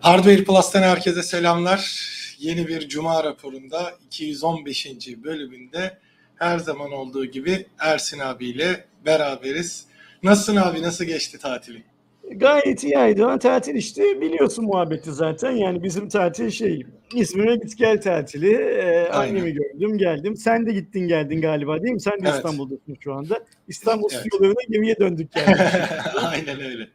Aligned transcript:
Hardware 0.00 0.44
Plus'tan 0.44 0.82
herkese 0.82 1.22
selamlar. 1.22 2.08
Yeni 2.38 2.68
bir 2.68 2.88
Cuma 2.88 3.24
raporunda 3.24 3.92
215. 4.06 4.86
bölümünde 5.24 5.98
her 6.36 6.58
zaman 6.58 6.92
olduğu 6.92 7.24
gibi 7.24 7.66
Ersin 7.78 8.18
abiyle 8.18 8.84
beraberiz. 9.06 9.86
Nasılsın 10.22 10.56
abi? 10.56 10.82
Nasıl 10.82 11.04
geçti 11.04 11.38
tatilin? 11.38 11.84
Gayet 12.30 12.84
iyi 12.84 12.98
Aydoğan. 12.98 13.38
Tatil 13.38 13.74
işte 13.74 14.20
biliyorsun 14.20 14.64
muhabbeti 14.64 15.12
zaten. 15.12 15.50
Yani 15.50 15.82
bizim 15.82 16.08
tatil 16.08 16.50
şey 16.50 16.86
İzmir'e 17.14 17.56
git 17.56 17.78
gel 17.78 18.00
tatili. 18.00 18.54
Ee, 18.54 19.08
annemi 19.12 19.52
gördüm 19.52 19.98
geldim. 19.98 20.36
Sen 20.36 20.66
de 20.66 20.72
gittin 20.72 21.08
geldin 21.08 21.40
galiba 21.40 21.82
değil 21.82 21.94
mi? 21.94 22.00
Sen 22.00 22.12
de 22.12 22.18
Evet. 22.22 22.34
İstanbul'dasın 22.34 22.96
şu 23.00 23.14
anda. 23.14 23.38
İstanbul 23.68 24.08
Evet. 24.12 24.20
stüdyolarına 24.20 24.62
gemiye 24.70 24.96
döndük 24.98 25.36
yani. 25.36 25.56
Aynen 26.22 26.60
öyle. 26.60 26.88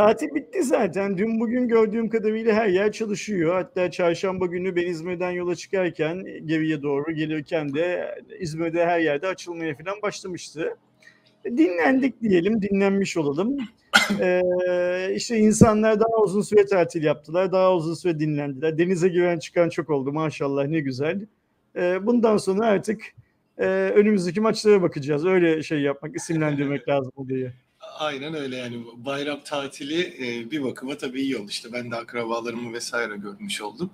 Tatil 0.00 0.34
bitti 0.34 0.62
zaten. 0.62 1.18
Dün 1.18 1.40
bugün 1.40 1.68
gördüğüm 1.68 2.08
kadarıyla 2.08 2.54
her 2.54 2.68
yer 2.68 2.92
çalışıyor. 2.92 3.54
Hatta 3.54 3.90
çarşamba 3.90 4.46
günü 4.46 4.76
ben 4.76 4.86
İzmir'den 4.86 5.30
yola 5.30 5.56
çıkarken 5.56 6.24
geriye 6.44 6.82
doğru 6.82 7.12
gelirken 7.12 7.74
de 7.74 8.14
İzmir'de 8.38 8.86
her 8.86 9.00
yerde 9.00 9.26
açılmaya 9.26 9.74
falan 9.74 10.02
başlamıştı. 10.02 10.76
Dinlendik 11.44 12.22
diyelim, 12.22 12.62
dinlenmiş 12.62 13.16
olalım. 13.16 13.56
Ee, 14.20 15.12
işte 15.14 15.38
insanlar 15.38 16.00
daha 16.00 16.22
uzun 16.22 16.42
süre 16.42 16.66
tatil 16.66 17.02
yaptılar, 17.02 17.52
daha 17.52 17.74
uzun 17.74 17.94
süre 17.94 18.20
dinlendiler. 18.20 18.78
Denize 18.78 19.08
giren 19.08 19.38
çıkan 19.38 19.68
çok 19.68 19.90
oldu 19.90 20.12
maşallah 20.12 20.66
ne 20.66 20.80
güzel. 20.80 21.26
Ee, 21.76 22.06
bundan 22.06 22.36
sonra 22.36 22.66
artık 22.66 23.02
e, 23.58 23.66
önümüzdeki 23.94 24.40
maçlara 24.40 24.82
bakacağız. 24.82 25.26
Öyle 25.26 25.62
şey 25.62 25.80
yapmak, 25.80 26.16
isimlendirmek 26.16 26.88
lazım 26.88 27.12
diye. 27.28 27.52
Aynen 28.00 28.34
öyle 28.34 28.56
yani 28.56 28.84
bayram 28.96 29.40
tatili 29.44 30.00
e, 30.00 30.50
bir 30.50 30.62
bakıma 30.62 30.96
tabii 30.96 31.20
iyi 31.20 31.36
oldu 31.36 31.46
işte 31.50 31.72
ben 31.72 31.90
de 31.90 31.96
akrabalarımı 31.96 32.72
vesaire 32.72 33.16
görmüş 33.16 33.60
oldum. 33.60 33.90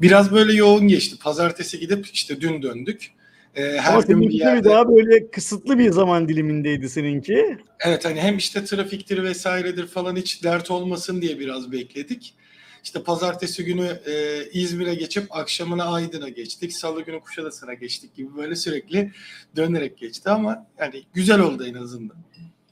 Biraz 0.00 0.32
böyle 0.32 0.52
yoğun 0.52 0.88
geçti. 0.88 1.16
Pazartesi 1.18 1.80
gidip 1.80 2.06
işte 2.06 2.40
dün 2.40 2.62
döndük. 2.62 3.10
E, 3.54 3.62
her 3.62 3.92
Ama 3.92 4.00
gün 4.02 4.20
bir 4.20 4.30
yerde. 4.30 4.68
daha 4.68 4.88
böyle 4.88 5.30
kısıtlı 5.30 5.78
bir 5.78 5.90
zaman 5.90 6.28
dilimindeydi 6.28 6.88
seninki. 6.88 7.58
Evet 7.80 8.04
hani 8.04 8.20
hem 8.20 8.36
işte 8.36 8.64
trafiktir 8.64 9.22
vesairedir 9.22 9.86
falan 9.86 10.16
hiç 10.16 10.42
dert 10.44 10.70
olmasın 10.70 11.22
diye 11.22 11.38
biraz 11.38 11.72
bekledik. 11.72 12.34
İşte 12.84 13.02
pazartesi 13.02 13.64
günü 13.64 14.00
e, 14.06 14.44
İzmir'e 14.52 14.94
geçip 14.94 15.36
akşamına 15.36 15.84
Aydın'a 15.84 16.28
geçtik. 16.28 16.72
Salı 16.72 17.02
günü 17.02 17.20
Kuşadası'na 17.20 17.74
geçtik 17.74 18.14
gibi 18.14 18.36
böyle 18.36 18.56
sürekli 18.56 19.12
dönerek 19.56 19.98
geçti 19.98 20.30
ama 20.30 20.66
yani 20.78 21.02
güzel 21.14 21.40
oldu 21.40 21.66
en 21.66 21.74
azından. 21.74 22.16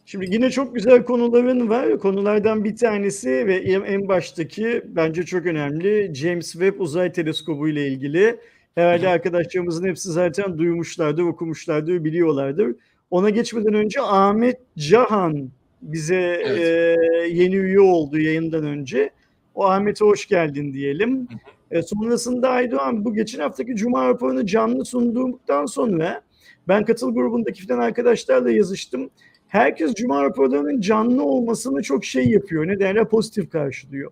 Şimdi 0.07 0.35
yine 0.35 0.51
çok 0.51 0.75
güzel 0.75 1.05
konuların 1.05 1.69
var. 1.69 1.99
Konulardan 1.99 2.65
bir 2.65 2.77
tanesi 2.77 3.31
ve 3.31 3.57
en 3.57 4.09
baştaki 4.09 4.83
bence 4.87 5.23
çok 5.23 5.47
önemli 5.47 6.15
James 6.15 6.53
Webb 6.53 6.81
Uzay 6.81 7.13
Teleskobu 7.13 7.69
ile 7.69 7.89
ilgili. 7.89 8.41
Herhalde 8.75 9.09
arkadaşlarımızın 9.09 9.87
hepsi 9.87 10.13
zaten 10.13 10.59
duymuşlardır, 10.59 11.23
okumuşlardır, 11.23 12.05
biliyorlardır. 12.05 12.77
Ona 13.11 13.31
geçmeden 13.31 13.75
önce 13.75 14.01
Ahmet 14.03 14.61
Cahan 14.79 15.51
bize 15.83 16.43
Evet. 16.47 16.61
e, 16.61 16.97
yeni 17.29 17.55
üye 17.57 17.81
oldu 17.81 18.19
yayından 18.19 18.65
önce. 18.65 19.11
O 19.55 19.65
Ahmet'e 19.65 20.05
hoş 20.05 20.27
geldin 20.29 20.73
diyelim. 20.73 21.29
E, 21.71 21.83
sonrasında 21.83 22.49
Aydoğan 22.49 23.05
bu 23.05 23.15
geçen 23.15 23.41
haftaki 23.41 23.77
Cuma 23.77 24.09
raporunu 24.09 24.47
canlı 24.47 24.85
sunduğumdan 24.85 25.67
sonra 25.67 26.23
ben 26.69 26.85
katıl 26.85 27.15
grubundaki 27.15 27.67
falan 27.67 27.81
arkadaşlarla 27.81 28.51
yazıştım. 28.51 29.11
Herkes 29.55 29.95
Cuma 29.95 30.25
raporlarının 30.25 30.81
canlı 30.81 31.25
olmasını 31.25 31.83
çok 31.83 32.05
şey 32.05 32.29
yapıyor. 32.29 32.67
Ne 32.69 32.81
derler 32.81 33.09
pozitif 33.09 33.51
karşılıyor. 33.51 34.11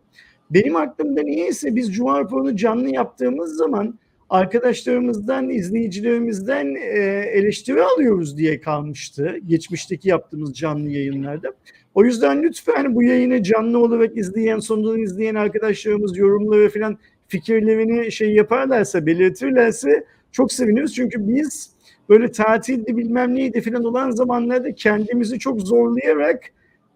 Benim 0.51 0.77
aklımda 0.77 1.23
niyeyse 1.23 1.77
biz 1.77 1.95
Cuma 1.95 2.21
raporunu 2.21 2.57
canlı 2.57 2.89
yaptığımız 2.89 3.57
zaman 3.57 3.99
arkadaşlarımızdan, 4.31 5.51
izleyicilerimizden 5.51 6.75
e, 6.75 6.99
eleştiri 7.35 7.83
alıyoruz 7.83 8.37
diye 8.37 8.61
kalmıştı. 8.61 9.37
Geçmişteki 9.47 10.09
yaptığımız 10.09 10.55
canlı 10.55 10.89
yayınlarda. 10.89 11.53
O 11.95 12.05
yüzden 12.05 12.43
lütfen 12.43 12.95
bu 12.95 13.03
yayını 13.03 13.43
canlı 13.43 13.79
olarak 13.79 14.17
izleyen, 14.17 14.59
sonradan 14.59 15.01
izleyen 15.01 15.35
arkadaşlarımız 15.35 16.17
yorumları 16.17 16.71
falan 16.71 16.99
fikirlerini 17.29 18.13
şey 18.13 18.35
yaparlarsa, 18.35 19.07
belirtirlerse 19.07 20.05
çok 20.33 20.53
seviniriz. 20.53 20.95
Çünkü 20.95 21.29
biz 21.29 21.72
böyle 22.13 22.33
tatildi 22.33 22.97
bilmem 22.97 23.35
neydi 23.35 23.61
falan 23.61 23.85
olan 23.85 24.11
zamanlarda 24.11 24.75
kendimizi 24.75 25.39
çok 25.39 25.61
zorlayarak 25.61 26.43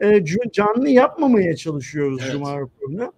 e, 0.00 0.24
canlı 0.52 0.88
yapmamaya 0.88 1.56
çalışıyoruz 1.56 2.20
Evet. 2.22 2.32
Cuma 2.32 2.60
raporunu. 2.60 3.12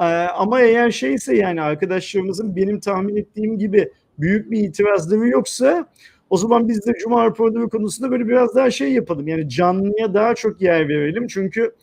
E, 0.00 0.04
ama 0.36 0.60
eğer 0.60 0.90
şeyse 0.90 1.36
yani 1.36 1.62
arkadaşlarımızın 1.62 2.56
benim 2.56 2.80
tahmin 2.80 3.16
ettiğim 3.16 3.58
gibi 3.58 3.90
büyük 4.18 4.50
bir 4.50 4.58
itirazları 4.58 5.28
yoksa 5.28 5.86
o 6.30 6.36
zaman 6.36 6.68
biz 6.68 6.86
de 6.86 6.92
Cuma 7.02 7.24
raporları 7.24 7.68
konusunda 7.68 8.10
böyle 8.10 8.28
biraz 8.28 8.54
daha 8.54 8.70
şey 8.70 8.92
yapalım. 8.92 9.28
Yani 9.28 9.48
canlıya 9.48 10.14
daha 10.14 10.34
çok 10.34 10.62
yer 10.62 10.88
verelim. 10.88 11.26
Çünkü 11.26 11.74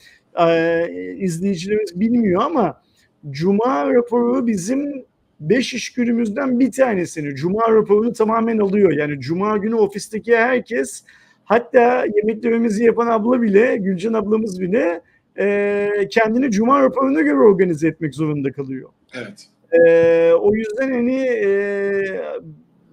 e, 0.47 1.15
izleyicilerimiz 1.17 1.99
bilmiyor 1.99 2.41
ama 2.41 2.81
Cuma 3.29 3.93
raporu 3.93 4.47
bizim 4.47 5.05
beş 5.41 5.73
iş 5.73 5.93
günümüzden 5.93 6.59
bir 6.59 6.71
tanesini 6.71 7.35
Cuma 7.35 7.71
raporunu 7.71 8.13
tamamen 8.13 8.57
alıyor. 8.57 8.91
Yani 8.91 9.19
Cuma 9.19 9.57
günü 9.57 9.75
ofisteki 9.75 10.37
herkes 10.37 11.03
hatta 11.43 12.05
yemeklerimizi 12.15 12.83
yapan 12.83 13.07
abla 13.07 13.41
bile 13.41 13.77
Gülcan 13.77 14.13
ablamız 14.13 14.61
bile 14.61 15.01
e, 15.39 16.07
kendini 16.11 16.51
Cuma 16.51 16.81
raporuna 16.81 17.21
göre 17.21 17.37
organize 17.37 17.87
etmek 17.87 18.15
zorunda 18.15 18.51
kalıyor. 18.51 18.89
Evet. 19.13 19.47
E, 19.71 20.33
o 20.33 20.55
yüzden 20.55 20.91
hani 20.91 21.17
e, 21.21 21.49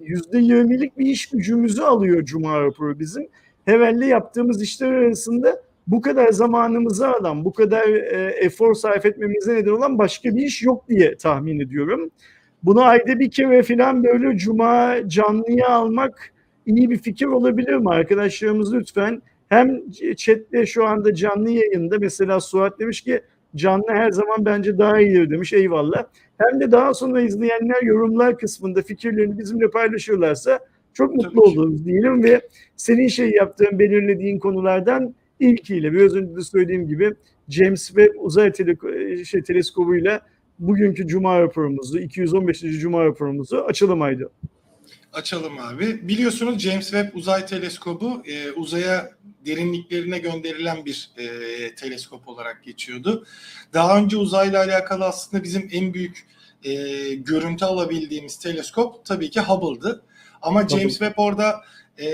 yüzde 0.00 0.38
yirmilik 0.38 0.98
bir 0.98 1.06
iş 1.06 1.26
gücümüzü 1.26 1.82
alıyor 1.82 2.24
Cuma 2.24 2.60
raporu 2.60 2.98
bizim. 2.98 3.28
Herhalde 3.64 4.06
yaptığımız 4.06 4.62
işler 4.62 4.92
arasında 4.92 5.62
bu 5.86 6.00
kadar 6.00 6.32
zamanımızı 6.32 7.08
alan, 7.08 7.44
bu 7.44 7.52
kadar 7.52 7.88
e, 7.88 8.34
efor 8.40 8.74
sarf 8.74 9.06
etmemize 9.06 9.54
neden 9.54 9.70
olan 9.70 9.98
başka 9.98 10.36
bir 10.36 10.42
iş 10.42 10.62
yok 10.62 10.88
diye 10.88 11.16
tahmin 11.16 11.60
ediyorum. 11.60 12.10
Bunu 12.62 12.82
ayda 12.82 13.18
bir 13.18 13.30
kere 13.30 13.62
falan 13.62 14.04
böyle 14.04 14.38
cuma 14.38 14.96
canlıya 15.06 15.68
almak 15.68 16.32
iyi 16.66 16.90
bir 16.90 16.98
fikir 16.98 17.26
olabilir 17.26 17.74
mi? 17.74 17.90
Arkadaşlarımız 17.90 18.74
lütfen 18.74 19.22
hem 19.48 19.90
chatte 20.16 20.66
şu 20.66 20.86
anda 20.86 21.14
canlı 21.14 21.50
yayında 21.50 21.98
mesela 21.98 22.40
Suat 22.40 22.80
demiş 22.80 23.00
ki 23.00 23.20
canlı 23.56 23.88
her 23.88 24.10
zaman 24.10 24.44
bence 24.44 24.78
daha 24.78 25.00
iyidir 25.00 25.30
demiş 25.30 25.52
eyvallah. 25.52 26.04
Hem 26.38 26.60
de 26.60 26.72
daha 26.72 26.94
sonra 26.94 27.20
izleyenler 27.20 27.82
yorumlar 27.82 28.38
kısmında 28.38 28.82
fikirlerini 28.82 29.38
bizimle 29.38 29.70
paylaşırlarsa 29.70 30.60
çok 30.92 31.14
mutlu 31.14 31.42
oluruz 31.42 31.84
diyelim 31.84 32.22
ve 32.22 32.40
senin 32.76 33.08
şey 33.08 33.30
yaptığın 33.30 33.78
belirlediğin 33.78 34.38
konulardan 34.38 35.14
ilkiyle 35.40 35.92
biraz 35.92 36.14
önce 36.14 36.36
de 36.36 36.40
söylediğim 36.40 36.88
gibi 36.88 37.14
James 37.48 37.86
Webb 37.86 38.14
Uzay 38.18 38.52
Tele 38.52 39.24
şey, 39.24 39.42
Teleskobu'yla 39.42 40.20
bugünkü 40.58 41.06
Cuma 41.06 41.40
raporumuzu, 41.40 41.98
215. 41.98 42.60
Cuma 42.60 43.04
raporumuzu 43.04 43.56
açalım 43.56 44.02
Aydo. 44.02 44.28
Açalım 45.12 45.58
abi. 45.58 46.08
Biliyorsunuz 46.08 46.58
James 46.58 46.90
Webb 46.90 47.14
Uzay 47.14 47.46
Teleskobu 47.46 48.22
e, 48.26 48.50
uzaya 48.50 49.10
derinliklerine 49.46 50.18
gönderilen 50.18 50.84
bir 50.84 51.10
e, 51.16 51.26
teleskop 51.74 52.28
olarak 52.28 52.64
geçiyordu. 52.64 53.26
Daha 53.72 53.98
önce 53.98 54.16
uzayla 54.16 54.64
alakalı 54.64 55.04
aslında 55.04 55.44
bizim 55.44 55.68
en 55.72 55.94
büyük 55.94 56.26
e, 56.64 56.74
görüntü 57.14 57.64
alabildiğimiz 57.64 58.38
teleskop 58.38 59.04
tabii 59.04 59.30
ki 59.30 59.40
Hubble'dı. 59.40 60.02
Ama 60.42 60.62
Hubble. 60.62 60.78
James 60.78 60.98
Webb 60.98 61.14
orada 61.16 61.64
e, 62.00 62.06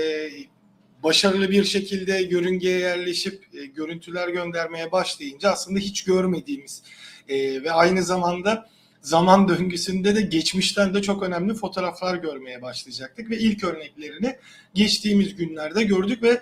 başarılı 1.03 1.51
bir 1.51 1.63
şekilde 1.63 2.27
yörüngeye 2.29 2.79
yerleşip 2.79 3.47
e, 3.53 3.65
görüntüler 3.65 4.27
göndermeye 4.27 4.91
başlayınca 4.91 5.51
aslında 5.51 5.79
hiç 5.79 6.03
görmediğimiz 6.03 6.83
e, 7.29 7.63
ve 7.63 7.71
aynı 7.71 8.03
zamanda 8.03 8.69
zaman 9.01 9.47
döngüsünde 9.47 10.15
de 10.15 10.21
geçmişten 10.21 10.93
de 10.93 11.01
çok 11.01 11.23
önemli 11.23 11.53
fotoğraflar 11.53 12.15
görmeye 12.15 12.61
başlayacaktık 12.61 13.29
ve 13.29 13.37
ilk 13.37 13.63
örneklerini 13.63 14.35
geçtiğimiz 14.73 15.35
günlerde 15.35 15.83
gördük 15.83 16.23
ve 16.23 16.41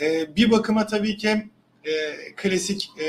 e, 0.00 0.36
bir 0.36 0.50
bakıma 0.50 0.86
tabii 0.86 1.16
ki 1.16 1.50
e, 1.84 1.92
klasik 2.36 2.90
e, 2.98 3.06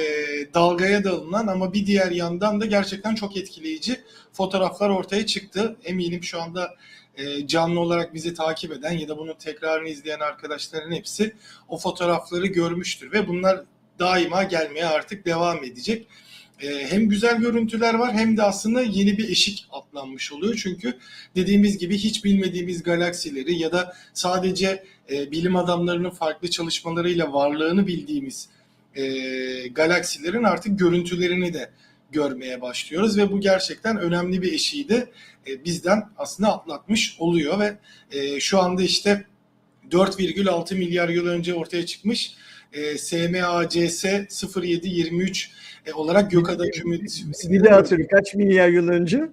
dalgaya 0.54 1.04
dalınan 1.04 1.48
ama 1.48 1.74
bir 1.74 1.86
diğer 1.86 2.12
yandan 2.12 2.62
da 2.62 2.66
gerçekten 2.66 3.16
çok 3.16 3.38
etkileyici 3.38 4.02
fotoğraflar 4.34 4.90
ortaya 4.90 5.26
çıktı. 5.26 5.76
Eminim 5.84 6.24
şu 6.24 6.42
anda 6.42 6.76
e, 7.18 7.48
canlı 7.48 7.80
olarak 7.80 8.14
bizi 8.14 8.34
takip 8.34 8.72
eden 8.72 8.92
ya 8.92 9.08
da 9.08 9.18
bunun 9.18 9.34
tekrarını 9.34 9.90
izleyen 9.90 10.20
arkadaşların 10.20 10.92
hepsi 10.92 11.36
o 11.70 11.78
fotoğrafları 11.78 12.48
görmüştür 12.48 13.12
ve 13.12 13.28
bunlar 13.28 13.62
daima 14.00 14.44
gelmeye 14.44 14.86
artık 14.86 15.26
devam 15.26 15.64
edecek. 15.64 16.08
E, 16.62 16.88
hem 16.92 17.10
güzel 17.10 17.38
görüntüler 17.38 17.94
var 17.94 18.14
hem 18.14 18.38
de 18.38 18.44
aslında 18.44 18.82
yeni 18.82 19.18
bir 19.18 19.30
eşik 19.30 19.68
atlanmış 19.72 20.32
oluyor. 20.32 20.60
Çünkü 20.64 20.94
dediğimiz 21.36 21.78
gibi 21.78 21.98
hiç 21.98 22.24
bilmediğimiz 22.24 22.84
galaksileri 22.84 23.60
ya 23.60 23.72
da 23.72 23.94
sadece 24.14 24.84
e, 25.12 25.32
bilim 25.32 25.56
adamlarının 25.56 26.10
farklı 26.10 26.50
çalışmalarıyla 26.50 27.34
varlığını 27.34 27.88
bildiğimiz 27.88 28.50
e, 28.96 29.04
galaksilerin 29.68 30.44
artık 30.44 30.80
görüntülerini 30.80 31.54
de 31.54 31.72
görmeye 32.12 32.62
başlıyoruz 32.62 33.18
ve 33.18 33.32
bu 33.32 33.40
gerçekten 33.40 33.98
önemli 33.98 34.42
bir 34.42 34.54
eşiği 34.54 34.90
de 34.90 35.12
e, 35.48 35.66
bizden 35.66 36.04
aslında 36.18 36.54
atlatmış 36.54 37.16
oluyor 37.20 37.60
ve 37.60 37.78
şu 38.40 38.60
anda 38.60 38.84
işte 38.84 39.26
4,6 39.92 40.76
milyar 40.76 41.10
yıl 41.10 41.28
önce 41.28 41.54
ortaya 41.54 41.86
çıkmış 41.86 42.36
e, 42.74 42.98
SMACS 42.98 44.06
0723 44.56 45.52
e, 45.86 45.94
olarak 45.94 46.32
Gökada 46.32 46.70
Kümüt 46.70 47.24
Bir 47.44 47.64
daha 47.64 47.86
söyle 47.86 48.08
kaç 48.08 48.36
milyar 48.36 48.70
yıl 48.70 48.88
önce? 48.88 49.30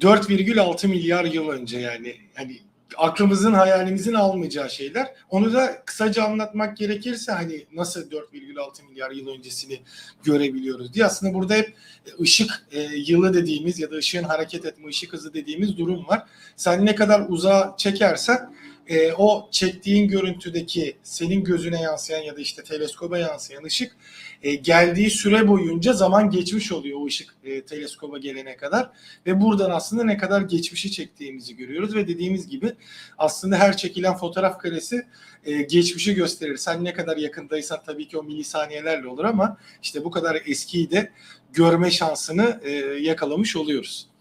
4,6 0.00 0.88
milyar 0.88 1.24
yıl 1.24 1.48
önce 1.48 1.78
yani 1.78 2.14
hani 2.34 2.60
aklımızın 2.96 3.52
hayalimizin 3.52 4.14
almayacağı 4.14 4.70
şeyler. 4.70 5.06
Onu 5.30 5.52
da 5.52 5.82
kısaca 5.86 6.24
anlatmak 6.24 6.76
gerekirse 6.76 7.32
hani 7.32 7.66
nasıl 7.72 8.10
4,6 8.10 8.88
milyar 8.88 9.10
yıl 9.10 9.28
öncesini 9.28 9.80
görebiliyoruz 10.24 10.94
diye 10.94 11.04
aslında 11.06 11.34
burada 11.34 11.54
hep 11.54 11.74
ışık 12.20 12.66
e, 12.72 12.80
yılı 12.82 13.34
dediğimiz 13.34 13.78
ya 13.78 13.90
da 13.90 13.96
ışığın 13.96 14.22
hareket 14.22 14.64
etme 14.64 14.88
ışık 14.88 15.12
hızı 15.12 15.34
dediğimiz 15.34 15.78
durum 15.78 16.08
var. 16.08 16.22
Sen 16.56 16.86
ne 16.86 16.94
kadar 16.94 17.26
uzağa 17.28 17.74
çekersen 17.78 18.55
e, 18.88 19.12
o 19.12 19.48
çektiğin 19.50 20.08
görüntüdeki 20.08 20.96
senin 21.02 21.44
gözüne 21.44 21.82
yansıyan 21.82 22.20
ya 22.20 22.36
da 22.36 22.40
işte 22.40 22.62
teleskoba 22.62 23.18
yansıyan 23.18 23.64
ışık 23.64 23.96
e, 24.42 24.54
geldiği 24.54 25.10
süre 25.10 25.48
boyunca 25.48 25.92
zaman 25.92 26.30
geçmiş 26.30 26.72
oluyor 26.72 27.00
o 27.00 27.06
ışık 27.06 27.34
e, 27.44 27.62
teleskoba 27.62 28.18
gelene 28.18 28.56
kadar 28.56 28.90
ve 29.26 29.40
buradan 29.40 29.70
aslında 29.70 30.04
ne 30.04 30.16
kadar 30.16 30.40
geçmişi 30.40 30.90
çektiğimizi 30.92 31.56
görüyoruz 31.56 31.94
ve 31.94 32.08
dediğimiz 32.08 32.48
gibi 32.48 32.72
aslında 33.18 33.56
her 33.56 33.76
çekilen 33.76 34.16
fotoğraf 34.16 34.58
karesi 34.58 35.06
e, 35.44 35.62
geçmişi 35.62 36.14
gösterir. 36.14 36.56
Sen 36.56 36.84
ne 36.84 36.92
kadar 36.92 37.16
yakındaysan 37.16 37.78
tabii 37.86 38.08
ki 38.08 38.18
o 38.18 38.22
milisaniyelerle 38.22 39.08
olur 39.08 39.24
ama 39.24 39.56
işte 39.82 40.04
bu 40.04 40.10
kadar 40.10 40.42
eskiyi 40.46 40.90
de 40.90 41.12
görme 41.52 41.90
şansını 41.90 42.60
e, 42.64 42.70
yakalamış 43.00 43.56
oluyoruz. 43.56 44.15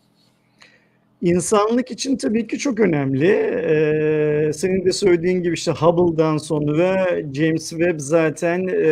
İnsanlık 1.25 1.91
için 1.91 2.17
tabii 2.17 2.47
ki 2.47 2.57
çok 2.57 2.79
önemli. 2.79 3.27
Ee, 3.27 4.51
senin 4.53 4.85
de 4.85 4.91
söylediğin 4.91 5.43
gibi 5.43 5.53
işte 5.53 5.71
Hubble'dan 5.71 6.37
sonra 6.37 7.07
James 7.33 7.69
Webb 7.69 7.99
zaten 7.99 8.67
e, 8.67 8.87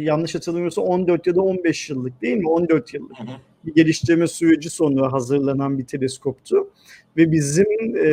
yanlış 0.00 0.34
hatırlamıyorsam 0.34 0.84
14 0.84 1.26
ya 1.26 1.34
da 1.34 1.42
15 1.42 1.90
yıllık 1.90 2.22
değil 2.22 2.36
mi? 2.36 2.48
14 2.48 2.94
yıllık 2.94 3.16
bir 3.64 3.74
geliştirme 3.74 4.26
süreci 4.26 4.70
sonra 4.70 5.12
hazırlanan 5.12 5.78
bir 5.78 5.86
teleskoptu. 5.86 6.70
Ve 7.16 7.32
bizim 7.32 7.96
e, 7.96 8.12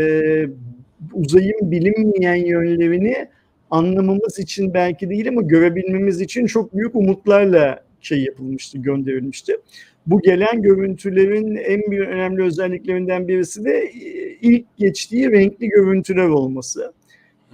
uzayın 1.13 1.71
bilinmeyen 1.71 2.45
yönlerini 2.45 3.29
anlamamız 3.71 4.39
için 4.39 4.73
belki 4.73 5.09
değil 5.09 5.29
ama 5.29 5.41
görebilmemiz 5.41 6.21
için 6.21 6.45
çok 6.45 6.75
büyük 6.75 6.95
umutlarla 6.95 7.83
şey 8.01 8.23
yapılmıştı, 8.23 8.77
gönderilmişti. 8.77 9.57
Bu 10.07 10.21
gelen 10.21 10.61
görüntülerin 10.61 11.55
en 11.55 11.91
bir 11.91 11.99
önemli 11.99 12.43
özelliklerinden 12.43 13.27
birisi 13.27 13.65
de 13.65 13.79
e, 13.79 14.37
ilk 14.41 14.77
geçtiği 14.77 15.31
renkli 15.31 15.67
görüntüler 15.67 16.27
olması. 16.27 16.93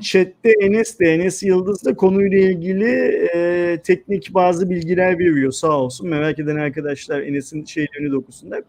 Chat'te 0.01 0.51
Enes 0.61 0.99
de 0.99 1.05
Enes 1.05 1.43
Yıldız 1.43 1.85
da 1.85 1.95
konuyla 1.95 2.39
ilgili 2.39 2.89
e, 3.35 3.79
teknik 3.83 4.33
bazı 4.33 4.69
bilgiler 4.69 5.19
veriyor 5.19 5.51
sağ 5.51 5.79
olsun. 5.81 6.09
Merak 6.09 6.39
eden 6.39 6.55
arkadaşlar 6.55 7.21
Enes'in 7.21 7.65
şeylerini 7.65 8.11
de 8.11 8.15
okusunlar. 8.15 8.63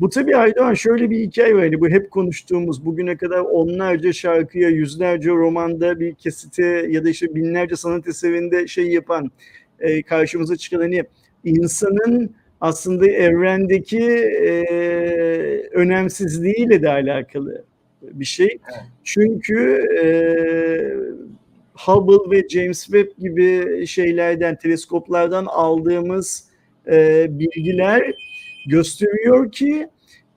Bu 0.00 0.08
tabii 0.08 0.36
Aydoğan 0.36 0.74
şöyle 0.74 1.10
bir 1.10 1.20
hikaye 1.20 1.54
var. 1.54 1.62
Hani 1.62 1.80
bu 1.80 1.88
hep 1.88 2.10
konuştuğumuz 2.10 2.84
bugüne 2.84 3.16
kadar 3.16 3.40
onlarca 3.40 4.12
şarkıya, 4.12 4.68
yüzlerce 4.68 5.30
romanda 5.30 6.00
bir 6.00 6.14
kesite 6.14 6.86
ya 6.90 7.04
da 7.04 7.10
işte 7.10 7.34
binlerce 7.34 7.76
sanat 7.76 8.08
eserinde 8.08 8.66
şey 8.66 8.90
yapan 8.90 9.30
e, 9.80 10.02
karşımıza 10.02 10.56
çıkan 10.56 10.80
hani 10.80 11.04
insanın 11.44 12.34
aslında 12.60 13.06
evrendeki 13.06 14.04
e, 14.04 14.54
önemsizliğiyle 15.72 16.82
de 16.82 16.88
alakalı 16.88 17.64
bir 18.02 18.24
şey. 18.24 18.58
Çünkü 19.04 19.88
e, 20.02 20.06
Hubble 21.74 22.36
ve 22.36 22.48
James 22.48 22.84
Webb 22.84 23.08
gibi 23.18 23.86
şeylerden, 23.86 24.56
teleskoplardan 24.56 25.46
aldığımız 25.46 26.44
e, 26.90 27.26
bilgiler 27.30 28.14
gösteriyor 28.66 29.52
ki 29.52 29.88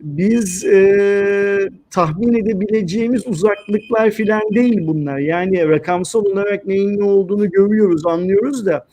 biz 0.02 0.66
e, 0.66 1.70
tahmin 1.92 2.34
edebileceğimiz 2.34 3.28
uzaklıklar 3.28 4.12
filan 4.12 4.42
değil 4.56 4.88
bunlar. 4.88 5.18
Yani 5.20 5.68
rakamsal 5.70 6.26
olarak 6.26 6.66
neyin 6.66 7.00
ne 7.00 7.04
olduğunu 7.04 7.52
görüyoruz, 7.52 8.06
anlıyoruz 8.06 8.66
da 8.66 8.88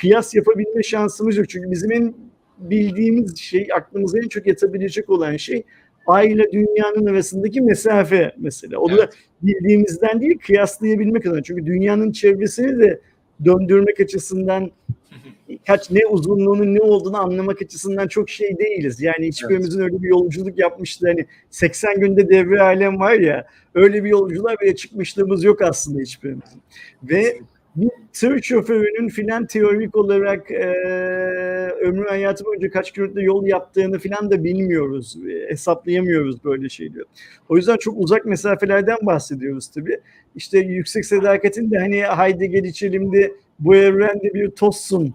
kıyas 0.00 0.34
yapabilme 0.34 0.82
şansımız 0.82 1.36
yok. 1.36 1.48
Çünkü 1.48 1.70
bizim 1.70 1.92
en 1.92 2.14
bildiğimiz 2.60 3.38
şey, 3.38 3.68
aklımıza 3.76 4.18
en 4.18 4.28
çok 4.28 4.46
yatabilecek 4.46 5.10
olan 5.10 5.36
şey 5.36 5.62
Ay 6.06 6.32
ile 6.32 6.52
dünyanın 6.52 7.06
arasındaki 7.06 7.60
mesafe 7.60 8.32
mesela. 8.38 8.78
O 8.78 8.90
da 8.90 8.94
Evet. 8.94 9.14
bildiğimizden 9.42 10.20
değil, 10.20 10.38
kıyaslayabilmek 10.38 11.26
adına. 11.26 11.42
Çünkü 11.42 11.66
dünyanın 11.66 12.12
çevresini 12.12 12.80
de 12.80 13.00
döndürmek 13.44 14.00
açısından 14.00 14.70
kaç 15.66 15.90
ne 15.90 16.06
uzunluğunun 16.06 16.74
ne 16.74 16.80
olduğunu 16.80 17.16
anlamak 17.16 17.62
açısından 17.62 18.08
çok 18.08 18.30
şey 18.30 18.58
değiliz. 18.58 19.00
Yani 19.00 19.26
hiçbirimizin 19.26 19.80
öyle 19.80 20.02
bir 20.02 20.08
yolculuk 20.08 20.58
yapmıştı. 20.58 21.06
Hani 21.06 21.26
80 21.50 22.00
günde 22.00 22.28
devre 22.28 22.62
alem 22.62 23.00
var 23.00 23.12
ya 23.12 23.46
öyle 23.74 24.04
bir 24.04 24.10
yolculuğa 24.10 24.54
bile 24.62 24.76
çıkmışlığımız 24.76 25.44
yok 25.44 25.62
aslında 25.62 26.00
hiçbirimizin. 26.00 26.62
Ve 27.02 27.40
bir 27.76 27.90
tır 28.12 28.42
şoförünün 28.42 29.08
filan 29.08 29.46
teorik 29.46 29.96
olarak 29.96 30.50
e, 30.50 30.66
ömrü 31.80 32.08
hayatı 32.08 32.44
boyunca 32.44 32.70
kaç 32.70 32.92
kilometre 32.92 33.22
yol 33.22 33.46
yaptığını 33.46 33.98
filan 33.98 34.30
da 34.30 34.44
bilmiyoruz. 34.44 35.16
E, 35.28 35.50
hesaplayamıyoruz 35.50 36.44
böyle 36.44 36.68
şeyleri. 36.68 37.04
O 37.48 37.56
yüzden 37.56 37.76
çok 37.76 37.98
uzak 37.98 38.26
mesafelerden 38.26 38.98
bahsediyoruz 39.02 39.68
tabii. 39.68 40.00
İşte 40.34 40.58
yüksek 40.58 41.06
sadakatin 41.06 41.70
de 41.70 41.78
hani 41.78 42.02
haydi 42.02 42.50
gel 42.50 42.64
içelim 42.64 43.12
de 43.12 43.32
bu 43.58 43.76
evrende 43.76 44.34
bir 44.34 44.50
tozsun 44.50 45.14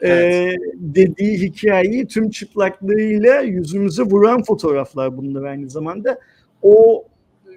Evet. 0.00 0.54
e, 0.54 0.56
dediği 0.76 1.40
hikayeyi 1.40 2.06
tüm 2.06 2.30
çıplaklığıyla 2.30 3.40
yüzümüze 3.40 4.02
vuran 4.02 4.42
fotoğraflar 4.42 5.16
bunlar 5.16 5.42
aynı 5.42 5.70
zamanda. 5.70 6.18
O 6.62 7.04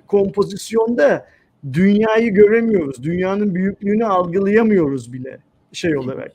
kompozisyonda 0.08 1.26
dünyayı 1.74 2.34
göremiyoruz. 2.34 3.04
Dünyanın 3.04 3.56
büyüklüğünü 3.56 4.06
algılayamıyoruz 4.06 5.14
bile 5.14 5.38
şey 5.72 5.98
olarak. 5.98 6.32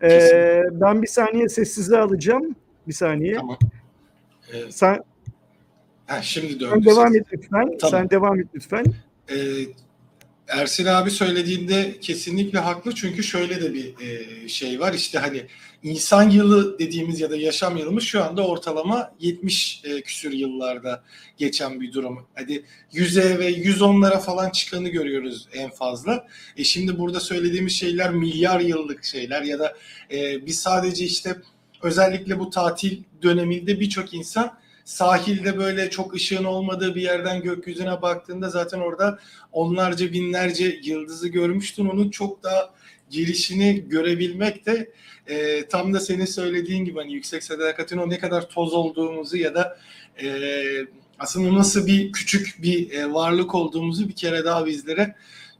E, 0.00 0.08
Kesinlikle. 0.08 0.80
ben 0.80 1.02
bir 1.02 1.06
saniye 1.06 1.48
sessize 1.48 1.98
alacağım. 1.98 2.56
Bir 2.88 2.92
saniye. 2.92 3.34
Tamam. 3.34 3.58
Ee, 4.52 4.70
Sen, 4.70 5.02
ha, 6.06 6.22
şimdi 6.22 6.52
sen 6.52 6.60
döndü. 6.60 6.84
devam 6.86 7.08
ses. 7.12 7.20
et 7.20 7.26
lütfen. 7.32 7.76
Tamam. 7.80 7.90
Sen 8.00 8.10
devam 8.10 8.40
et 8.40 8.46
lütfen. 8.54 8.84
Ee, 9.30 9.34
Ersin 10.48 10.86
abi 10.86 11.10
söylediğinde 11.10 12.00
kesinlikle 12.00 12.58
haklı 12.58 12.94
çünkü 12.94 13.22
şöyle 13.22 13.62
de 13.62 13.74
bir 13.74 13.94
e, 14.00 14.48
şey 14.48 14.80
var 14.80 14.94
işte 14.94 15.18
hani 15.18 15.46
insan 15.82 16.30
yılı 16.30 16.78
dediğimiz 16.78 17.20
ya 17.20 17.30
da 17.30 17.36
yaşam 17.36 17.76
yılımız 17.76 18.04
şu 18.04 18.24
anda 18.24 18.46
ortalama 18.46 19.14
70 19.20 19.82
e, 19.84 20.00
küsür 20.00 20.32
yıllarda 20.32 21.02
geçen 21.36 21.80
bir 21.80 21.92
durum. 21.92 22.26
Hadi 22.34 22.64
100'e 22.92 23.38
ve 23.38 23.50
110'lara 23.50 24.20
falan 24.20 24.50
çıkanı 24.50 24.88
görüyoruz 24.88 25.48
en 25.52 25.70
fazla. 25.70 26.26
E 26.56 26.64
şimdi 26.64 26.98
burada 26.98 27.20
söylediğimiz 27.20 27.72
şeyler 27.72 28.10
milyar 28.10 28.60
yıllık 28.60 29.04
şeyler 29.04 29.42
ya 29.42 29.58
da 29.58 29.76
e, 30.10 30.46
biz 30.46 30.58
sadece 30.58 31.04
işte 31.04 31.36
özellikle 31.82 32.38
bu 32.38 32.50
tatil 32.50 33.02
döneminde 33.22 33.80
birçok 33.80 34.14
insan 34.14 34.58
sahilde 34.86 35.58
böyle 35.58 35.90
çok 35.90 36.14
ışığın 36.14 36.44
olmadığı 36.44 36.94
bir 36.94 37.02
yerden 37.02 37.42
gökyüzüne 37.42 38.02
baktığında 38.02 38.50
zaten 38.50 38.78
orada 38.78 39.18
onlarca 39.52 40.12
binlerce 40.12 40.80
yıldızı 40.82 41.28
görmüştün. 41.28 41.86
Onun 41.86 42.10
çok 42.10 42.42
daha 42.42 42.70
gelişini 43.10 43.88
görebilmek 43.88 44.66
de 44.66 44.90
e, 45.26 45.68
tam 45.68 45.94
da 45.94 46.00
senin 46.00 46.24
söylediğin 46.24 46.84
gibi 46.84 46.98
hani 46.98 47.12
yüksek 47.12 47.44
sadakatin 47.44 47.98
o 47.98 48.10
ne 48.10 48.18
kadar 48.18 48.48
toz 48.48 48.74
olduğumuzu 48.74 49.36
ya 49.36 49.54
da 49.54 49.78
e, 50.22 50.28
aslında 51.18 51.58
nasıl 51.58 51.86
bir 51.86 52.12
küçük 52.12 52.62
bir 52.62 52.90
e, 52.90 53.12
varlık 53.12 53.54
olduğumuzu 53.54 54.08
bir 54.08 54.16
kere 54.16 54.44
daha 54.44 54.66
bizlere 54.66 55.14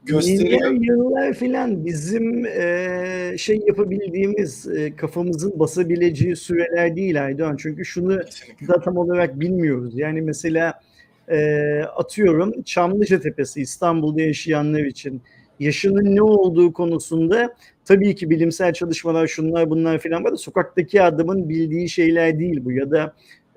gösteriyor. 0.07 0.71
Yıllar 0.71 1.33
filan 1.33 1.85
bizim 1.85 2.45
e, 2.45 3.35
şey 3.37 3.61
yapabildiğimiz 3.67 4.67
e, 4.67 4.95
kafamızın 4.95 5.59
basabileceği 5.59 6.35
süreler 6.35 6.95
değil 6.95 7.25
Aydoğan. 7.25 7.55
Çünkü 7.55 7.85
şunu 7.85 8.19
da 8.67 8.79
tam 8.83 8.97
olarak 8.97 9.39
bilmiyoruz. 9.39 9.97
Yani 9.97 10.21
mesela 10.21 10.73
e, 11.27 11.79
atıyorum 11.81 12.61
Çamlıca 12.61 13.19
Tepesi 13.19 13.61
İstanbul'da 13.61 14.21
yaşayanlar 14.21 14.79
için 14.83 15.21
yaşının 15.59 16.15
ne 16.15 16.21
olduğu 16.21 16.73
konusunda 16.73 17.55
tabii 17.85 18.15
ki 18.15 18.29
bilimsel 18.29 18.73
çalışmalar 18.73 19.27
şunlar 19.27 19.69
bunlar 19.69 19.99
filan 19.99 20.23
var 20.23 20.31
da 20.31 20.37
sokaktaki 20.37 21.01
adamın 21.01 21.49
bildiği 21.49 21.89
şeyler 21.89 22.39
değil 22.39 22.65
bu 22.65 22.71
ya 22.71 22.91
da 22.91 23.13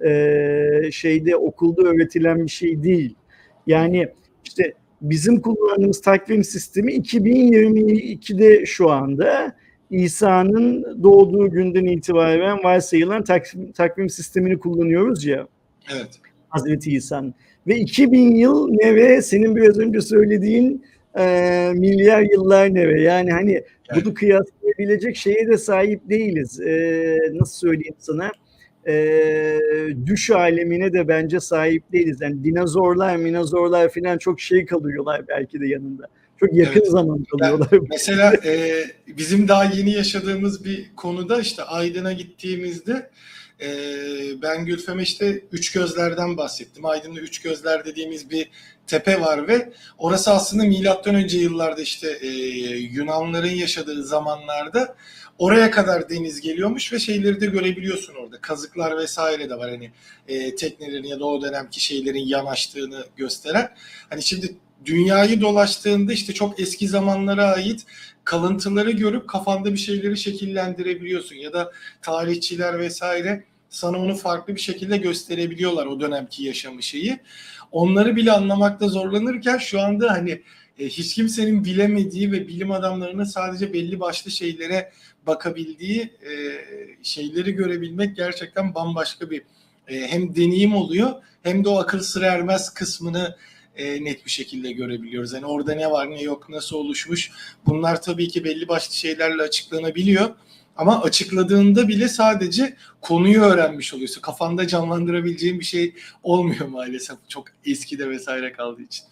e, 0.06 0.90
şeyde 0.92 1.36
okulda 1.36 1.82
öğretilen 1.82 2.44
bir 2.44 2.50
şey 2.50 2.82
değil. 2.82 3.14
Yani 3.66 4.08
işte 4.44 4.74
bizim 5.02 5.40
kullandığımız 5.40 6.00
takvim 6.00 6.44
sistemi 6.44 6.92
2022'de 6.92 8.66
şu 8.66 8.90
anda 8.90 9.56
İsa'nın 9.90 11.02
doğduğu 11.02 11.50
günden 11.50 11.84
itibaren 11.84 12.64
varsayılan 12.64 13.24
takvim, 13.24 13.72
takvim 13.72 14.10
sistemini 14.10 14.58
kullanıyoruz 14.58 15.24
ya. 15.24 15.46
Evet. 15.94 16.08
Hazreti 16.48 16.90
İsa'nın. 16.90 17.34
Ve 17.66 17.76
2000 17.76 18.34
yıl 18.34 18.70
neve 18.70 19.22
senin 19.22 19.56
biraz 19.56 19.78
önce 19.78 20.00
söylediğin 20.00 20.84
e, 21.18 21.72
milyar 21.74 22.22
yıllar 22.32 22.74
neve. 22.74 23.02
Yani 23.02 23.30
hani 23.32 23.52
Evet. 23.52 24.04
bunu 24.04 24.14
kıyaslayabilecek 24.14 25.16
şeye 25.16 25.48
de 25.48 25.58
sahip 25.58 26.08
değiliz. 26.08 26.60
E, 26.60 27.18
nasıl 27.34 27.58
söyleyeyim 27.58 27.94
sana? 27.98 28.30
E, 28.86 29.58
düş 30.06 30.30
alemine 30.30 30.92
de 30.92 31.08
bence 31.08 31.40
sahip 31.40 31.92
değiliz. 31.92 32.20
Yani 32.20 32.44
dinozorlar, 32.44 33.16
minozorlar 33.16 33.88
falan 33.88 34.18
çok 34.18 34.40
şey 34.40 34.66
kalıyorlar 34.66 35.28
belki 35.28 35.60
de 35.60 35.66
yanında. 35.66 36.08
Çok 36.40 36.54
yakın 36.54 36.80
Evet. 36.80 36.90
zaman 36.90 37.24
kalıyorlar. 37.24 37.68
Mesela 37.90 38.34
e, 38.44 38.84
bizim 39.06 39.48
daha 39.48 39.64
yeni 39.64 39.92
yaşadığımız 39.92 40.64
bir 40.64 40.90
konuda 40.96 41.40
işte 41.40 41.62
Aydın'a 41.62 42.12
gittiğimizde 42.12 43.10
e, 43.62 43.68
ben 44.42 44.64
Gülfem'e 44.64 45.02
işte 45.02 45.44
Üç 45.52 45.72
Gözler'den 45.72 46.36
bahsettim. 46.36 46.84
Aydın'da 46.84 47.20
Üç 47.20 47.38
Gözler 47.42 47.84
dediğimiz 47.84 48.30
bir 48.30 48.50
tepe 48.86 49.20
var 49.20 49.48
ve 49.48 49.72
orası 49.98 50.30
aslında 50.30 50.64
milattan 50.64 51.14
önce 51.14 51.38
yıllarda 51.38 51.80
işte 51.80 52.18
e, 52.20 52.26
Yunanların 52.76 53.50
yaşadığı 53.50 54.04
zamanlarda 54.04 54.96
oraya 55.38 55.70
kadar 55.70 56.08
deniz 56.08 56.40
geliyormuş 56.40 56.92
ve 56.92 56.98
şeyleri 56.98 57.40
de 57.40 57.46
görebiliyorsun 57.46 58.14
orada. 58.14 58.40
Kazıklar 58.40 58.98
vesaire 58.98 59.50
de 59.50 59.58
var 59.58 59.70
hani 59.70 59.90
e, 60.28 60.54
teknelerin 60.54 61.04
ya 61.04 61.20
da 61.20 61.24
o 61.24 61.42
dönemki 61.42 61.80
şeylerin 61.80 62.26
yanaştığını 62.26 63.04
gösteren. 63.16 63.74
Hani 64.10 64.22
şimdi 64.22 64.56
dünyayı 64.84 65.40
dolaştığında 65.40 66.12
işte 66.12 66.34
çok 66.34 66.60
eski 66.60 66.88
zamanlara 66.88 67.44
ait 67.44 67.86
kalıntıları 68.24 68.90
görüp 68.90 69.28
kafanda 69.28 69.72
bir 69.72 69.78
şeyleri 69.78 70.16
şekillendirebiliyorsun 70.16 71.36
ya 71.36 71.52
da 71.52 71.72
tarihçiler 72.02 72.78
vesaire 72.78 73.44
sana 73.70 73.98
onu 73.98 74.14
farklı 74.14 74.54
bir 74.54 74.60
şekilde 74.60 74.96
gösterebiliyorlar 74.96 75.86
o 75.86 76.00
dönemki 76.00 76.44
yaşamı 76.44 76.82
şeyi. 76.82 77.18
Onları 77.72 78.16
bile 78.16 78.32
anlamakta 78.32 78.88
zorlanırken 78.88 79.58
şu 79.58 79.80
anda 79.80 80.12
hani 80.12 80.42
e, 80.78 80.86
hiç 80.86 81.14
kimsenin 81.14 81.64
bilemediği 81.64 82.32
ve 82.32 82.48
bilim 82.48 82.72
adamlarının 82.72 83.24
sadece 83.24 83.72
belli 83.72 84.00
başlı 84.00 84.30
şeylere 84.30 84.92
bakabildiği 85.26 86.00
e, 86.00 86.32
şeyleri 87.02 87.52
görebilmek 87.52 88.16
gerçekten 88.16 88.74
bambaşka 88.74 89.30
bir 89.30 89.42
e, 89.88 90.06
hem 90.06 90.36
deneyim 90.36 90.74
oluyor 90.74 91.10
hem 91.42 91.64
de 91.64 91.68
o 91.68 91.78
akıl 91.78 92.00
sır 92.00 92.22
ermez 92.22 92.74
kısmını 92.74 93.36
e, 93.76 94.04
net 94.04 94.26
bir 94.26 94.30
şekilde 94.30 94.72
görebiliyoruz. 94.72 95.32
Yani 95.32 95.46
orada 95.46 95.74
ne 95.74 95.90
var 95.90 96.10
ne 96.10 96.22
yok 96.22 96.48
nasıl 96.48 96.76
oluşmuş 96.76 97.30
bunlar 97.66 98.02
tabii 98.02 98.28
ki 98.28 98.44
belli 98.44 98.68
başlı 98.68 98.94
şeylerle 98.94 99.42
açıklanabiliyor. 99.42 100.30
Ama 100.76 101.02
açıkladığında 101.02 101.88
bile 101.88 102.08
sadece 102.08 102.76
konuyu 103.00 103.40
öğrenmiş 103.40 103.94
oluyorsun. 103.94 104.20
Kafanda 104.20 104.66
canlandırabileceğin 104.66 105.60
bir 105.60 105.64
şey 105.64 105.94
olmuyor 106.22 106.66
maalesef. 106.68 107.16
Çok 107.28 107.44
eskide 107.66 108.10
vesaire 108.10 108.52
kaldığı 108.52 108.82
için. 108.82 109.04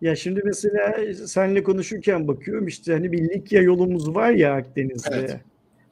Ya 0.00 0.16
şimdi 0.16 0.42
mesela 0.44 0.94
seninle 1.26 1.62
konuşurken 1.62 2.28
bakıyorum 2.28 2.66
işte 2.66 2.92
hani 2.92 3.12
bir 3.12 3.28
Likya 3.28 3.62
yolumuz 3.62 4.14
var 4.14 4.30
ya 4.30 4.54
Akdeniz'de. 4.54 5.14
Evet. 5.14 5.40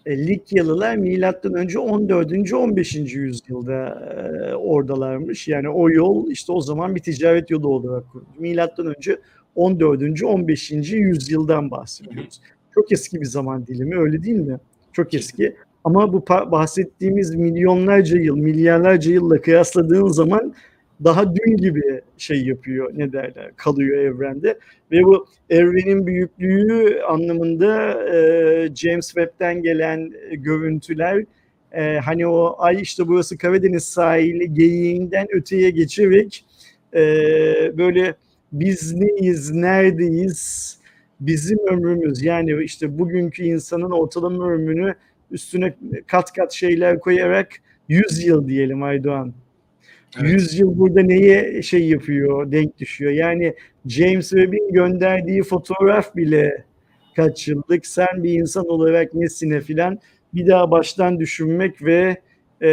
E, 0.07 0.27
Likyalılar 0.27 0.97
milattan 0.97 1.55
önce 1.55 1.79
14. 1.79 2.53
15. 2.53 2.95
yüzyılda 2.95 3.89
e, 3.89 4.55
oradalarmış. 4.55 5.49
Yani 5.49 5.69
o 5.69 5.91
yol 5.91 6.31
işte 6.31 6.53
o 6.53 6.61
zaman 6.61 6.95
bir 6.95 7.01
ticaret 7.01 7.51
yolu 7.51 7.69
olarak 7.69 8.11
kuruldu. 8.13 8.29
Milattan 8.39 8.87
önce 8.87 9.19
14. 9.55 10.23
15. 10.23 10.71
yüzyıldan 10.93 11.71
bahsediyoruz. 11.71 12.41
Çok 12.75 12.93
eski 12.93 13.21
bir 13.21 13.27
zaman 13.27 13.67
dilimi 13.67 13.99
öyle 13.99 14.23
değil 14.23 14.37
mi? 14.37 14.59
Çok 14.99 15.15
eski. 15.15 15.57
Ama 15.85 16.13
bu 16.13 16.25
bahsettiğimiz 16.29 17.35
milyonlarca 17.35 18.19
yıl, 18.19 18.37
milyarlarca 18.37 19.13
yılla 19.13 19.41
kıyasladığın 19.41 20.09
zaman 20.09 20.55
daha 21.05 21.37
dün 21.37 21.57
gibi 21.57 22.01
şey 22.17 22.45
yapıyor 22.45 22.91
ne 22.97 23.13
derler 23.13 23.51
kalıyor 23.57 23.99
evrende 23.99 24.59
ve 24.93 25.03
bu 25.05 25.27
evrenin 25.51 26.07
büyüklüğü 26.07 27.03
anlamında 27.03 27.93
e, 28.15 28.19
James 28.75 29.07
Webb'den 29.07 29.63
gelen 29.63 30.13
görüntüler 30.33 31.25
e, 31.73 31.99
hani 31.99 32.27
o 32.27 32.57
ay 32.59 32.83
işte 32.83 33.09
burası 33.09 33.39
Karadeniz 33.39 33.85
sahili 33.85 34.55
geyiğinden 34.55 35.27
öteye 35.33 35.71
geçerek 35.71 36.45
e, 36.95 37.01
böyle 37.79 38.15
biz 38.53 38.95
neyiz 38.95 39.51
neredeyiz 39.51 40.78
bizim 41.21 41.59
ömrümüz 41.69 42.23
yani 42.23 42.65
işte 42.65 42.99
bugünkü 42.99 43.43
insanın 43.43 43.91
ortalama 43.91 44.51
ömrünü 44.51 44.95
üstüne 45.31 45.75
kat 46.07 46.33
kat 46.33 46.53
şeyler 46.53 47.01
koyarak 47.01 47.49
100 47.89 48.25
yıl 48.25 48.49
diyelim 48.49 48.83
Aydoğan. 48.83 49.35
Evet. 50.21 50.33
100 50.33 50.59
yıl 50.59 50.79
burada 50.79 51.03
neye 51.03 51.63
şey 51.63 51.89
yapıyor, 51.89 52.53
denk 52.53 52.79
düşüyor. 52.79 53.13
Yani 53.13 53.55
James 53.87 54.31
Webb'in 54.31 54.73
gönderdiği 54.73 55.43
fotoğraf 55.43 56.17
bile 56.17 56.65
kaç 57.17 57.49
yıllık. 57.49 57.87
Sen 57.87 58.23
bir 58.23 58.33
insan 58.33 58.69
olarak 58.69 59.15
nesine 59.15 59.61
filan 59.61 59.99
bir 60.35 60.47
daha 60.47 60.71
baştan 60.71 61.21
düşünmek 61.21 61.85
ve 61.85 62.17
e, 62.63 62.71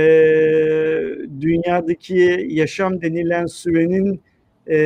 dünyadaki 1.42 2.48
yaşam 2.50 3.02
denilen 3.02 3.46
sürenin 3.46 4.22
e, 4.68 4.78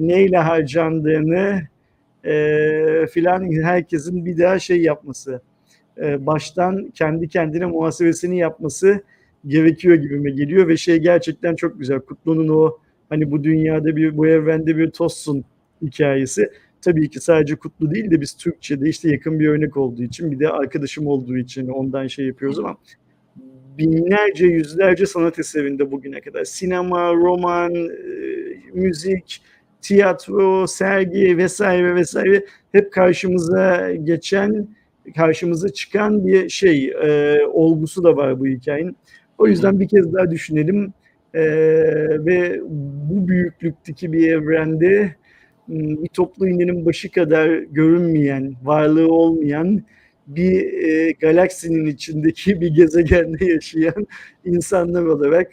neyle 0.00 0.36
harcandığını 0.38 1.62
e, 2.24 3.06
filan 3.10 3.62
herkesin 3.62 4.24
bir 4.24 4.38
daha 4.38 4.58
şey 4.58 4.82
yapması, 4.82 5.40
e, 5.98 6.26
baştan 6.26 6.90
kendi 6.94 7.28
kendine 7.28 7.66
muhasebesini 7.66 8.38
yapması 8.38 9.02
gerekiyor 9.46 9.94
gibime 9.94 10.30
geliyor 10.30 10.68
ve 10.68 10.76
şey 10.76 10.98
gerçekten 10.98 11.54
çok 11.54 11.78
güzel. 11.78 12.00
Kutlu'nun 12.00 12.48
o 12.48 12.78
hani 13.08 13.30
bu 13.30 13.44
dünyada 13.44 13.96
bir 13.96 14.16
bu 14.16 14.26
evrende 14.26 14.76
bir 14.76 14.90
tozsun 14.90 15.44
hikayesi. 15.82 16.50
Tabii 16.82 17.10
ki 17.10 17.20
sadece 17.20 17.56
Kutlu 17.56 17.94
değil 17.94 18.10
de 18.10 18.20
biz 18.20 18.36
Türkçe'de 18.36 18.88
işte 18.88 19.10
yakın 19.10 19.40
bir 19.40 19.48
örnek 19.48 19.76
olduğu 19.76 20.02
için 20.02 20.30
bir 20.30 20.38
de 20.38 20.48
arkadaşım 20.48 21.06
olduğu 21.06 21.36
için 21.36 21.68
ondan 21.68 22.06
şey 22.06 22.26
yapıyoruz 22.26 22.58
ama 22.58 22.76
binlerce 23.78 24.46
yüzlerce 24.46 25.06
sanat 25.06 25.38
eserinde 25.38 25.90
bugüne 25.90 26.20
kadar 26.20 26.44
sinema, 26.44 27.14
roman, 27.14 27.74
e, 27.74 27.90
müzik, 28.72 29.42
tiyatro, 29.84 30.66
sergi 30.66 31.38
vesaire 31.38 31.94
vesaire 31.94 32.44
hep 32.72 32.92
karşımıza 32.92 33.92
geçen, 33.94 34.68
karşımıza 35.16 35.68
çıkan 35.68 36.26
bir 36.26 36.48
şey 36.48 36.88
e, 36.88 37.40
olgusu 37.46 38.04
da 38.04 38.16
var 38.16 38.40
bu 38.40 38.46
hikayenin. 38.46 38.96
O 39.38 39.46
yüzden 39.46 39.80
bir 39.80 39.88
kez 39.88 40.12
daha 40.12 40.30
düşünelim 40.30 40.94
Ee, 41.34 41.40
ve 42.26 42.60
bu 43.10 43.28
büyüklükteki 43.28 44.12
bir 44.12 44.28
evrende 44.32 45.14
m, 45.68 46.02
bir 46.02 46.08
toplu 46.08 46.48
iğnenin 46.48 46.86
başı 46.86 47.10
kadar 47.10 47.48
görünmeyen, 47.58 48.54
varlığı 48.64 49.12
olmayan 49.12 49.82
bir 50.26 50.72
e, 50.84 51.12
galaksinin 51.12 51.86
içindeki 51.86 52.60
bir 52.60 52.74
gezegende 52.74 53.44
yaşayan 53.52 54.06
insanlar 54.44 55.02
olarak 55.02 55.48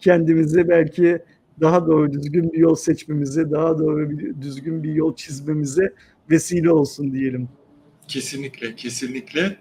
kendimize 0.00 0.68
belki 0.68 1.18
daha 1.60 1.86
doğru 1.86 2.12
düzgün 2.12 2.52
bir 2.52 2.58
yol 2.58 2.74
seçmemize, 2.74 3.50
daha 3.50 3.78
doğru 3.78 4.10
bir 4.10 4.40
düzgün 4.40 4.82
bir 4.82 4.92
yol 4.92 5.16
çizmemize 5.16 5.92
vesile 6.30 6.70
olsun 6.70 7.12
diyelim. 7.12 7.48
Kesinlikle, 8.08 8.76
kesinlikle. 8.76 9.56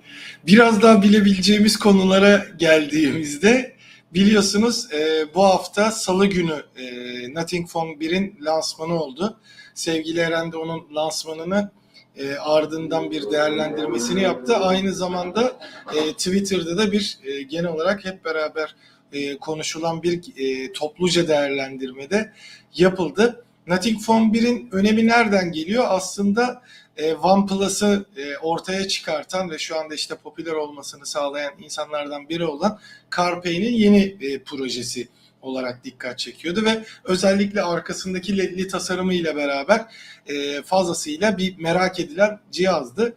Biraz 0.48 0.82
daha 0.82 1.02
bilebileceğimiz 1.02 1.80
konulara 1.80 2.46
geldiğimizde 2.58 3.76
biliyorsunuz 4.14 4.94
e, 4.94 5.26
bu 5.36 5.44
hafta 5.44 5.92
Salı 5.92 6.26
günü 6.26 6.64
e, 6.78 6.86
Nothing 7.34 7.70
Phone 7.70 7.92
1'in 7.92 8.38
lansmanı 8.42 9.04
oldu. 9.04 9.40
Sevgili 9.74 10.20
Eren 10.20 10.52
de 10.52 10.58
onun 10.58 10.96
lansmanını 10.96 11.72
e, 12.18 12.36
ardından 12.36 13.12
bir 13.12 13.32
değerlendirmesini 13.32 14.22
yaptı. 14.22 14.56
Aynı 14.56 14.94
zamanda 14.94 15.60
e, 15.96 16.14
Twitter'da 16.14 16.78
da 16.78 16.92
bir 16.92 17.20
e, 17.24 17.42
genel 17.42 17.72
olarak 17.72 18.06
hep 18.06 18.26
beraber 18.26 18.76
e, 19.14 19.38
konuşulan 19.38 20.04
bir 20.04 20.22
e, 20.38 20.72
topluca 20.72 21.28
değerlendirmede 21.28 22.34
yapıldı. 22.76 23.46
Nothing 23.68 24.02
Phone 24.06 24.26
1'in 24.26 24.70
önemi 24.72 25.08
nereden 25.08 25.52
geliyor? 25.52 25.86
Aslında 25.88 26.62
e, 26.98 27.14
OnePlus'ı 27.14 28.06
e, 28.18 28.38
ortaya 28.38 28.88
çıkartan 28.88 29.50
ve 29.50 29.58
şu 29.58 29.80
anda 29.80 29.96
işte 29.96 30.16
popüler 30.16 30.52
olmasını 30.52 31.06
sağlayan 31.06 31.54
insanlardan 31.60 32.30
biri 32.30 32.46
olan 32.46 32.80
CarPlay'nin 33.18 33.74
yeni 33.74 34.18
e, 34.22 34.44
projesi 34.44 35.08
olarak 35.42 35.84
dikkat 35.84 36.20
çekiyordu 36.20 36.66
ve 36.66 36.84
özellikle 37.04 37.62
arkasındaki 37.62 38.38
ledli 38.38 38.68
tasarımıyla 38.68 39.36
beraber 39.36 39.86
e, 40.28 40.62
fazlasıyla 40.62 41.38
bir 41.38 41.58
merak 41.58 42.00
edilen 42.00 42.40
cihazdı. 42.52 43.16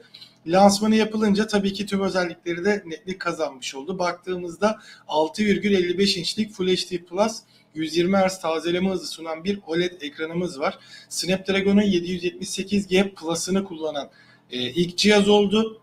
Lansmanı 0.48 0.94
yapılınca 0.94 1.46
tabii 1.46 1.72
ki 1.72 1.86
tüm 1.86 2.00
özellikleri 2.00 2.64
de 2.64 2.82
netlik 2.86 3.20
kazanmış 3.20 3.74
oldu. 3.74 3.98
Baktığımızda 3.98 4.78
6,55 5.08 6.18
inçlik 6.18 6.52
Full 6.52 6.68
HD 6.68 7.04
Plus 7.04 7.38
120 7.74 8.16
Hz 8.16 8.40
tazeleme 8.40 8.90
hızı 8.90 9.06
sunan 9.06 9.44
bir 9.44 9.60
OLED 9.66 10.00
ekranımız 10.00 10.60
var. 10.60 10.78
Snapdragon'un 11.08 11.82
778G 11.82 13.14
Plus'ını 13.14 13.64
kullanan 13.64 14.10
e, 14.50 14.58
ilk 14.58 14.98
cihaz 14.98 15.28
oldu. 15.28 15.80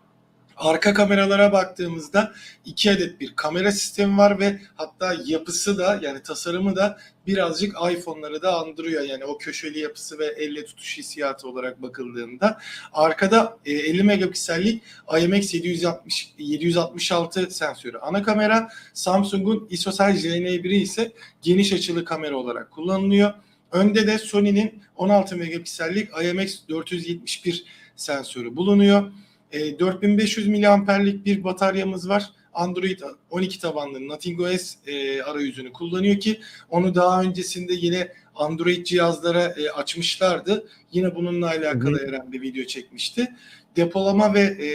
Arka 0.56 0.94
kameralara 0.94 1.52
baktığımızda 1.52 2.32
iki 2.64 2.90
adet 2.90 3.20
bir 3.20 3.36
kamera 3.36 3.72
sistemi 3.72 4.18
var 4.18 4.40
ve 4.40 4.60
hatta 4.74 5.16
yapısı 5.26 5.78
da 5.78 5.98
yani 6.02 6.22
tasarımı 6.22 6.76
da 6.76 6.98
birazcık 7.26 7.76
iPhone'ları 7.92 8.42
da 8.42 8.60
andırıyor. 8.60 9.02
Yani 9.02 9.24
o 9.24 9.38
köşeli 9.38 9.78
yapısı 9.78 10.18
ve 10.18 10.26
elle 10.26 10.64
tutuş 10.64 10.98
hissiyatı 10.98 11.48
olarak 11.48 11.82
bakıldığında. 11.82 12.60
Arkada 12.92 13.58
e, 13.64 13.72
50 13.72 14.02
megapiksellik 14.02 14.82
IMX 15.20 15.54
760 15.54 16.34
766 16.38 17.50
sensörü 17.50 17.98
ana 17.98 18.22
kamera. 18.22 18.68
Samsung'un 18.94 19.66
ISOCELL 19.70 20.16
JN1'i 20.16 20.76
ise 20.76 21.12
geniş 21.42 21.72
açılı 21.72 22.04
kamera 22.04 22.36
olarak 22.36 22.70
kullanılıyor. 22.70 23.32
Önde 23.72 24.06
de 24.06 24.18
Sony'nin 24.18 24.82
16 24.96 25.36
megapiksellik 25.36 26.08
IMX 26.22 26.60
471 26.68 27.64
sensörü 27.96 28.56
bulunuyor. 28.56 29.12
E, 29.56 29.78
4500 29.78 30.48
miliamperlik 30.48 31.26
bir 31.26 31.44
bataryamız 31.44 32.08
var. 32.08 32.30
Android 32.54 33.00
12 33.30 33.60
tabanlı 33.60 34.08
Nothing 34.08 34.40
OS 34.40 34.74
e, 34.86 35.22
arayüzünü 35.22 35.72
kullanıyor 35.72 36.20
ki 36.20 36.40
onu 36.70 36.94
daha 36.94 37.22
öncesinde 37.22 37.74
yine 37.74 38.12
Android 38.34 38.86
cihazlara 38.86 39.42
e, 39.42 39.70
açmışlardı. 39.70 40.68
Yine 40.92 41.14
bununla 41.14 41.46
alakalı 41.46 42.08
Eren 42.08 42.32
bir 42.32 42.42
video 42.42 42.64
çekmişti. 42.64 43.32
Depolama 43.76 44.34
ve 44.34 44.40
e, 44.40 44.68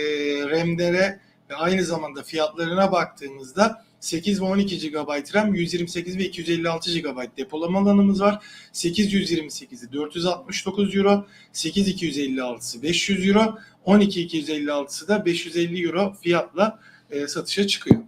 RAM'lere 0.49 1.19
ve 1.49 1.55
aynı 1.55 1.83
zamanda 1.83 2.23
fiyatlarına 2.23 2.91
baktığımızda 2.91 3.85
8 4.01 4.41
ve 4.41 4.45
12 4.45 4.89
GB 4.89 5.35
RAM, 5.35 5.55
128 5.55 6.17
ve 6.17 6.23
256 6.23 6.99
GB 6.99 7.37
depolama 7.37 7.79
alanımız 7.79 8.21
var. 8.21 8.43
828'i 8.73 9.93
469 9.93 10.95
Euro, 10.95 11.25
8256'sı 11.53 12.83
500 12.83 13.27
Euro, 13.27 13.57
12256'sı 13.85 15.07
da 15.07 15.25
550 15.25 15.85
Euro 15.85 16.13
fiyatla 16.21 16.79
e, 17.11 17.27
satışa 17.27 17.67
çıkıyor. 17.67 18.01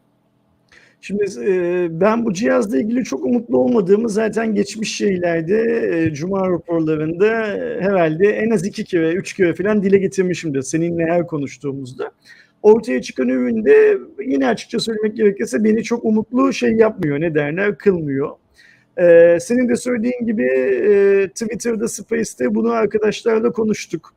Şimdi 1.02 1.24
e, 1.46 1.88
ben 2.02 2.26
bu 2.26 2.34
cihazla 2.34 2.78
ilgili 2.80 3.04
çok 3.04 3.26
umutlu 3.26 3.58
olmadığımı 3.58 4.10
zaten 4.10 4.56
geçmiş 4.56 4.96
şeylerde 4.96 5.90
e, 5.94 6.14
Cuma 6.14 6.50
raporlarında 6.50 7.28
e, 7.28 7.82
herhalde 7.82 8.30
en 8.30 8.50
az 8.50 8.66
iki 8.66 8.84
kere, 8.84 9.14
üç 9.14 9.34
kere 9.34 9.56
falan 9.56 9.84
dile 9.84 9.98
getirmişimdir 9.98 10.62
seninle 10.62 11.06
her 11.06 11.28
konuştuğumuzda. 11.28 12.12
Ortaya 12.64 13.02
çıkan 13.02 13.30
üründe 13.30 13.98
yine 14.26 14.48
açıkça 14.48 14.80
söylemek 14.80 15.18
gerekirse 15.18 15.64
beni 15.64 15.84
çok 15.84 16.06
umutlu 16.06 16.54
şey 16.54 16.72
yapmıyor, 16.72 17.22
ne 17.22 17.36
derler, 17.36 17.78
kılmıyor. 17.78 18.32
E, 18.98 19.38
senin 19.40 19.70
de 19.70 19.76
söylediğin 19.76 20.26
gibi 20.26 20.44
e, 20.44 21.28
Twitter'da, 21.28 21.88
Space'te 21.88 22.56
bunu 22.56 22.72
arkadaşlarla 22.72 23.52
konuştuk. 23.52 24.14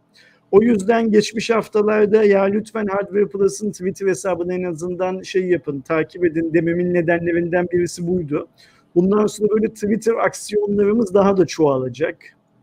O 0.50 0.62
yüzden 0.62 1.10
geçmiş 1.10 1.50
haftalarda 1.50 2.24
ya 2.24 2.42
lütfen 2.42 2.86
Hardware 2.86 3.26
Plus'ın 3.26 3.72
Twitter 3.72 4.06
hesabını 4.06 4.54
en 4.54 4.62
azından 4.62 5.22
şey 5.22 5.44
yapın, 5.46 5.80
takip 5.80 6.24
edin 6.24 6.54
dememin 6.54 6.94
nedenlerinden 6.94 7.68
birisi 7.72 8.06
buydu. 8.06 8.48
Bundan 8.94 9.26
sonra 9.26 9.50
böyle 9.50 9.68
Twitter 9.68 10.14
aksiyonlarımız 10.14 11.14
daha 11.14 11.36
da 11.36 11.46
çoğalacak. 11.46 12.16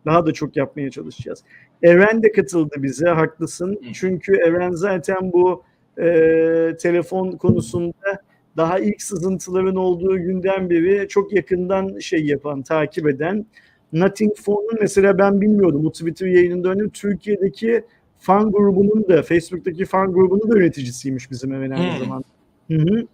Daha 0.06 0.26
da 0.26 0.34
çok 0.34 0.58
yapmaya 0.58 0.92
çalışacağız. 0.92 1.44
Eren 1.84 2.24
de 2.24 2.32
katıldı 2.32 2.76
bize, 2.78 3.08
haklısın. 3.08 3.80
Çünkü 3.94 4.36
Eren 4.36 4.72
zaten 4.72 5.34
bu 5.34 5.64
e, 6.00 6.78
telefon 6.80 7.32
konusunda 7.32 8.22
daha 8.58 8.80
ilk 8.80 9.02
sızıntıların 9.02 9.76
olduğu 9.76 10.18
günden 10.18 10.70
beri 10.70 11.08
çok 11.08 11.34
yakından 11.34 12.00
şey 12.00 12.26
yapan, 12.26 12.62
takip 12.62 13.08
eden 13.08 13.46
Nothing 13.94 14.36
Phone'un 14.46 14.78
mesela 14.82 15.18
ben 15.18 15.42
bilmiyordum. 15.42 15.84
Bu 15.84 15.92
Twitter 15.92 16.28
yayınında 16.28 16.70
önüm 16.70 16.90
Türkiye'deki 16.90 17.84
fan 18.20 18.52
grubunun 18.52 19.06
da 19.10 19.24
Facebook'taki 19.24 19.86
fan 19.86 20.14
grubunun 20.14 20.52
da 20.52 20.58
yöneticisiymiş 20.58 21.32
bizim 21.32 21.54
hemen 21.54 21.72
aynı 21.72 21.92
Hmm. 21.92 22.00
zamanda. 22.00 22.26
Hı 22.72 22.78
hı. 22.78 23.08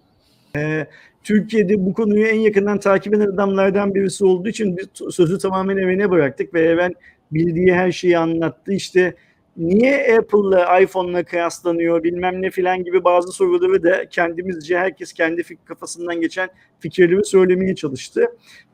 Ee, 0.56 0.88
Türkiye'de 1.24 1.86
bu 1.86 1.94
konuyu 1.94 2.26
en 2.26 2.40
yakından 2.40 2.80
takip 2.80 3.14
eden 3.14 3.28
adamlardan 3.28 3.96
birisi 3.96 4.26
olduğu 4.26 4.50
için 4.50 4.78
biz 4.78 4.88
sözü 5.16 5.38
tamamen 5.38 5.78
Eren'e 5.78 6.12
bıraktık 6.12 6.54
ve 6.54 6.62
Eren 6.62 6.94
bildiği 7.32 7.74
her 7.74 7.92
şeyi 7.92 8.18
anlattı. 8.18 8.74
İşte 8.74 9.14
niye 9.60 10.18
Apple'la 10.18 10.80
iPhone'la 10.80 11.24
kıyaslanıyor 11.24 12.04
bilmem 12.04 12.42
ne 12.42 12.50
filan 12.50 12.84
gibi 12.84 13.04
bazı 13.04 13.32
soruları 13.32 13.84
da 13.84 14.10
kendimizce 14.10 14.78
herkes 14.78 15.14
kendi 15.14 15.44
kafasından 15.66 16.22
geçen 16.22 16.50
fikirleri 16.80 17.26
söylemeye 17.26 17.76
çalıştı. 17.76 18.26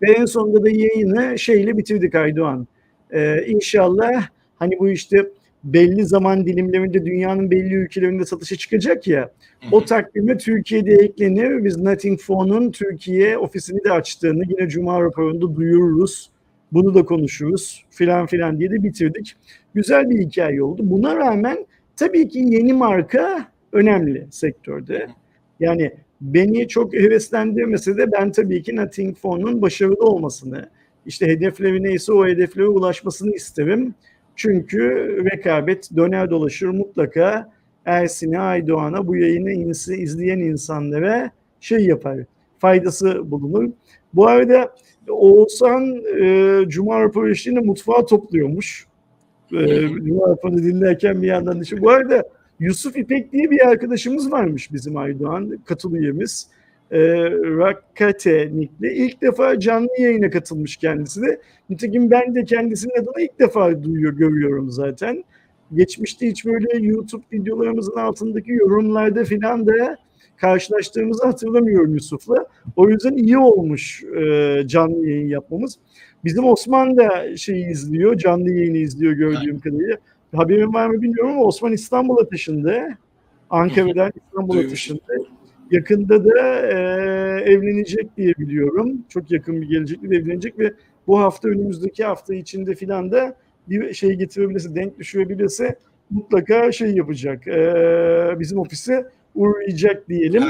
Ve 0.02 0.12
en 0.12 0.26
sonunda 0.26 0.63
da 0.63 0.69
yayını 0.69 1.39
şeyle 1.39 1.78
bitirdik 1.78 2.15
Aydoğan. 2.15 2.67
Ee, 3.12 3.45
inşallah 3.48 4.28
hani 4.56 4.80
bu 4.80 4.89
işte 4.89 5.26
belli 5.63 6.06
zaman 6.06 6.45
dilimlerinde 6.45 7.06
dünyanın 7.06 7.52
belli 7.52 7.74
ülkelerinde 7.74 8.26
satışa 8.26 8.56
çıkacak 8.56 9.08
ya 9.08 9.32
o 9.71 9.86
takvime 9.86 10.38
Türkiye'de 10.38 10.93
eklenir. 10.93 11.63
Biz 11.63 11.78
Nothing 11.78 12.19
Phone'un 12.19 12.71
Türkiye 12.71 13.38
ofisini 13.38 13.84
de 13.84 13.91
açtığını 13.91 14.43
yine 14.50 14.69
Cuma 14.69 15.02
raporunda 15.02 15.56
duyururuz. 15.56 16.30
Bunu 16.75 16.95
da 16.95 17.05
konuşuruz 17.05 17.85
filan 17.89 18.25
filan 18.25 18.59
diye 18.59 18.71
de 18.71 18.83
bitirdik. 18.83 19.35
Güzel 19.73 20.09
bir 20.09 20.19
hikaye 20.19 20.63
oldu. 20.63 20.81
Buna 20.85 21.15
rağmen 21.15 21.65
tabii 21.95 22.29
ki 22.29 22.39
yeni 22.39 22.73
marka 22.73 23.51
önemli 23.71 24.27
sektörde. 24.31 25.07
Yani 25.59 25.91
beni 26.21 26.67
çok 26.67 26.93
heveslendirmese 26.93 27.97
de 27.97 28.11
ben 28.11 28.31
tabii 28.31 28.63
ki 28.63 28.75
Nothing 28.75 29.17
Phone'un 29.17 29.61
başarılı 29.61 30.05
olmasını, 30.05 30.69
işte 31.05 31.27
hedefleri 31.27 31.83
neyse 31.83 32.13
o 32.13 32.27
hedeflere 32.27 32.67
ulaşmasını 32.67 33.35
isterim. 33.35 33.95
Çünkü 34.35 34.79
rekabet 35.31 35.89
döner 35.95 36.29
dolaşır 36.29 36.67
mutlaka 36.67 37.51
Ersin'e, 37.85 38.39
Aydoğan'a, 38.39 39.07
bu 39.07 39.15
yayını 39.15 39.51
izleyen 39.51 40.39
insanlara 40.39 41.31
şey 41.59 41.85
yapar, 41.85 42.19
faydası 42.59 43.31
bulunur. 43.31 43.69
Bu 44.13 44.27
arada 44.27 44.75
Oğuzhan 45.09 46.03
e, 46.21 46.69
Cuma 46.69 47.01
raporu 47.01 47.29
eşliğinde 47.29 47.59
mutfağı 47.61 48.05
topluyormuş. 48.05 48.87
E, 49.53 49.87
Cuma 49.87 50.29
raporunu 50.29 50.57
dinlerken 50.57 51.21
bir 51.21 51.27
yandan 51.27 51.59
düşün. 51.59 51.81
Bu 51.81 51.89
arada 51.89 52.23
Yusuf 52.59 52.97
İpek 52.97 53.31
diye 53.31 53.51
bir 53.51 53.67
arkadaşımız 53.67 54.31
varmış 54.31 54.73
bizim 54.73 54.97
Aydoğan, 54.97 55.59
katıl 55.65 55.95
üyemiz. 55.95 56.47
E, 56.91 56.99
Rakkate 57.31 58.49
nickli. 58.53 58.93
İlk 58.93 59.21
defa 59.21 59.59
canlı 59.59 59.89
yayına 59.99 60.29
katılmış 60.29 60.77
kendisi 60.77 61.21
de. 61.21 61.41
Nitekim 61.69 62.11
ben 62.11 62.35
de 62.35 62.43
kendisinin 62.43 62.93
adını 63.01 63.21
ilk 63.21 63.39
defa 63.39 63.83
duyuyor, 63.83 64.13
görüyorum 64.13 64.71
zaten. 64.71 65.23
Geçmişte 65.73 66.27
hiç 66.27 66.45
böyle 66.45 66.85
YouTube 66.87 67.23
videolarımızın 67.33 67.95
altındaki 67.95 68.51
yorumlarda 68.51 69.23
filan 69.23 69.67
da 69.67 69.97
karşılaştığımızı 70.38 71.26
hatırlamıyorum 71.26 71.93
Yusuf'la. 71.93 72.45
O 72.76 72.89
yüzden 72.89 73.13
iyi 73.17 73.38
olmuş 73.38 74.04
e, 74.04 74.63
canlı 74.67 75.10
yayın 75.10 75.28
yapmamız. 75.28 75.78
Bizim 76.24 76.45
Osman 76.45 76.98
da 76.98 77.38
şeyi 77.38 77.65
izliyor, 77.65 78.17
canlı 78.17 78.52
yayını 78.52 78.78
izliyor 78.78 79.13
gördüğüm 79.13 79.60
kadarıyla. 79.60 79.98
Haberin 80.36 80.74
var 80.74 80.88
mı 80.88 81.02
bilmiyorum 81.02 81.32
ama 81.32 81.43
Osman 81.43 81.74
İstanbul'a 81.74 82.30
taşındı. 82.30 82.82
Ankara'dan 83.50 84.12
İstanbul'a 84.26 84.67
taşındı. 84.69 85.02
Yakında 85.71 86.26
da 86.26 86.60
e, 86.67 86.76
evlenecek 87.52 88.17
diye 88.17 88.34
biliyorum. 88.38 88.98
Çok 89.10 89.32
yakın 89.32 89.62
bir 89.62 89.69
gelecekte 89.69 90.10
de 90.10 90.15
evlenecek 90.15 90.60
ve 90.60 90.74
bu 91.08 91.19
hafta 91.19 91.50
önümüzdeki 91.50 92.04
hafta 92.04 92.36
içinde 92.36 92.76
filan 92.76 93.12
da 93.12 93.36
bir 93.69 93.93
şey 93.93 94.13
getirebilirse, 94.13 94.76
denk 94.76 95.00
düşürebilirse 95.00 95.80
mutlaka 96.10 96.71
şey 96.71 96.95
yapacak. 96.95 97.48
E, 97.48 98.36
bizim 98.39 98.60
ofise 98.60 99.10
uğrayacak 99.36 100.10
diyelim. 100.10 100.43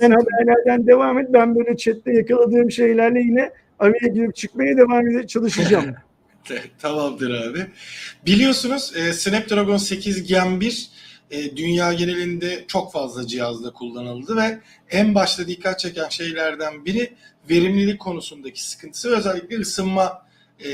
Sen 0.00 0.10
haberlerden 0.10 0.86
devam 0.86 1.18
et. 1.18 1.26
Ben 1.32 1.56
böyle 1.56 1.76
chatte 1.76 2.12
yakaladığım 2.12 2.70
şeylerle 2.70 3.20
yine 3.20 3.52
araya 3.78 4.08
girip 4.14 4.36
çıkmaya 4.36 4.76
devam 4.76 5.06
edip 5.06 5.28
çalışacağım. 5.28 5.94
Tamamdır 6.78 7.30
abi. 7.30 7.66
Biliyorsunuz 8.26 8.92
e, 8.96 9.12
Snapdragon 9.12 9.76
8 9.76 10.26
Gen 10.26 10.60
1 10.60 10.90
e, 11.30 11.56
dünya 11.56 11.92
genelinde 11.92 12.64
çok 12.68 12.92
fazla 12.92 13.26
cihazda 13.26 13.72
kullanıldı 13.72 14.36
ve 14.36 14.58
en 14.90 15.14
başta 15.14 15.46
dikkat 15.46 15.78
çeken 15.78 16.08
şeylerden 16.08 16.84
biri 16.84 17.12
verimlilik 17.50 18.00
konusundaki 18.00 18.64
sıkıntısı 18.64 19.16
özellikle 19.16 19.56
ısınma 19.58 20.26
e, 20.58 20.70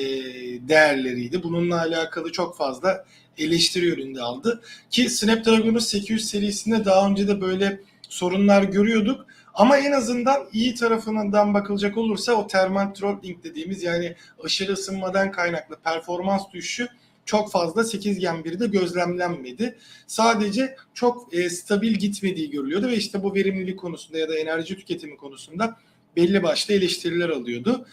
değerleriydi. 0.68 1.42
Bununla 1.42 1.80
alakalı 1.80 2.32
çok 2.32 2.56
fazla 2.56 3.04
eleştiri 3.38 3.86
yönünde 3.86 4.22
aldı. 4.22 4.62
Ki 4.90 5.10
Snapdragon 5.10 5.78
800 5.78 6.28
serisinde 6.28 6.84
daha 6.84 7.08
önce 7.08 7.28
de 7.28 7.40
böyle 7.40 7.80
sorunlar 8.08 8.62
görüyorduk. 8.62 9.26
Ama 9.54 9.76
en 9.76 9.92
azından 9.92 10.48
iyi 10.52 10.74
tarafından 10.74 11.54
bakılacak 11.54 11.96
olursa 11.96 12.32
o 12.32 12.46
thermal 12.46 12.86
throttling 12.86 13.44
dediğimiz 13.44 13.82
yani 13.82 14.16
aşırı 14.44 14.72
ısınmadan 14.72 15.30
kaynaklı 15.30 15.76
performans 15.84 16.42
düşüşü 16.52 16.88
çok 17.26 17.52
fazla 17.52 17.84
8 17.84 18.18
Gen 18.18 18.36
1'de 18.36 18.66
gözlemlenmedi. 18.66 19.78
Sadece 20.06 20.76
çok 20.94 21.34
e, 21.34 21.50
stabil 21.50 21.92
gitmediği 21.92 22.50
görülüyordu 22.50 22.88
ve 22.88 22.96
işte 22.96 23.22
bu 23.22 23.34
verimlilik 23.34 23.78
konusunda 23.78 24.18
ya 24.18 24.28
da 24.28 24.38
enerji 24.38 24.76
tüketimi 24.76 25.16
konusunda 25.16 25.76
belli 26.16 26.42
başlı 26.42 26.74
eleştiriler 26.74 27.28
alıyordu. 27.28 27.86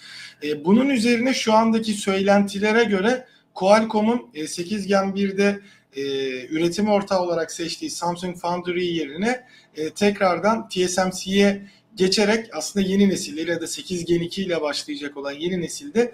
E, 0.44 0.66
bunun 0.66 0.90
üzerine 0.90 1.34
şu 1.34 1.54
andaki 1.54 1.94
söylentilere 1.94 2.84
göre 2.84 3.28
Qualcomm'un 3.54 4.30
e, 4.34 4.48
8 4.48 4.88
Gen 4.88 5.04
1'de 5.04 5.60
e, 5.96 6.02
üretim 6.48 6.90
ortağı 6.90 7.22
olarak 7.22 7.52
seçtiği 7.52 7.92
Samsung 7.92 8.38
Foundry 8.38 8.86
yerine 8.86 9.48
e, 9.76 9.90
tekrardan 9.90 10.70
TSMC'ye 10.70 11.62
geçerek 11.96 12.50
aslında 12.54 12.86
yeni 12.86 13.10
nesil 13.10 13.48
ya 13.48 13.62
da 13.62 13.68
8 13.68 14.06
Gen 14.06 14.20
2 14.20 14.44
ile 14.44 14.62
başlayacak 14.62 15.18
olan 15.18 15.32
yeni 15.32 15.62
nesilde 15.62 16.14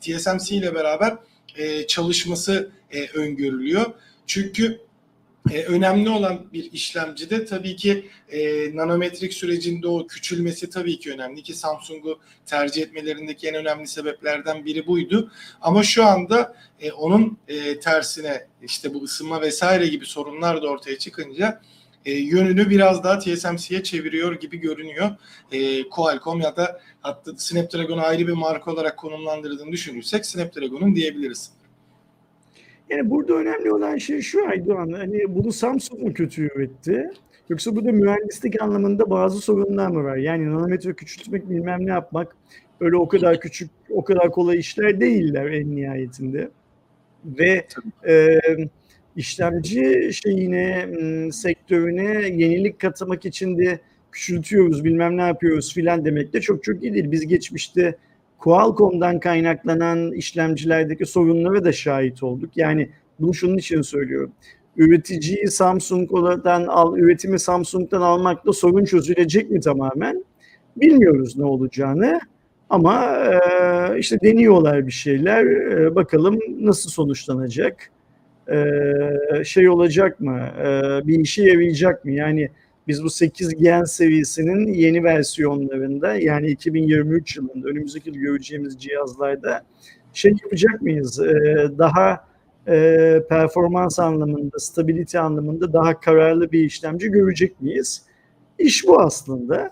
TSMC 0.00 0.56
ile 0.56 0.74
beraber 0.74 1.16
e, 1.56 1.86
çalışması 1.86 2.70
e, 2.90 3.06
öngörülüyor. 3.06 3.94
Çünkü 4.26 4.80
e, 5.50 5.62
önemli 5.62 6.10
olan 6.10 6.46
bir 6.52 6.72
işlemcide 6.72 7.44
tabii 7.44 7.76
ki 7.76 8.10
e, 8.28 8.40
nanometrik 8.76 9.34
sürecinde 9.34 9.88
o 9.88 10.06
küçülmesi 10.06 10.70
tabii 10.70 10.98
ki 10.98 11.12
önemli 11.12 11.42
ki 11.42 11.54
Samsung'u 11.54 12.18
tercih 12.46 12.82
etmelerindeki 12.82 13.48
en 13.48 13.54
önemli 13.54 13.86
sebeplerden 13.86 14.64
biri 14.64 14.86
buydu. 14.86 15.32
Ama 15.60 15.82
şu 15.82 16.04
anda 16.04 16.56
e, 16.80 16.92
onun 16.92 17.38
e, 17.48 17.80
tersine 17.80 18.46
işte 18.62 18.94
bu 18.94 19.02
ısınma 19.02 19.40
vesaire 19.40 19.86
gibi 19.86 20.06
sorunlar 20.06 20.62
da 20.62 20.68
ortaya 20.68 20.98
çıkınca 20.98 21.60
e, 22.04 22.12
yönünü 22.12 22.70
biraz 22.70 23.04
daha 23.04 23.18
TSMC'ye 23.18 23.82
çeviriyor 23.82 24.40
gibi 24.40 24.56
görünüyor. 24.56 25.10
E, 25.52 25.88
Qualcomm 25.88 26.40
ya 26.40 26.56
da 26.56 26.80
hatta 27.00 27.32
Snapdragon'u 27.36 28.02
ayrı 28.02 28.26
bir 28.26 28.32
marka 28.32 28.72
olarak 28.72 28.96
konumlandırdığını 28.98 29.72
düşünürsek 29.72 30.26
Snapdragon'un 30.26 30.96
diyebiliriz. 30.96 31.50
Yani 32.92 33.10
burada 33.10 33.34
önemli 33.34 33.72
olan 33.72 33.96
şey 33.96 34.20
şu 34.20 34.48
Aydoğan, 34.48 34.92
hani 34.92 35.34
bunu 35.34 35.52
Samsung 35.52 36.02
mu 36.02 36.12
kötü 36.12 36.42
üretti? 36.42 37.10
Yoksa 37.48 37.76
burada 37.76 37.92
mühendislik 37.92 38.62
anlamında 38.62 39.10
bazı 39.10 39.38
sorunlar 39.38 39.88
mı 39.88 40.04
var? 40.04 40.16
Yani 40.16 40.46
nanometre 40.46 40.92
küçültmek 40.92 41.50
bilmem 41.50 41.86
ne 41.86 41.90
yapmak 41.90 42.36
öyle 42.80 42.96
o 42.96 43.08
kadar 43.08 43.40
küçük, 43.40 43.70
o 43.90 44.04
kadar 44.04 44.30
kolay 44.30 44.58
işler 44.58 45.00
değiller 45.00 45.46
en 45.46 45.76
nihayetinde. 45.76 46.50
Ve 47.24 47.66
e, 48.08 48.40
işlemci 49.16 50.10
şeyine, 50.12 50.88
sektörüne 51.32 52.28
yenilik 52.28 52.78
katmak 52.78 53.24
için 53.24 53.58
de 53.58 53.80
küçültüyoruz, 54.12 54.84
bilmem 54.84 55.16
ne 55.16 55.22
yapıyoruz 55.22 55.74
filan 55.74 56.04
demek 56.04 56.32
de 56.32 56.40
çok 56.40 56.64
çok 56.64 56.82
iyi 56.82 56.94
değil. 56.94 57.10
Biz 57.10 57.26
geçmişte 57.26 57.96
Qualcomm'dan 58.42 59.20
kaynaklanan 59.20 60.12
işlemcilerdeki 60.12 61.06
sorunlara 61.06 61.64
da 61.64 61.72
şahit 61.72 62.22
olduk. 62.22 62.50
Yani 62.56 62.90
bunu 63.20 63.34
şunun 63.34 63.56
için 63.56 63.82
söylüyorum. 63.82 64.32
Üreticiyi 64.76 65.48
Samsung'dan 65.48 66.66
al, 66.66 66.96
üretimi 66.96 67.38
Samsung'dan 67.38 68.00
almakla 68.00 68.52
sorun 68.52 68.84
çözülecek 68.84 69.50
mi 69.50 69.60
tamamen? 69.60 70.24
Bilmiyoruz 70.76 71.38
ne 71.38 71.44
olacağını. 71.44 72.20
Ama 72.70 73.16
e, 73.16 73.98
işte 73.98 74.18
deniyorlar 74.22 74.86
bir 74.86 74.92
şeyler. 74.92 75.46
E, 75.46 75.94
bakalım 75.94 76.38
nasıl 76.60 76.90
sonuçlanacak? 76.90 77.90
E, 78.48 79.44
şey 79.44 79.68
olacak 79.68 80.20
mı? 80.20 80.40
E, 80.58 80.66
bir 81.06 81.18
işe 81.20 81.42
yarayacak 81.42 82.04
mı? 82.04 82.12
Yani 82.12 82.48
biz 82.88 83.04
bu 83.04 83.10
8 83.10 83.54
Gen 83.54 83.84
seviyesinin 83.84 84.72
yeni 84.72 85.04
versiyonlarında 85.04 86.14
yani 86.14 86.46
2023 86.46 87.36
yılında 87.36 87.68
önümüzdeki 87.68 88.08
yıl 88.08 88.16
göreceğimiz 88.16 88.82
cihazlarda 88.82 89.62
şey 90.12 90.32
yapacak 90.42 90.82
mıyız? 90.82 91.20
Ee, 91.20 91.68
daha 91.78 92.24
e, 92.68 93.18
performans 93.28 93.98
anlamında, 93.98 94.58
stability 94.58 95.18
anlamında 95.18 95.72
daha 95.72 96.00
kararlı 96.00 96.52
bir 96.52 96.64
işlemci 96.64 97.08
görecek 97.08 97.60
miyiz? 97.60 98.02
İş 98.58 98.86
bu 98.86 99.00
aslında. 99.00 99.70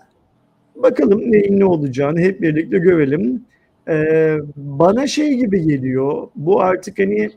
Bakalım 0.75 1.31
neyin 1.31 1.59
ne 1.59 1.65
olacağını 1.65 2.19
hep 2.19 2.41
birlikte 2.41 2.77
görelim. 2.77 3.45
Ee, 3.89 4.37
bana 4.55 5.07
şey 5.07 5.33
gibi 5.33 5.67
geliyor. 5.67 6.27
Bu 6.35 6.61
artık 6.61 6.99
hani 6.99 7.29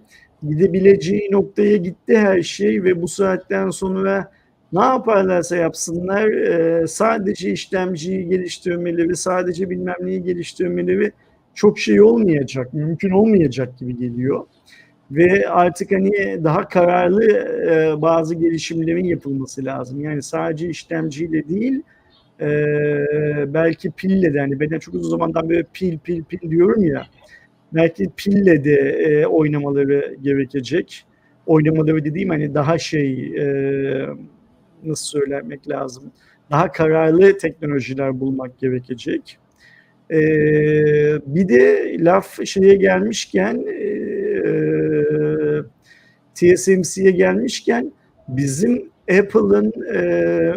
gidebileceği 0.48 1.28
noktaya 1.32 1.76
gitti 1.76 2.18
her 2.18 2.42
şey 2.42 2.84
ve 2.84 3.02
bu 3.02 3.08
saatten 3.08 3.70
sonra 3.70 4.32
ne 4.74 4.84
yaparlarsa 4.84 5.56
yapsınlar 5.56 6.28
e, 6.28 6.86
sadece 6.86 7.50
işlemciyi 7.50 8.28
geliştirmeleri, 8.28 9.16
sadece 9.16 9.70
bilmem 9.70 9.96
neyi 10.00 10.22
geliştirmeleri 10.22 11.12
çok 11.54 11.78
şey 11.78 12.02
olmayacak, 12.02 12.74
mümkün 12.74 13.10
olmayacak 13.10 13.78
gibi 13.78 13.96
geliyor. 13.96 14.44
Ve 15.10 15.48
artık 15.48 15.92
hani 15.92 16.44
daha 16.44 16.68
kararlı 16.68 17.24
e, 17.70 18.02
bazı 18.02 18.34
gelişimlerin 18.34 19.04
yapılması 19.04 19.64
lazım. 19.64 20.00
Yani 20.00 20.22
sadece 20.22 20.68
işlemciyle 20.68 21.48
değil, 21.48 21.82
e, 22.40 22.48
belki 23.54 23.90
pille 23.90 24.34
de 24.34 24.40
hani 24.40 24.60
ben 24.60 24.78
çok 24.78 24.94
uzun 24.94 25.10
zamandan 25.10 25.48
böyle 25.48 25.66
pil 25.72 25.98
pil 25.98 26.24
pil 26.24 26.50
diyorum 26.50 26.84
ya, 26.84 27.06
belki 27.72 28.10
pille 28.16 28.64
de 28.64 28.74
e, 28.74 29.26
oynamaları 29.26 30.16
gerekecek. 30.22 31.04
Oynamaları 31.46 32.04
dediğim 32.04 32.28
hani 32.28 32.54
daha 32.54 32.78
şey... 32.78 33.34
E, 33.38 34.06
nasıl 34.84 35.06
söylemek 35.06 35.68
lazım? 35.68 36.04
Daha 36.50 36.72
kararlı 36.72 37.38
teknolojiler 37.38 38.20
bulmak 38.20 38.58
gerekecek. 38.58 39.38
Ee, 40.10 40.16
bir 41.26 41.48
de 41.48 41.96
laf 41.98 42.46
şeye 42.46 42.74
gelmişken 42.74 43.54
e, 43.56 43.84
TSMC'ye 46.34 47.10
gelmişken 47.10 47.92
bizim 48.28 48.90
Apple'ın 49.10 49.72
e, 49.94 50.00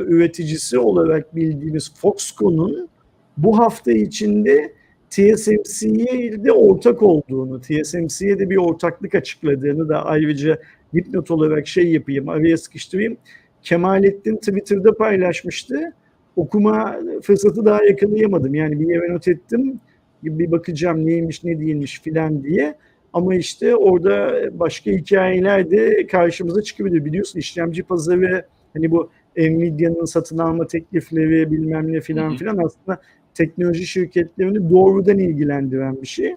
üreticisi 0.07 0.79
olarak 0.79 1.35
bildiğimiz 1.35 1.93
Foxconn'un 1.95 2.89
bu 3.37 3.59
hafta 3.59 3.91
içinde 3.91 4.73
TSMC'ye 5.09 6.43
de 6.43 6.51
ortak 6.51 7.03
olduğunu, 7.03 7.61
TSMC'ye 7.61 8.39
de 8.39 8.49
bir 8.49 8.57
ortaklık 8.57 9.15
açıkladığını 9.15 9.89
da 9.89 10.05
ayrıca 10.05 10.59
dipnot 10.93 11.31
olarak 11.31 11.67
şey 11.67 11.91
yapayım, 11.91 12.29
araya 12.29 12.57
sıkıştırayım. 12.57 13.17
Kemalettin 13.63 14.35
Twitter'da 14.35 14.97
paylaşmıştı. 14.97 15.93
Okuma 16.35 16.99
fırsatı 17.23 17.65
daha 17.65 17.83
yakalayamadım. 17.83 18.55
Yani 18.55 18.79
bir 18.79 18.87
yere 18.87 19.13
not 19.13 19.27
ettim. 19.27 19.79
Bir 20.23 20.51
bakacağım 20.51 21.05
neymiş 21.05 21.43
ne 21.43 21.59
değilmiş 21.59 22.01
filan 22.01 22.43
diye. 22.43 22.75
Ama 23.13 23.35
işte 23.35 23.75
orada 23.75 24.33
başka 24.59 24.91
hikayeler 24.91 25.71
de 25.71 26.07
karşımıza 26.07 26.61
çıkabiliyor. 26.61 27.05
Biliyorsun 27.05 27.39
işlemci 27.39 27.83
pazarı 27.83 28.45
hani 28.73 28.91
bu 28.91 29.09
Nvidia'nın 29.37 30.05
satın 30.05 30.37
alma 30.37 30.67
teklifleri 30.67 31.51
bilmem 31.51 31.93
ne 31.93 32.01
filan 32.01 32.37
filan 32.37 32.57
aslında 32.57 33.01
teknoloji 33.33 33.87
şirketlerini 33.87 34.69
doğrudan 34.69 35.19
ilgilendiren 35.19 36.01
bir 36.01 36.07
şey. 36.07 36.35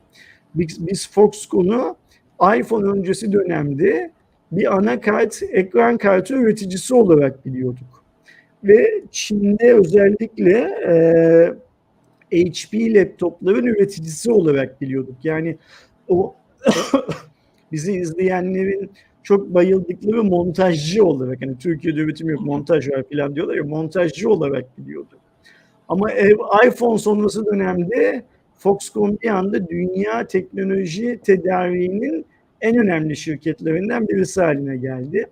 Biz, 0.55 0.87
biz 0.87 1.11
Foxconn'u 1.11 1.97
iPhone 2.59 2.99
öncesi 2.99 3.33
dönemde 3.33 4.11
bir 4.53 4.77
anakart, 4.77 5.43
ekran 5.51 5.99
kartı 5.99 6.35
üreticisi 6.35 6.95
olarak 6.95 7.47
biliyorduk. 7.47 8.05
Ve 8.65 9.05
Çin'de 9.11 9.75
özellikle 9.75 10.59
e, 12.33 12.45
HP 12.51 12.75
laptopların 12.75 13.67
üreticisi 13.67 14.33
olarak 14.33 14.81
biliyorduk. 14.81 15.17
Yani 15.25 15.57
o 16.09 16.35
bizi 17.73 17.93
izleyenlerin 17.93 18.91
çok 19.23 19.55
bayıldıkları 19.55 20.25
montajcı 20.25 21.05
olarak 21.05 21.43
hani 21.43 21.59
Türkiye'de 21.59 22.01
üretim 22.01 22.29
yok 22.31 22.41
montaj 22.41 22.91
var 22.91 23.05
falan 23.13 23.35
diyorlar 23.35 23.55
ya 23.55 23.65
montajcı 23.65 24.31
olarak 24.31 24.79
biliyorduk. 24.79 25.19
Ama 25.89 26.11
iPhone 26.67 26.99
sonrası 26.99 27.47
dönemde 27.47 28.25
Foxconn 28.59 29.19
bir 29.23 29.29
anda 29.29 29.69
dünya 29.69 30.27
teknoloji 30.27 31.21
tedariğinin 31.25 32.27
en 32.61 32.77
önemli 32.77 33.17
şirketlerinden 33.17 34.09
birisi 34.09 34.41
haline 34.41 34.77
geldi. 34.77 35.27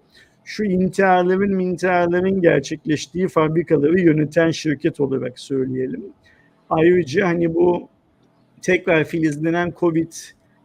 Şu 0.45 0.65
intiharların, 0.65 1.57
mintiharların 1.57 2.41
gerçekleştiği 2.41 3.29
fabrikaları 3.29 4.01
yöneten 4.01 4.51
şirket 4.51 5.01
olarak 5.01 5.39
söyleyelim. 5.39 6.05
Ayrıca 6.71 7.27
hani 7.27 7.55
bu 7.55 7.89
tekrar 8.63 9.05
filizlenen 9.05 9.73
Covid 9.81 10.13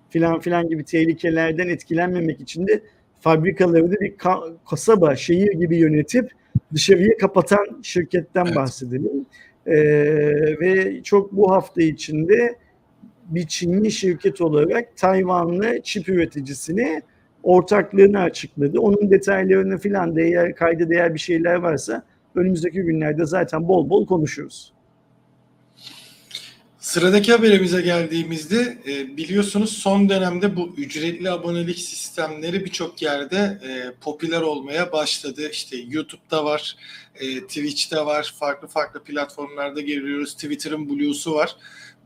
filan 0.10 0.40
filan 0.40 0.70
gibi 0.70 0.84
tehlikelerden 0.84 1.68
etkilenmemek 1.68 2.42
için 2.42 2.68
de 2.68 2.82
fabrikaları 3.22 3.92
da 3.92 3.96
bir 4.00 4.12
ka- 4.12 4.54
kasaba, 4.70 5.16
şehir 5.16 5.52
gibi 5.52 5.78
yönetip 5.78 6.32
dışarıya 6.74 7.18
kapatan 7.18 7.80
şirketten 7.84 8.46
evet. 8.46 8.56
bahsedelim. 8.56 9.26
Ee, 9.68 9.76
ve 10.60 11.04
çok 11.04 11.32
bu 11.32 11.52
hafta 11.52 11.82
içinde 11.82 12.56
bir 13.36 13.48
Çinli 13.48 13.92
şirket 13.92 14.42
olarak 14.42 14.98
Tayvanlı 14.98 15.82
çip 15.84 16.10
üreticisini 16.10 17.02
ortaklığını 17.44 18.20
açıkladı. 18.20 18.80
Onun 18.80 19.12
detaylarını 19.12 19.78
filan 19.78 20.16
değer, 20.16 20.56
kayda 20.56 20.90
değer 20.90 21.14
bir 21.14 21.20
şeyler 21.20 21.56
varsa 21.56 22.04
önümüzdeki 22.36 22.82
günlerde 22.82 23.26
zaten 23.26 23.68
bol 23.68 23.90
bol 23.90 24.06
konuşuruz. 24.06 24.74
Sıradaki 26.84 27.32
haberimize 27.32 27.82
geldiğimizde 27.82 28.78
e, 28.88 29.18
biliyorsunuz 29.18 29.78
son 29.78 30.10
dönemde 30.10 30.56
bu 30.56 30.74
ücretli 30.78 31.32
abonelik 31.32 31.80
sistemleri 31.80 32.66
birçok 32.66 33.02
yerde 33.02 33.38
e, 33.38 33.92
popüler 34.02 34.42
olmaya 34.42 34.92
başladı. 34.92 35.50
İşte 35.52 35.78
YouTube'da 35.78 36.46
var, 36.46 36.76
e, 37.16 37.42
Twitch'te 37.42 38.06
var, 38.06 38.36
farklı 38.40 38.68
farklı 38.68 39.04
platformlarda 39.04 39.82
görüyoruz. 39.82 40.34
Twitter'ın 40.34 40.90
Blue'su 40.90 41.34
var. 41.34 41.56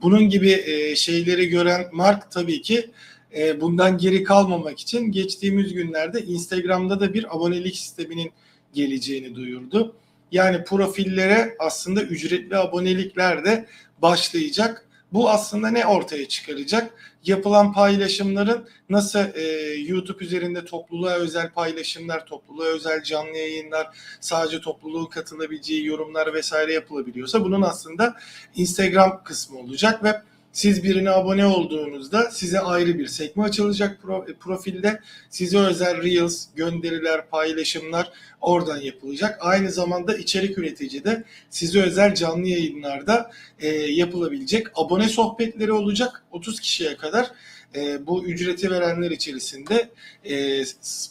Bunun 0.02 0.30
gibi 0.30 0.52
e, 0.52 0.96
şeyleri 0.96 1.50
gören 1.50 1.88
Mark 1.92 2.32
tabii 2.32 2.62
ki 2.62 2.92
e, 3.38 3.62
bundan 3.62 3.98
geri 3.98 4.24
kalmamak 4.24 4.80
için 4.80 5.12
geçtiğimiz 5.12 5.74
günlerde 5.74 6.22
Instagram'da 6.22 7.00
da 7.00 7.14
bir 7.14 7.36
abonelik 7.36 7.78
sisteminin 7.78 8.32
geleceğini 8.74 9.36
duyurdu. 9.36 9.96
Yani 10.32 10.64
profillere 10.64 11.56
aslında 11.60 12.04
ücretli 12.04 12.58
abonelikler 12.58 13.46
de 13.46 13.66
başlayacak. 14.02 14.87
Bu 15.14 15.30
aslında 15.30 15.70
ne 15.70 15.86
ortaya 15.86 16.28
çıkaracak? 16.28 16.94
Yapılan 17.24 17.74
paylaşımların 17.74 18.68
nasıl 18.90 19.20
e, 19.20 19.74
YouTube 19.76 20.24
üzerinde 20.24 20.66
topluluğa 20.66 21.14
özel 21.14 21.52
paylaşımlar, 21.52 22.26
topluluğa 22.26 22.68
özel 22.68 23.04
canlı 23.04 23.38
yayınlar, 23.38 23.88
sadece 24.20 24.62
topluluğun 24.62 25.06
katılabileceği 25.06 25.86
yorumlar 25.86 26.34
vesaire 26.34 26.74
yapılabiliyorsa 26.74 27.44
bunun 27.44 27.62
aslında 27.62 28.16
Instagram 28.56 29.24
kısmı 29.24 29.60
olacak 29.60 30.04
ve 30.04 30.22
siz 30.58 30.84
birine 30.84 31.12
abone 31.12 31.46
olduğunuzda 31.46 32.32
size 32.32 32.60
ayrı 32.60 33.00
bir 33.00 33.08
sekme 33.08 33.44
açılacak 33.44 34.00
pro- 34.04 34.34
profilde. 34.34 35.00
Size 35.30 35.58
özel 35.58 36.04
Reels, 36.04 36.48
gönderiler, 36.56 37.30
paylaşımlar 37.30 38.12
oradan 38.42 38.78
yapılacak. 38.78 39.38
Aynı 39.42 39.72
zamanda 39.72 40.18
içerik 40.18 40.58
üretici 40.58 41.04
de 41.04 41.24
size 41.50 41.82
özel 41.82 42.16
canlı 42.16 42.48
yayınlarda 42.48 43.32
e, 43.60 43.68
yapılabilecek 43.68 44.68
abone 44.76 45.10
sohbetleri 45.10 45.72
olacak 45.72 46.24
30 46.32 46.60
kişiye 46.60 46.98
kadar. 46.98 47.32
E, 47.76 48.08
bu 48.08 48.26
ücreti 48.26 48.72
verenler 48.72 49.12
içerisinde 49.12 49.90
e, 50.26 50.64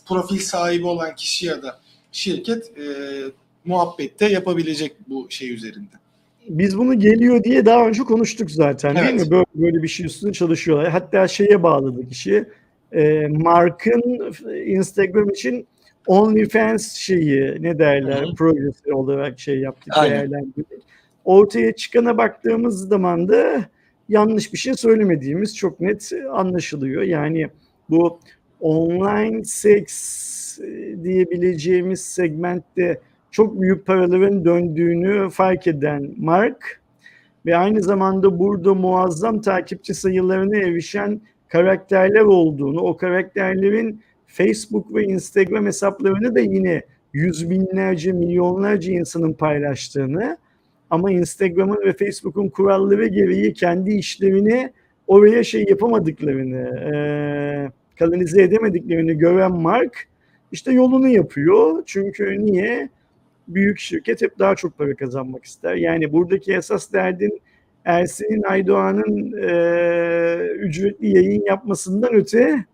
profil 0.06 0.38
sahibi 0.38 0.86
olan 0.86 1.14
kişi 1.14 1.46
ya 1.46 1.62
da 1.62 1.80
şirket 2.12 2.78
e, 2.78 2.84
muhabbette 3.64 4.26
yapabilecek 4.28 4.92
bu 5.08 5.26
şey 5.30 5.54
üzerinde. 5.54 6.05
Biz 6.48 6.78
bunu 6.78 6.98
geliyor 6.98 7.44
diye 7.44 7.66
daha 7.66 7.88
önce 7.88 8.02
konuştuk 8.02 8.50
zaten 8.50 8.96
değil 8.96 9.06
Evet. 9.10 9.24
mi? 9.24 9.30
Böyle, 9.30 9.44
böyle 9.54 9.82
bir 9.82 9.88
şey 9.88 10.06
üstünde 10.06 10.32
çalışıyorlar. 10.32 10.90
Hatta 10.90 11.28
şeye 11.28 11.62
bağladık 11.62 12.12
işi. 12.12 12.44
E, 12.92 13.26
Mark'ın 13.26 14.32
Instagram 14.66 15.30
için 15.30 15.66
OnlyFans 16.06 16.92
şeyi 16.92 17.62
ne 17.62 17.78
derler 17.78 18.22
Hı 18.22 18.26
hı. 18.26 18.34
projesi 18.34 18.92
olarak 18.92 19.40
şey 19.40 19.58
yaptık 19.60 19.92
Aynen. 19.96 20.16
değerlendirdik. 20.16 20.66
Ortaya 21.24 21.72
çıkana 21.72 22.18
baktığımız 22.18 22.88
zaman 22.88 23.28
da 23.28 23.64
yanlış 24.08 24.52
bir 24.52 24.58
şey 24.58 24.74
söylemediğimiz 24.74 25.56
çok 25.56 25.80
net 25.80 26.12
anlaşılıyor. 26.32 27.02
Yani 27.02 27.48
bu 27.90 28.20
online 28.60 29.44
seks 29.44 30.58
e, 30.60 30.96
diyebileceğimiz 31.04 32.00
segmentte 32.00 33.00
çok 33.30 33.60
büyük 33.60 33.86
paraların 33.86 34.44
döndüğünü 34.44 35.30
fark 35.30 35.66
eden 35.66 36.14
Mark 36.16 36.80
ve 37.46 37.56
aynı 37.56 37.82
zamanda 37.82 38.38
burada 38.38 38.74
muazzam 38.74 39.40
takipçi 39.40 39.94
sayılarına 39.94 40.56
erişen 40.56 41.20
karakterler 41.48 42.20
olduğunu, 42.20 42.80
o 42.80 42.96
karakterlerin 42.96 44.02
Facebook 44.26 44.94
ve 44.94 45.04
Instagram 45.04 45.66
hesaplarını 45.66 46.34
da 46.34 46.40
yine 46.40 46.82
yüz 47.12 47.50
binlerce, 47.50 48.12
milyonlarca 48.12 48.92
insanın 48.92 49.32
paylaştığını 49.32 50.36
ama 50.90 51.12
Instagram'ın 51.12 51.84
ve 51.86 51.92
Facebook'un 51.92 52.48
kuralları 52.48 53.06
gereği 53.06 53.52
kendi 53.52 53.90
işlerini 53.90 54.72
oraya 55.06 55.44
şey 55.44 55.64
yapamadıklarını, 55.68 56.80
eee 56.92 57.70
kanalize 57.98 58.42
edemediklerini 58.42 59.18
gören 59.18 59.52
Mark 59.52 60.08
işte 60.52 60.72
yolunu 60.72 61.08
yapıyor. 61.08 61.82
Çünkü 61.86 62.46
niye? 62.46 62.88
Büyük 63.48 63.78
şirket 63.78 64.22
hep 64.22 64.38
daha 64.38 64.54
çok 64.54 64.78
para 64.78 64.94
kazanmak 64.96 65.44
ister. 65.44 65.74
Yani 65.74 66.12
buradaki 66.12 66.52
esas 66.54 66.92
derdin 66.92 67.40
Ersin'in 67.84 68.42
Aydoğan'ın 68.42 69.32
eee 69.32 70.52
ücretli 70.58 71.16
yayın 71.16 71.44
yapmasından 71.46 72.14
öte 72.14 72.64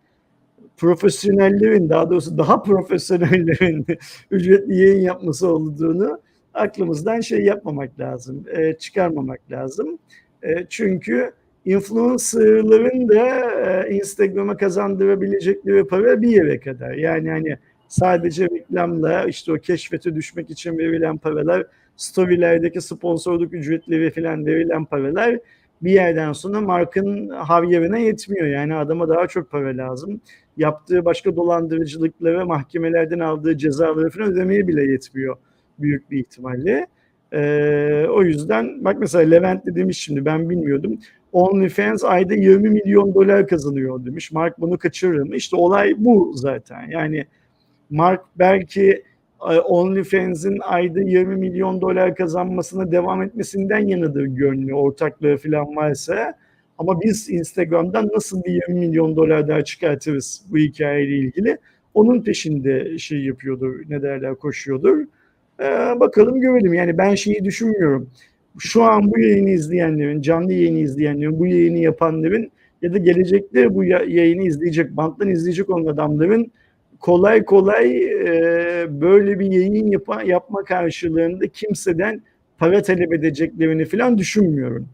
profesyonellerin 0.77 1.89
daha 1.89 2.11
doğrusu 2.11 2.39
daha 2.39 2.63
profesyonellerin 2.63 3.87
ücretli 4.31 4.81
yayın 4.81 5.01
yapması 5.01 5.49
olduğunu 5.49 6.21
aklımızdan 6.55 7.21
şey 7.21 7.43
yapmamak 7.43 8.01
lazım, 8.01 8.45
e, 8.57 8.73
çıkarmamak 8.73 9.41
lazım. 9.51 9.99
E, 10.43 10.67
çünkü 10.69 11.33
influencerların 11.65 13.09
da 13.09 13.27
e, 13.61 13.95
Instagram'a 13.95 14.57
kazandırabilecekleri 14.57 15.87
para 15.87 16.23
bir 16.23 16.29
yere 16.29 16.61
kadar. 16.61 16.93
Yani 16.93 17.31
hani 17.31 17.59
sadece 17.93 18.45
reklamla 18.45 19.25
işte 19.25 19.53
o 19.53 19.57
keşfete 19.57 20.15
düşmek 20.15 20.51
için 20.51 20.79
verilen 20.79 21.19
paralar, 21.19 21.67
storylerdeki 21.97 22.81
sponsorluk 22.81 23.55
ücretleri 23.55 24.11
falan 24.11 24.47
verilen 24.47 24.85
paralar 24.85 25.39
bir 25.83 25.91
yerden 25.91 26.33
sonra 26.33 26.61
markın 26.61 27.29
havyarına 27.29 27.99
yetmiyor. 27.99 28.47
Yani 28.47 28.75
adama 28.75 29.09
daha 29.09 29.27
çok 29.27 29.51
para 29.51 29.77
lazım. 29.77 30.21
Yaptığı 30.57 31.05
başka 31.05 31.37
dolandırıcılıklara 31.37 32.45
mahkemelerden 32.45 33.19
aldığı 33.19 33.59
cezaları 33.59 34.11
falan 34.11 34.33
ödemeye 34.33 34.69
bile 34.69 34.93
yetmiyor 34.93 35.37
büyük 35.79 36.11
bir 36.11 36.19
ihtimalle. 36.19 36.87
Ee, 37.33 38.07
o 38.11 38.23
yüzden 38.23 38.85
bak 38.85 38.97
mesela 39.01 39.31
Levent 39.31 39.67
de 39.67 39.75
demiş 39.75 39.99
şimdi 39.99 40.25
ben 40.25 40.51
bilmiyordum. 40.51 40.99
OnlyFans 41.33 42.05
ayda 42.05 42.35
20 42.35 42.71
milyon 42.71 43.15
dolar 43.15 43.49
kazanıyor 43.49 44.05
demiş. 44.05 44.33
Mark 44.33 44.61
bunu 44.61 44.79
kaçırır 44.79 45.23
mı? 45.23 45.37
İşte 45.37 45.57
olay 45.57 45.95
bu 45.99 46.33
zaten. 46.35 46.91
Yani 46.91 47.27
Mark 47.93 48.21
belki 48.39 49.03
e, 49.51 49.59
OnlyFans'in 49.59 50.59
ayda 50.63 51.01
20 51.01 51.37
milyon 51.37 51.81
dolar 51.81 52.15
kazanmasına 52.15 52.93
devam 52.93 53.23
etmesinden 53.23 53.79
yanadır 53.79 54.25
gönlü, 54.25 54.75
ortaklığı 54.75 55.37
falan 55.37 55.77
varsa. 55.77 56.35
Ama 56.79 57.01
biz 57.01 57.31
Instagram'dan 57.31 58.11
nasıl 58.15 58.45
bir 58.45 58.53
20 58.53 58.81
milyon 58.81 59.17
dolar 59.17 59.49
daha 59.49 59.65
çıkartırız 59.65 60.43
bu 60.51 60.59
hikayeyle 60.59 61.17
ilgili? 61.17 61.59
Onun 61.95 62.23
peşinde 62.23 62.99
şey 62.99 63.25
yapıyordur, 63.25 63.75
ne 63.89 64.03
derler, 64.03 64.35
koşuyordur. 64.35 64.99
Ee, 65.61 65.65
bakalım 66.01 66.41
görelim. 66.41 66.75
Yani 66.75 66.99
ben 66.99 67.15
şeyi 67.15 67.45
düşünmüyorum. 67.45 68.11
Şu 68.59 68.83
an 68.83 69.11
bu 69.13 69.21
yayını 69.21 69.51
izleyenlerin, 69.51 70.21
canlı 70.21 70.53
yayını 70.53 70.79
izleyenlerin, 70.79 71.39
bu 71.39 71.47
yayını 71.47 71.79
yapanların 71.79 72.51
ya 72.83 72.93
da 72.95 72.99
gelecekte 72.99 73.75
bu 73.75 73.85
ya- 73.85 74.05
yayını 74.09 74.43
izleyecek, 74.43 74.97
banttan 74.97 75.29
izleyecek 75.29 75.71
olan 75.71 75.87
adamların 75.87 76.53
kolay 77.03 77.45
kolay 77.45 78.05
e, 78.07 78.87
böyle 79.01 79.39
bir 79.39 79.47
yayın 79.47 79.87
yapa, 79.87 80.23
yapma 80.23 80.65
karşılığında 80.65 81.49
kimseden 81.49 82.23
para 82.59 82.83
talep 82.83 83.13
edeceklerini 83.13 83.85
falan 83.85 84.19
düşünmüyorum. 84.19 84.89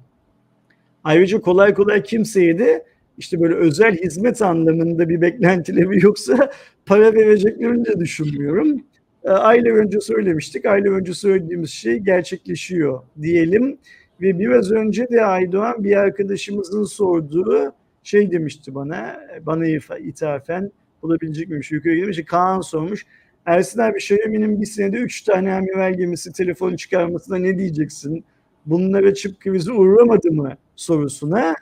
Ayrıca 1.04 1.40
kolay 1.40 1.74
kolay 1.74 2.02
kimseye 2.02 2.58
de 2.58 2.84
işte 3.18 3.40
böyle 3.40 3.54
özel 3.54 3.96
hizmet 3.96 4.42
anlamında 4.42 5.08
bir 5.08 5.20
beklentileri 5.20 6.04
yoksa 6.04 6.50
para 6.86 7.14
vereceklerini 7.14 7.84
de 7.84 8.00
düşünmüyorum. 8.00 8.82
Aylar 9.24 9.70
önce 9.70 10.00
söylemiştik. 10.00 10.66
Aylar 10.66 10.90
önce 10.90 11.14
söylediğimiz 11.14 11.70
şey 11.70 11.98
gerçekleşiyor 11.98 13.02
diyelim. 13.22 13.78
Ve 14.20 14.38
biraz 14.38 14.72
önce 14.72 15.08
de 15.08 15.24
Aydoğan 15.24 15.84
bir 15.84 15.96
arkadaşımızın 15.96 16.84
sorduğu 16.84 17.72
şey 18.02 18.32
demişti 18.32 18.74
bana, 18.74 19.20
bana 19.46 19.66
ithafen 19.98 20.72
bulabilecek 21.02 21.48
miymiş 21.48 21.70
yukarı 21.70 21.94
girmiş. 21.94 22.24
Kaan 22.26 22.60
sormuş. 22.60 23.06
Ersin 23.46 23.80
abi 23.80 23.96
Xiaomi'nin 23.96 24.60
bir 24.60 24.66
senede 24.66 24.96
3 24.96 25.22
tane 25.22 25.54
amiral 25.54 25.94
gemisi 25.94 26.32
telefon 26.32 26.76
çıkarmasına 26.76 27.36
ne 27.36 27.58
diyeceksin? 27.58 28.24
Bunlara 28.66 29.14
çip 29.14 29.40
krizi 29.40 29.72
uğramadı 29.72 30.32
mı 30.32 30.56
sorusuna 30.76 31.56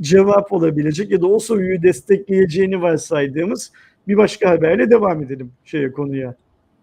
cevap 0.00 0.52
olabilecek 0.52 1.10
ya 1.10 1.20
da 1.20 1.26
o 1.26 1.38
soruyu 1.38 1.82
destekleyeceğini 1.82 2.82
varsaydığımız 2.82 3.72
bir 4.08 4.16
başka 4.16 4.50
haberle 4.50 4.90
devam 4.90 5.22
edelim 5.22 5.52
şeye 5.64 5.92
konuya. 5.92 6.34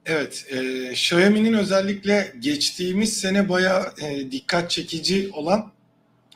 Evet, 0.05 0.45
e, 0.49 0.89
Xiaomi'nin 0.91 1.53
özellikle 1.53 2.27
geçtiğimiz 2.39 3.17
sene 3.17 3.49
bayağı 3.49 3.83
e, 4.01 4.31
dikkat 4.31 4.69
çekici 4.69 5.29
olan 5.33 5.71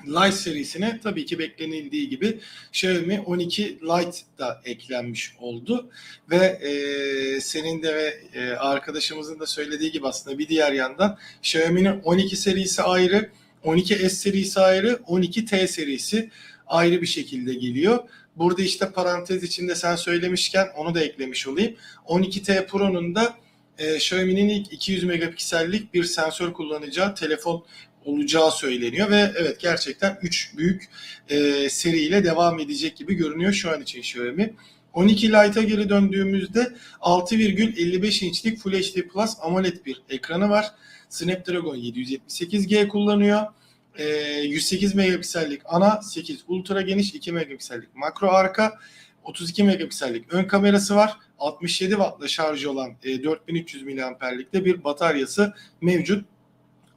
Lite 0.08 0.32
serisine 0.32 1.00
tabii 1.04 1.26
ki 1.26 1.40
beklenildiği 1.40 2.10
gibi 2.10 2.40
Xiaomi 2.72 3.20
12 3.20 3.64
Lite 3.64 4.18
da 4.40 4.62
eklenmiş 4.66 5.34
oldu 5.40 5.90
ve 6.30 6.46
e, 6.46 7.42
senin 7.42 7.84
de 7.84 7.96
ve 7.96 8.20
e, 8.34 8.50
arkadaşımızın 8.52 9.40
da 9.40 9.46
söylediği 9.46 9.92
gibi 9.92 10.08
aslında 10.08 10.38
bir 10.38 10.48
diğer 10.48 10.72
yandan 10.72 11.18
Xiaomi'nin 11.44 12.02
12 12.04 12.36
serisi 12.36 12.82
ayrı, 12.82 13.30
12S 13.64 14.10
serisi 14.10 14.60
ayrı, 14.60 15.00
12T 15.08 15.68
serisi 15.68 16.30
ayrı 16.68 17.02
bir 17.02 17.08
şekilde 17.08 17.54
geliyor. 17.54 18.00
Burada 18.36 18.62
işte 18.62 18.92
parantez 18.92 19.44
içinde 19.44 19.76
sen 19.76 19.96
söylemişken 19.96 20.68
onu 20.78 20.96
da 20.96 21.04
eklemiş 21.04 21.48
olayım. 21.48 21.76
12T 22.08 22.68
Pro'nun 22.68 23.16
da 23.16 23.38
e, 23.78 23.96
Xiaomi'nin 23.96 24.50
ilk 24.50 24.74
200 24.74 25.04
megapiksellik 25.04 25.94
bir 25.94 26.04
sensör 26.04 26.54
kullanacağı 26.54 27.16
telefon 27.16 27.66
olacağı 28.06 28.52
söyleniyor 28.52 29.10
ve 29.12 29.32
evet 29.38 29.60
gerçekten 29.60 30.20
3 30.22 30.58
büyük 30.58 30.90
e, 31.30 31.70
seriyle 31.70 32.24
devam 32.24 32.60
edecek 32.60 32.98
gibi 32.98 33.14
görünüyor 33.14 33.54
şu 33.54 33.72
an 33.72 33.82
için 33.82 34.00
Xiaomi. 34.00 34.54
12 34.94 35.28
Lite'a 35.28 35.64
geri 35.64 35.90
döndüğümüzde 35.90 36.74
6,55 37.02 38.26
inçlik 38.26 38.60
Full 38.60 38.74
HD 38.74 39.08
Plus 39.08 39.32
AMOLED 39.42 39.86
bir 39.86 40.02
ekranı 40.10 40.50
var. 40.50 40.72
Snapdragon 41.10 41.78
778G 41.78 42.88
kullanıyor. 42.88 43.42
E, 43.98 44.06
108 44.42 44.96
megapiksellik 44.96 45.62
ana, 45.66 46.02
8 46.02 46.44
ultra 46.48 46.82
geniş, 46.82 47.14
2 47.14 47.32
megapiksellik 47.32 47.96
makro 47.96 48.28
arka 48.28 48.80
32 49.24 49.64
megapiksellik 49.64 50.34
ön 50.34 50.44
kamerası 50.44 50.96
var. 50.96 51.18
67 51.40 51.92
wattla 51.92 52.28
şarj 52.28 52.66
olan 52.66 52.92
e, 53.04 53.24
4300 53.24 53.84
miliamperlikte 53.84 54.66
bir 54.66 54.84
bataryası 54.84 55.54
mevcut. 55.82 56.26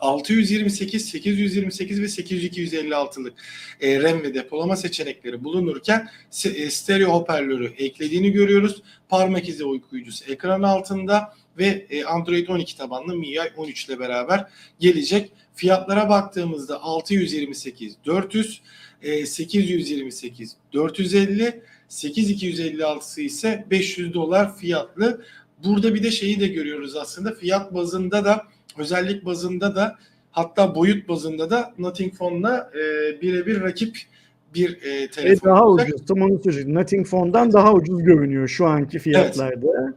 628, 0.04 1.08
828 1.08 2.00
ve 2.02 2.04
8256'lık 2.04 3.34
e, 3.80 4.02
RAM 4.02 4.22
ve 4.22 4.34
depolama 4.34 4.76
seçenekleri 4.76 5.44
bulunurken 5.44 6.08
e, 6.44 6.70
stereo 6.70 7.12
hoparlörü 7.12 7.72
eklediğini 7.78 8.32
görüyoruz. 8.32 8.82
Parmak 9.08 9.48
izi 9.48 9.64
okuyucusu 9.64 10.32
ekran 10.32 10.62
altında 10.62 11.34
ve 11.58 11.86
e, 11.90 12.04
Android 12.04 12.48
12 12.48 12.76
tabanlı 12.76 13.16
MIUI 13.16 13.52
13 13.56 13.88
ile 13.88 13.98
beraber 13.98 14.46
gelecek. 14.80 15.32
Fiyatlara 15.54 16.08
baktığımızda 16.08 16.82
628 16.82 17.96
400, 18.06 18.60
e, 19.02 19.26
828 19.26 20.56
450, 20.72 21.62
8256'sı 21.88 23.22
ise 23.22 23.66
500 23.70 24.14
dolar 24.14 24.56
fiyatlı. 24.56 25.24
Burada 25.64 25.94
bir 25.94 26.02
de 26.02 26.10
şeyi 26.10 26.40
de 26.40 26.46
görüyoruz 26.46 26.96
aslında 26.96 27.34
fiyat 27.34 27.74
bazında 27.74 28.24
da 28.24 28.53
özellik 28.78 29.24
bazında 29.24 29.76
da 29.76 29.98
hatta 30.30 30.74
boyut 30.74 31.08
bazında 31.08 31.50
da 31.50 31.74
Nothing 31.78 32.14
Phone'la 32.14 32.70
e, 32.74 33.20
birebir 33.20 33.60
rakip 33.60 33.98
bir 34.54 34.82
e, 34.82 35.10
telefon. 35.10 35.50
daha 35.50 35.66
olacak. 35.66 35.88
ucuz. 35.88 36.06
Tam 36.06 36.22
onu 36.22 36.42
söyleyecektim. 36.42 36.74
Nothing 36.74 37.06
Phone'dan 37.06 37.52
daha 37.52 37.72
ucuz 37.72 38.02
görünüyor 38.02 38.48
şu 38.48 38.66
anki 38.66 38.98
fiyatlarda. 38.98 39.94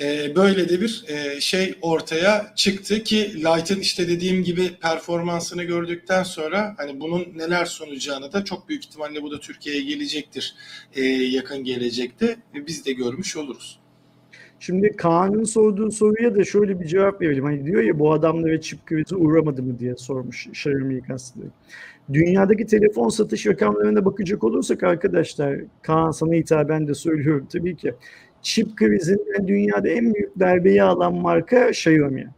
E, 0.00 0.36
böyle 0.36 0.68
de 0.68 0.80
bir 0.80 1.04
e, 1.08 1.40
şey 1.40 1.74
ortaya 1.82 2.52
çıktı 2.56 3.02
ki 3.02 3.44
Light'ın 3.44 3.80
işte 3.80 4.08
dediğim 4.08 4.44
gibi 4.44 4.70
performansını 4.80 5.64
gördükten 5.64 6.22
sonra 6.22 6.74
hani 6.76 7.00
bunun 7.00 7.26
neler 7.36 7.64
sunacağını 7.64 8.32
da 8.32 8.44
çok 8.44 8.68
büyük 8.68 8.84
ihtimalle 8.84 9.22
bu 9.22 9.30
da 9.30 9.40
Türkiye'ye 9.40 9.82
gelecektir 9.82 10.54
e, 10.94 11.02
yakın 11.04 11.64
gelecekte 11.64 12.36
E, 12.54 12.66
biz 12.66 12.86
de 12.86 12.92
görmüş 12.92 13.36
oluruz. 13.36 13.80
Şimdi 14.60 14.96
Kaan'ın 14.96 15.44
sorduğu 15.44 15.90
soruya 15.90 16.34
da 16.34 16.44
şöyle 16.44 16.80
bir 16.80 16.86
cevap 16.86 17.20
verelim. 17.20 17.44
Hani 17.44 17.66
diyor 17.66 17.82
ya 17.82 17.98
bu 17.98 18.12
adamlara 18.12 18.60
çip 18.60 18.86
krizi 18.86 19.16
uğramadı 19.16 19.62
mı 19.62 19.78
diye 19.78 19.96
sormuş 19.96 20.46
Xiaomi 20.46 21.02
kastediyor. 21.02 21.52
Dünyadaki 22.12 22.66
telefon 22.66 23.08
satış 23.08 23.46
rakamlarına 23.46 24.04
bakacak 24.04 24.44
olursak 24.44 24.82
arkadaşlar 24.82 25.56
Kaan 25.82 26.10
sana 26.10 26.34
hitaben 26.34 26.88
de 26.88 26.94
söylüyorum 26.94 27.46
tabii 27.52 27.76
ki. 27.76 27.94
Çip 28.42 28.76
krizinden 28.76 29.48
dünyada 29.48 29.88
en 29.88 30.14
büyük 30.14 30.38
darbeyi 30.38 30.82
alan 30.82 31.14
marka 31.14 31.68
Xiaomi. 31.68 32.28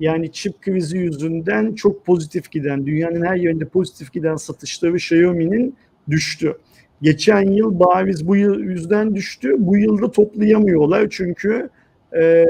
Yani 0.00 0.32
çip 0.32 0.62
krizi 0.62 0.98
yüzünden 0.98 1.74
çok 1.74 2.06
pozitif 2.06 2.50
giden, 2.50 2.86
dünyanın 2.86 3.24
her 3.24 3.36
yerinde 3.36 3.64
pozitif 3.64 4.12
giden 4.12 4.36
satışları 4.36 4.96
Xiaomi'nin 4.96 5.76
düştü. 6.10 6.56
Geçen 7.02 7.50
yıl 7.50 7.80
bariz 7.80 8.28
bu 8.28 8.36
yıl 8.36 8.60
yüzden 8.60 9.14
düştü. 9.14 9.54
Bu 9.58 9.76
yılda 9.76 10.10
toplayamıyorlar 10.10 11.06
çünkü 11.10 11.70
e, 12.16 12.46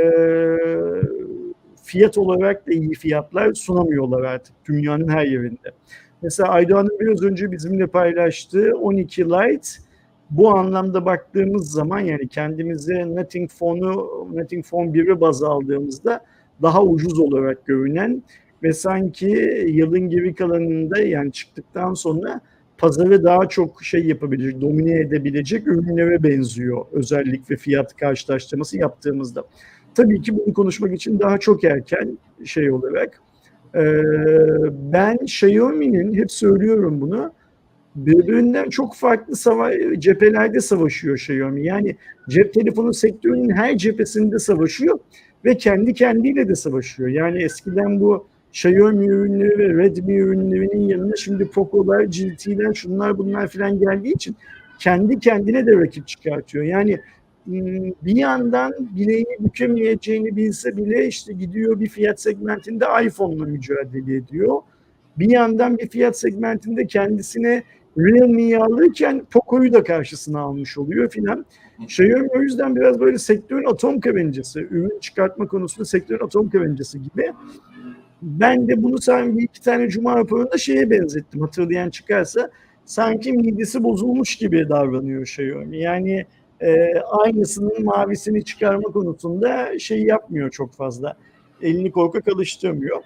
fiyat 1.83 2.19
olarak 2.19 2.67
da 2.67 2.73
iyi 2.73 2.95
fiyatlar 2.95 3.55
sunamıyorlar 3.55 4.23
artık 4.23 4.55
dünyanın 4.69 5.09
her 5.09 5.27
yerinde. 5.27 5.71
Mesela 6.23 6.49
Aydoğan'ın 6.49 7.01
biraz 7.01 7.23
önce 7.23 7.53
bizimle 7.53 7.87
paylaştığı 7.87 8.73
12 8.77 9.25
Lite 9.25 9.69
bu 10.31 10.51
anlamda 10.51 11.05
baktığımız 11.05 11.71
zaman 11.71 12.01
yani 12.01 12.29
kendimize 12.29 13.17
Nothing 13.17 13.51
Phone'u 13.51 14.29
Nothing 14.35 14.67
Phone 14.67 14.91
1'i 14.91 15.21
baz 15.21 15.43
aldığımızda 15.43 16.25
daha 16.63 16.83
ucuz 16.83 17.19
olarak 17.19 17.67
görünen 17.67 18.23
ve 18.63 18.73
sanki 18.73 19.27
yılın 19.67 20.11
geri 20.11 20.35
kalanında 20.35 20.99
yani 20.99 21.33
çıktıktan 21.33 21.95
sonra 21.95 22.41
pazarı 22.85 23.25
daha 23.25 23.49
çok 23.49 23.85
şey 23.85 24.07
yapabilecek, 24.07 24.61
domine 24.61 25.01
edebilecek 25.01 25.67
ürünlere 25.67 26.23
benziyor 26.23 26.85
özellik 26.93 27.51
ve 27.51 27.57
fiyat 27.57 27.97
karşılaştırması 27.97 28.79
yaptığımızda. 28.79 29.45
Tabii 29.95 30.23
ki 30.23 30.39
bunu 30.39 30.55
konuşmak 30.55 30.95
için 30.95 31.21
daha 31.21 31.39
çok 31.39 31.65
erken 31.65 32.19
şey 32.45 32.71
olarak. 32.71 33.21
Ben 34.93 35.17
Xiaomi'nin 35.23 36.15
hep 36.15 36.31
söylüyorum 36.31 37.01
bunu 37.01 37.33
birbirinden 37.97 38.69
çok 38.71 38.97
farklı 38.97 39.37
sava- 39.37 40.01
cephelerde 40.01 40.61
savaşıyor 40.61 41.15
Xiaomi. 41.15 41.67
Yani 41.67 41.97
cep 42.29 42.55
telefonu 42.55 42.95
sektörünün 42.95 43.51
her 43.51 43.79
cephesinde 43.79 44.39
savaşıyor 44.39 44.99
ve 45.45 45.57
kendi 45.57 45.95
kendiyle 45.95 46.49
de 46.49 46.55
savaşıyor. 46.55 47.09
Yani 47.09 47.43
eskiden 47.43 48.01
bu 48.01 48.27
Xiaomi 48.55 49.07
ürünleri 49.07 49.59
ve 49.59 49.83
Redmi 49.83 50.17
ürünlerinin 50.17 50.89
yanına 50.89 51.17
şimdi 51.17 51.49
Poco'lar, 51.49 52.05
GT'ler, 52.05 52.75
şunlar 52.75 53.19
bunlar 53.19 53.49
falan 53.49 53.79
geldiği 53.79 54.15
için 54.15 54.37
kendi 54.79 55.19
kendine 55.19 55.67
de 55.67 55.73
rakip 55.73 56.09
çıkartıyor. 56.09 56.65
Yani 56.65 56.99
hmm, 57.45 57.93
bir 58.03 58.17
yandan 58.17 58.73
bileğini 58.97 59.37
bükemeyeceğini 59.41 60.37
bilse 60.37 60.77
bile 60.77 61.07
işte 61.07 61.33
gidiyor 61.33 61.81
bir 61.81 61.89
fiyat 61.89 62.21
segmentinde 62.21 62.85
iPhone'la 63.07 63.45
mücadele 63.45 64.17
ediyor. 64.17 64.61
Bir 65.19 65.31
yandan 65.31 65.79
bir 65.79 65.89
fiyat 65.89 66.19
segmentinde 66.19 66.87
kendisine 66.87 67.63
Realme'yi 67.99 68.59
alırken 68.59 69.27
Poco'yu 69.31 69.73
da 69.73 69.85
karşısına 69.85 70.41
almış 70.41 70.79
oluyor 70.79 71.11
filan. 71.11 71.47
Xiaomi 71.83 72.29
o 72.37 72.43
yüzden 72.43 72.77
biraz 72.77 73.01
böyle 73.01 73.19
sektörün 73.19 73.65
atom 73.65 74.01
karıncası, 74.01 74.61
ürün 74.61 74.99
çıkartma 75.01 75.47
konusunda 75.47 75.85
sektörün 75.85 76.25
atom 76.25 76.51
karıncası 76.51 76.99
gibi. 76.99 77.33
Ben 78.25 78.69
de 78.69 78.83
bunu 78.83 79.01
sanki 79.01 79.45
iki 79.45 79.63
tane 79.63 79.89
cuma 79.89 80.17
raporunda 80.17 80.59
şeye 80.59 80.91
benzettim 80.91 81.41
hatırlayan 81.41 81.91
çıkarsa. 81.91 82.51
Sanki 82.85 83.33
midesi 83.33 83.85
bozulmuş 83.85 84.37
gibi 84.37 84.69
davranıyor 84.69 85.23
Xiaomi. 85.23 85.79
Yani 85.79 86.27
e, 86.61 86.95
aynısının 86.99 87.85
mavisini 87.85 88.45
çıkarma 88.45 88.83
konusunda 88.83 89.79
şey 89.79 90.03
yapmıyor 90.03 90.51
çok 90.51 90.73
fazla. 90.73 91.17
Elini 91.63 91.91
korkak 91.91 92.29
alıştırmıyor. 92.29 93.03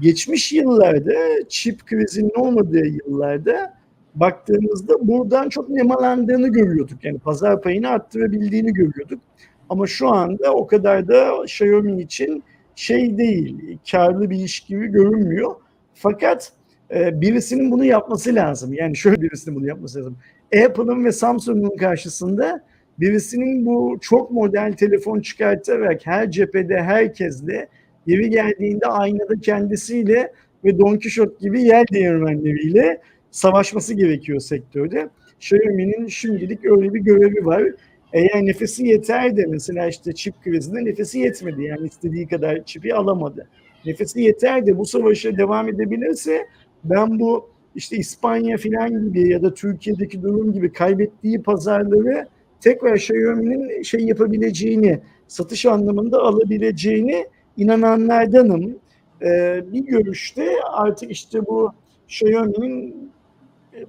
Geçmiş 0.00 0.52
yıllarda 0.52 1.14
çip 1.48 1.86
krizinin 1.86 2.32
olmadığı 2.36 2.86
yıllarda 2.86 3.74
baktığımızda 4.14 5.08
buradan 5.08 5.48
çok 5.48 5.68
nemalandığını 5.68 6.48
görüyorduk. 6.48 7.04
Yani 7.04 7.18
pazar 7.18 7.62
payını 7.62 7.88
arttırabildiğini 7.88 8.72
görüyorduk. 8.72 9.20
Ama 9.68 9.86
şu 9.86 10.08
anda 10.08 10.54
o 10.54 10.66
kadar 10.66 11.08
da 11.08 11.42
Xiaomi 11.44 12.02
için 12.02 12.44
şey 12.76 13.18
değil, 13.18 13.78
karlı 13.90 14.30
bir 14.30 14.38
iş 14.38 14.60
gibi 14.60 14.86
görünmüyor. 14.86 15.54
Fakat 15.94 16.52
e, 16.94 17.20
birisinin 17.20 17.70
bunu 17.70 17.84
yapması 17.84 18.34
lazım. 18.34 18.72
Yani 18.72 18.96
şöyle 18.96 19.22
birisinin 19.22 19.56
bunu 19.56 19.66
yapması 19.66 19.98
lazım. 19.98 20.16
Apple'ın 20.64 21.04
ve 21.04 21.12
Samsung'un 21.12 21.76
karşısında 21.76 22.64
birisinin 23.00 23.66
bu 23.66 23.98
çok 24.00 24.30
model 24.30 24.72
telefon 24.72 25.20
çıkartarak 25.20 26.06
her 26.06 26.30
cephede 26.30 26.82
herkesle 26.82 27.68
yeri 28.06 28.30
geldiğinde 28.30 28.86
aynada 28.86 29.34
kendisiyle 29.40 30.32
ve 30.64 30.78
Don 30.78 30.98
Quixote 30.98 31.34
gibi 31.40 31.62
yer 31.62 31.88
değirmenleriyle 31.88 33.00
savaşması 33.30 33.94
gerekiyor 33.94 34.40
sektörde. 34.40 35.08
Xiaomi'nin 35.40 36.06
şimdilik 36.06 36.64
öyle 36.64 36.94
bir 36.94 37.00
görevi 37.00 37.46
var. 37.46 37.62
Eğer 38.12 38.46
nefesi 38.46 38.86
yeter 38.86 39.36
de 39.36 39.46
mesela 39.48 39.88
işte 39.88 40.12
çip 40.12 40.42
krizinde 40.44 40.84
nefesi 40.84 41.18
yetmedi. 41.18 41.62
Yani 41.62 41.86
istediği 41.86 42.28
kadar 42.28 42.64
çipi 42.64 42.94
alamadı. 42.94 43.48
Nefesi 43.86 44.20
yeter 44.20 44.66
de 44.66 44.78
bu 44.78 44.86
savaşa 44.86 45.36
devam 45.36 45.68
edebilirse 45.68 46.46
ben 46.84 47.20
bu 47.20 47.50
işte 47.74 47.96
İspanya 47.96 48.56
falan 48.56 49.04
gibi 49.04 49.28
ya 49.28 49.42
da 49.42 49.54
Türkiye'deki 49.54 50.22
durum 50.22 50.52
gibi 50.52 50.72
kaybettiği 50.72 51.42
pazarları 51.42 52.28
tekrar 52.60 52.94
Xiaomi'nin 52.94 53.82
şey 53.82 54.00
yapabileceğini, 54.00 55.00
satış 55.28 55.66
anlamında 55.66 56.18
alabileceğini 56.18 57.26
inananlardanım. 57.56 58.78
Ee, 59.22 59.64
bir 59.72 59.86
görüşte 59.86 60.50
artık 60.72 61.10
işte 61.10 61.46
bu 61.46 61.72
Xiaomi'nin 62.08 63.10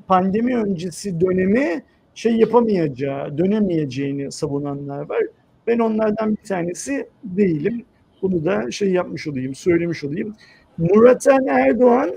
pandemi 0.08 0.58
öncesi 0.58 1.22
dönemi 1.22 1.84
şey 2.16 2.36
yapamayacağı, 2.36 3.38
dönemeyeceğini 3.38 4.32
savunanlar 4.32 5.10
var. 5.10 5.24
Ben 5.68 5.80
onlardan 5.80 6.32
bir 6.32 6.48
tanesi 6.48 7.08
değilim. 7.24 7.86
Bunu 8.22 8.46
da 8.46 8.72
şey 8.72 8.92
yapmış 8.92 9.28
olayım, 9.28 9.56
söylemiş 9.56 10.04
olayım. 10.04 10.36
Muratan 10.78 11.48
Erdoğan 11.48 12.12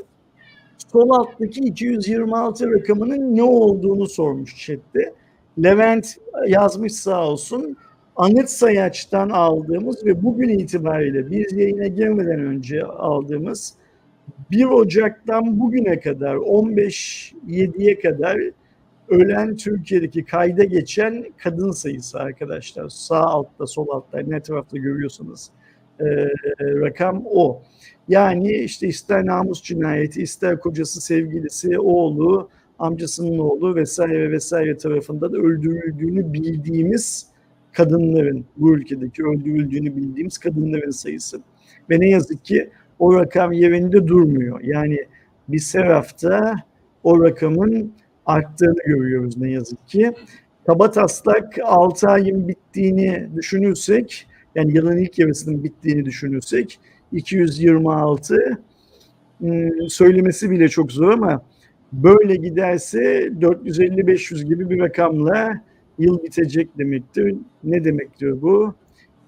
sol 0.92 1.11
alttaki 1.11 1.61
226 1.61 2.70
rakamının 2.70 3.36
ne 3.36 3.42
olduğunu 3.42 4.07
sormuş 4.07 4.66
chatte. 4.66 5.12
Levent 5.62 6.16
yazmış 6.47 6.92
sağ 6.92 7.28
olsun. 7.28 7.76
Anıt 8.16 8.49
Sayaç'tan 8.51 9.30
aldığımız 9.30 10.07
ve 10.07 10.22
bugün 10.22 10.49
itibariyle 10.49 11.30
biz 11.30 11.53
yayına 11.53 11.86
girmeden 11.86 12.40
önce 12.40 12.84
aldığımız 12.84 13.74
1 14.51 14.64
Ocak'tan 14.64 15.61
bugüne 15.61 16.01
kadar 16.01 16.34
15-7'ye 16.34 17.99
kadar 17.99 18.38
ölen 19.09 19.57
Türkiye'deki 19.57 20.24
kayda 20.24 20.64
geçen 20.64 21.24
kadın 21.36 21.70
sayısı 21.70 22.18
arkadaşlar. 22.18 22.88
Sağ 22.88 23.20
altta, 23.20 23.66
sol 23.66 23.88
altta, 23.88 24.18
ne 24.18 24.40
tarafta 24.40 24.76
görüyorsunuz 24.76 25.50
e, 26.00 26.04
rakam 26.57 27.22
o. 27.26 27.62
Yani 28.09 28.52
işte 28.52 28.88
ister 28.88 29.26
namus 29.26 29.62
cinayeti, 29.62 30.22
ister 30.22 30.61
kocası, 30.61 31.00
sevgilisi, 31.00 31.78
oğlu, 31.78 32.48
amcasının 32.78 33.38
oğlu 33.38 33.74
vesaire 33.74 34.32
vesaire 34.32 34.76
tarafından 34.76 35.34
öldürüldüğünü 35.34 36.32
bildiğimiz 36.32 37.26
kadınların, 37.72 38.44
bu 38.57 38.76
ülkedeki 38.76 39.22
öldürüldüğünü 39.22 39.96
bildiğimiz 39.96 40.38
kadınların 40.38 40.90
sayısı. 40.90 41.40
Ve 41.90 42.00
ne 42.00 42.09
yazık 42.09 42.44
ki 42.44 42.70
o 42.98 43.14
rakam 43.14 43.52
yerinde 43.52 44.07
durmuyor. 44.07 44.61
Yani 44.61 44.98
biz 45.48 45.74
her 45.74 45.86
hafta 45.86 46.54
o 47.02 47.24
rakamın 47.24 47.92
arttığını 48.27 48.79
görüyoruz 48.87 49.37
ne 49.37 49.51
yazık 49.51 49.89
ki. 49.89 50.12
Kaba 50.66 50.91
taslak 50.91 51.59
6 51.64 52.09
ayın 52.09 52.49
bittiğini 52.49 53.29
düşünürsek, 53.37 54.27
yani 54.55 54.77
yılın 54.77 54.97
ilk 54.97 55.18
yarısının 55.18 55.64
bittiğini 55.64 56.05
düşünürsek 56.05 56.81
226 57.12 58.59
hmm, 59.39 59.89
söylemesi 59.89 60.51
bile 60.51 60.68
çok 60.68 60.93
zor 60.93 61.11
ama 61.11 61.43
böyle 61.93 62.37
giderse 62.37 63.27
450-500 63.27 64.45
gibi 64.45 64.70
bir 64.70 64.79
rakamla 64.79 65.62
yıl 65.99 66.22
bitecek 66.22 66.79
demektir. 66.79 67.35
Ne 67.64 67.85
demektir 67.85 68.43
bu? 68.43 68.74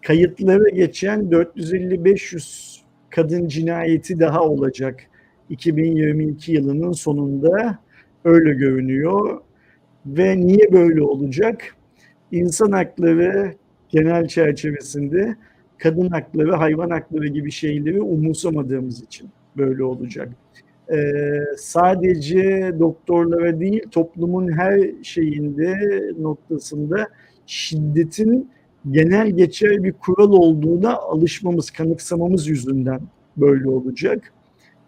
Kayıtlara 0.07 0.69
geçen 0.69 1.21
450-500 1.21 2.79
kadın 3.11 3.49
cinayeti 3.49 4.21
daha 4.21 4.43
olacak 4.43 5.01
2022 5.51 6.53
yılının 6.53 6.93
sonunda 6.93 7.79
öyle 8.25 8.55
görünüyor. 8.55 9.41
Ve 10.07 10.37
niye 10.37 10.73
böyle 10.73 11.03
olacak? 11.03 11.77
İnsan 12.33 12.73
hakları 12.73 13.55
genel 13.89 14.29
çerçevesinde 14.29 15.37
kadın 15.79 16.09
hakları, 16.09 16.53
hayvan 16.53 16.91
hakları 16.91 17.27
gibi 17.27 17.51
şeyleri 17.51 18.01
umursamadığımız 18.01 19.03
için 19.03 19.29
böyle 19.57 19.85
olacak. 19.85 20.29
Ee, 20.93 21.41
sadece 21.57 22.73
doktorlara 22.79 23.61
değil, 23.61 23.83
toplumun 23.91 24.53
her 24.53 24.91
şeyinde, 25.03 25.77
noktasında 26.21 27.09
şiddetin 27.47 28.51
genel 28.91 29.31
geçer 29.31 29.83
bir 29.83 29.93
kural 29.93 30.33
olduğuna 30.33 30.95
alışmamız, 30.97 31.71
kanıksamamız 31.71 32.49
yüzünden 32.49 33.01
böyle 33.37 33.69
olacak. 33.69 34.33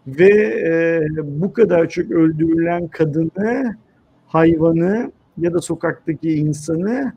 Ve 0.06 0.28
e, 0.28 1.02
bu 1.22 1.52
kadar 1.52 1.88
çok 1.88 2.10
öldürülen 2.10 2.88
kadını, 2.88 3.76
hayvanı 4.26 5.12
ya 5.38 5.54
da 5.54 5.60
sokaktaki 5.60 6.32
insanı 6.32 7.12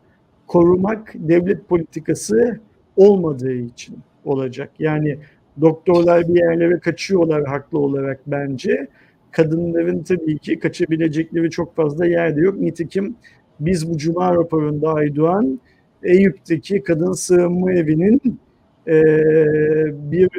korumak 0.48 1.12
devlet 1.16 1.70
politikası 1.70 2.60
olmadığı 2.96 3.54
için 3.54 3.98
olacak. 4.26 4.72
Yani 4.80 5.18
doktorlar 5.62 6.28
bir 6.28 6.40
yerlere 6.40 6.80
kaçıyorlar 6.80 7.46
haklı 7.46 7.80
olarak 7.80 8.20
bence. 8.28 8.88
Kadınların 9.32 10.04
tabii 10.04 10.38
ki 10.38 10.60
kaçabilecekleri 10.60 11.50
çok 11.50 11.76
fazla 11.76 12.06
yerde 12.06 12.42
yok. 12.42 12.60
Nitekim 12.60 13.16
biz 13.60 13.90
bu 13.90 13.98
Cuma 13.98 14.36
raporunda 14.36 14.94
Aydoğan 14.94 15.60
Eyüp'teki 16.04 16.84
kadın 16.84 17.12
sığınma 17.12 17.72
evinin 17.72 18.40
e, 18.88 18.94
bir 20.12 20.30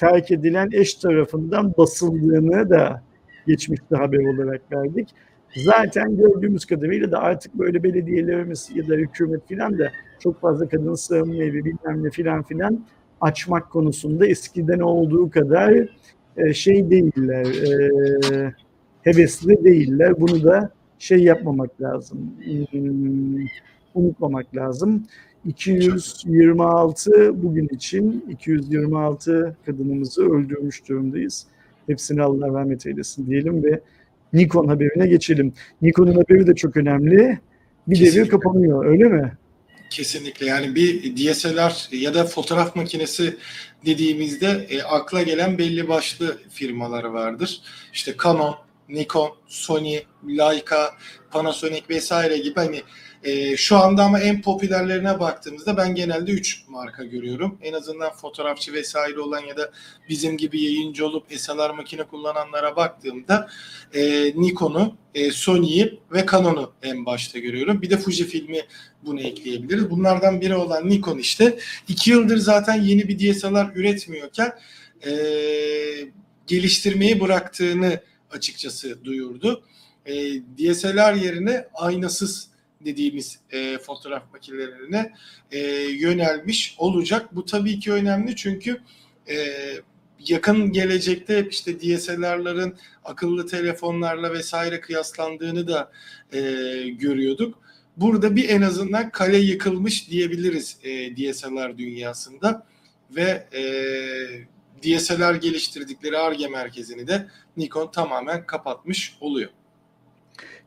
terk 0.00 0.30
edilen 0.30 0.68
eş 0.72 0.94
tarafından 0.94 1.74
basıldığını 1.78 2.70
da 2.70 3.02
geçmişte 3.46 3.96
haber 3.96 4.34
olarak 4.34 4.72
verdik. 4.72 5.08
Zaten 5.56 6.16
gördüğümüz 6.16 6.64
kadarıyla 6.64 7.12
da 7.12 7.18
artık 7.18 7.54
böyle 7.54 7.82
belediyelerimiz 7.82 8.70
ya 8.74 8.88
da 8.88 8.94
hükümet 8.94 9.48
filan 9.48 9.78
da 9.78 9.90
çok 10.18 10.40
fazla 10.40 10.68
kadın 10.68 10.94
sığınma 10.94 11.34
evi 11.34 11.64
bilmem 11.64 12.04
ne 12.04 12.10
filan 12.10 12.42
filan 12.42 12.84
açmak 13.20 13.70
konusunda 13.70 14.26
eskiden 14.26 14.78
olduğu 14.78 15.30
kadar 15.30 15.88
e, 16.36 16.54
şey 16.54 16.90
değiller, 16.90 17.46
e, 17.46 18.52
hevesli 19.02 19.64
değiller. 19.64 20.20
Bunu 20.20 20.44
da 20.44 20.70
şey 20.98 21.18
yapmamak 21.18 21.80
lazım, 21.80 22.18
hmm, 22.72 23.46
unutmamak 23.94 24.56
lazım. 24.56 25.06
226 25.46 27.42
bugün 27.42 27.68
için 27.68 28.24
226 28.30 29.56
kadınımızı 29.66 30.30
öldürmüş 30.30 30.88
durumdayız. 30.88 31.46
Hepsine 31.86 32.22
Allah 32.22 32.48
rahmet 32.48 32.86
eylesin 32.86 33.26
diyelim 33.26 33.64
ve 33.64 33.80
Nikon 34.32 34.68
haberine 34.68 35.06
geçelim. 35.06 35.52
Nikon'un 35.82 36.14
haberi 36.14 36.46
de 36.46 36.54
çok 36.54 36.76
önemli. 36.76 37.38
Bir 37.88 37.96
Kesinlikle. 37.96 38.20
devir 38.20 38.30
kapanıyor 38.30 38.86
öyle 38.86 39.04
mi? 39.04 39.32
Kesinlikle 39.90 40.46
yani 40.46 40.74
bir 40.74 41.16
DSLR 41.16 41.88
ya 41.92 42.14
da 42.14 42.24
fotoğraf 42.24 42.76
makinesi 42.76 43.36
dediğimizde 43.86 44.66
e, 44.70 44.82
akla 44.82 45.22
gelen 45.22 45.58
belli 45.58 45.88
başlı 45.88 46.38
firmaları 46.50 47.12
vardır. 47.12 47.60
İşte 47.92 48.14
Canon, 48.24 48.54
Nikon, 48.88 49.30
Sony, 49.46 49.98
Leica, 50.28 50.90
Panasonic 51.30 51.82
vesaire 51.88 52.38
gibi 52.38 52.54
hani 52.54 52.82
e, 53.24 53.56
şu 53.56 53.76
anda 53.76 54.04
ama 54.04 54.20
en 54.20 54.42
popülerlerine 54.42 55.20
baktığımızda 55.20 55.76
ben 55.76 55.94
genelde 55.94 56.30
3 56.30 56.64
marka 56.68 57.04
görüyorum. 57.04 57.58
En 57.62 57.72
azından 57.72 58.12
fotoğrafçı 58.12 58.72
vesaire 58.72 59.20
olan 59.20 59.40
ya 59.40 59.56
da 59.56 59.70
bizim 60.08 60.36
gibi 60.36 60.62
yayıncı 60.62 61.06
olup 61.06 61.24
SLR 61.36 61.70
makine 61.70 62.02
kullananlara 62.02 62.76
baktığımda 62.76 63.48
e, 63.94 64.32
Nikon'u, 64.36 64.96
e, 65.14 65.30
Sony'yi 65.30 66.00
ve 66.12 66.26
Canon'u 66.32 66.72
en 66.82 67.06
başta 67.06 67.38
görüyorum. 67.38 67.82
Bir 67.82 67.90
de 67.90 67.96
Fujifilm'i 67.96 68.62
bunu 69.02 69.20
ekleyebiliriz. 69.20 69.90
Bunlardan 69.90 70.40
biri 70.40 70.56
olan 70.56 70.88
Nikon 70.88 71.18
işte 71.18 71.58
iki 71.88 72.10
yıldır 72.10 72.36
zaten 72.36 72.82
yeni 72.82 73.08
bir 73.08 73.18
DSLR 73.18 73.76
üretmiyorken 73.76 74.52
e, 75.06 75.12
geliştirmeyi 76.46 77.20
bıraktığını 77.20 78.00
açıkçası 78.30 79.04
duyurdu. 79.04 79.64
E, 80.06 80.14
DSLR 80.58 81.14
yerine 81.14 81.66
aynasız 81.74 82.49
dediğimiz 82.84 83.38
e, 83.50 83.78
fotoğraf 83.78 84.22
makinelerine 84.32 85.12
e, 85.52 85.58
yönelmiş 85.90 86.74
olacak. 86.78 87.28
Bu 87.32 87.44
tabii 87.44 87.80
ki 87.80 87.92
önemli 87.92 88.36
çünkü 88.36 88.80
e, 89.28 89.36
yakın 90.28 90.72
gelecekte 90.72 91.48
işte 91.50 91.80
DSLR'ların 91.80 92.78
akıllı 93.04 93.46
telefonlarla 93.46 94.32
vesaire 94.32 94.80
kıyaslandığını 94.80 95.68
da 95.68 95.92
e, 96.32 96.40
görüyorduk. 96.88 97.58
Burada 97.96 98.36
bir 98.36 98.48
en 98.48 98.62
azından 98.62 99.10
kale 99.10 99.38
yıkılmış 99.38 100.10
diyebiliriz 100.10 100.78
e, 100.82 101.16
DSLR 101.16 101.78
dünyasında 101.78 102.66
ve 103.10 103.46
e, 103.52 103.62
DSLR 104.82 105.34
geliştirdikleri 105.34 106.18
ARGE 106.18 106.48
merkezini 106.48 107.06
de 107.06 107.28
Nikon 107.56 107.90
tamamen 107.90 108.46
kapatmış 108.46 109.16
oluyor. 109.20 109.50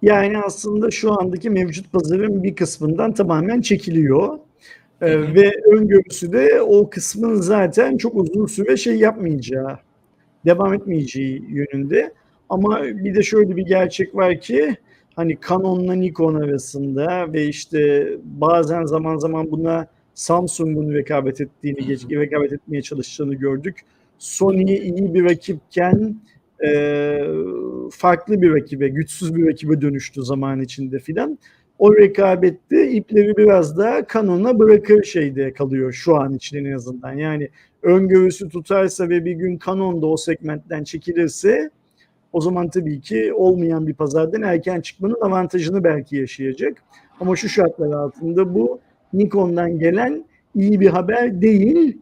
Yani 0.04 0.38
aslında 0.38 0.92
şu 0.92 1.22
andaki 1.22 1.50
mevcut 1.50 1.92
pazarın 1.92 2.44
bir 2.44 2.56
kısmından 2.56 3.14
tamamen 3.14 3.62
çekiliyor. 3.62 4.40
Ee, 5.02 5.34
ve 5.36 5.52
öngörüsü 5.72 6.32
de 6.32 6.62
o 6.62 6.90
kısmın 6.90 7.36
zaten 7.36 7.98
çok 7.98 8.16
uzun 8.16 8.46
süre 8.46 8.78
şey 8.78 8.96
yapmayacağı, 8.96 9.78
devam 10.46 10.74
etmeyeceği 10.74 11.44
yönünde. 11.50 12.14
Ama 12.50 12.84
bir 12.84 13.16
de 13.16 13.24
şöyle 13.24 13.56
bir 13.56 13.66
gerçek 13.66 14.16
var 14.16 14.40
ki 14.40 14.76
hani 15.16 15.38
Canon'la 15.50 15.94
Nikon 15.94 16.36
arasında 16.36 17.34
ve 17.34 17.48
işte 17.48 18.08
bazen 18.24 18.86
zaman 18.86 19.18
zaman 19.18 19.52
buna 19.52 19.88
Samsung'un 20.14 20.94
rekabet 20.94 21.42
ettiğini, 21.42 21.88
geç, 21.88 22.06
rekabet 22.12 22.54
etmeye 22.54 22.82
çalıştığını 22.82 23.36
gördük. 23.36 23.80
Sony 24.18 24.74
iyi 24.74 25.14
bir 25.14 25.24
rakipken 25.24 26.16
e, 26.66 26.70
farklı 27.92 28.42
bir 28.42 28.52
rakibe, 28.54 28.88
güçsüz 28.88 29.36
bir 29.36 29.48
rakibe 29.48 29.82
dönüştü 29.82 30.24
zaman 30.24 30.62
içinde 30.62 31.00
filan. 31.00 31.40
O 31.80 31.96
rekabette 31.96 32.92
ipleri 32.92 33.38
biraz 33.38 33.78
daha 33.78 34.08
Canon'a 34.14 34.60
bırakır 34.60 35.04
şeyde 35.04 35.54
kalıyor 35.54 35.94
şu 35.94 36.16
an 36.16 36.34
için 36.34 36.66
en 36.66 36.72
azından. 36.72 37.14
Yani 37.14 37.50
öngörüsü 37.82 38.50
tutarsa 38.50 39.10
ve 39.10 39.26
bir 39.26 39.32
gün 39.32 39.60
Canon 39.66 40.02
da 40.02 40.06
o 40.08 40.18
segmentten 40.18 40.84
çekilirse 40.84 41.70
o 42.34 42.42
zaman 42.42 42.70
tabii 42.70 43.02
ki 43.02 43.34
olmayan 43.34 43.88
bir 43.88 43.94
pazardan 43.94 44.42
erken 44.42 44.82
çıkmanın 44.82 45.22
avantajını 45.22 45.84
belki 45.84 46.16
yaşayacak. 46.16 46.84
Ama 47.20 47.36
şu 47.36 47.50
şartlar 47.50 47.92
altında 47.92 48.56
bu 48.56 48.80
Nikon'dan 49.14 49.80
gelen 49.80 50.26
iyi 50.56 50.80
bir 50.80 50.88
haber 50.88 51.42
değil. 51.42 51.98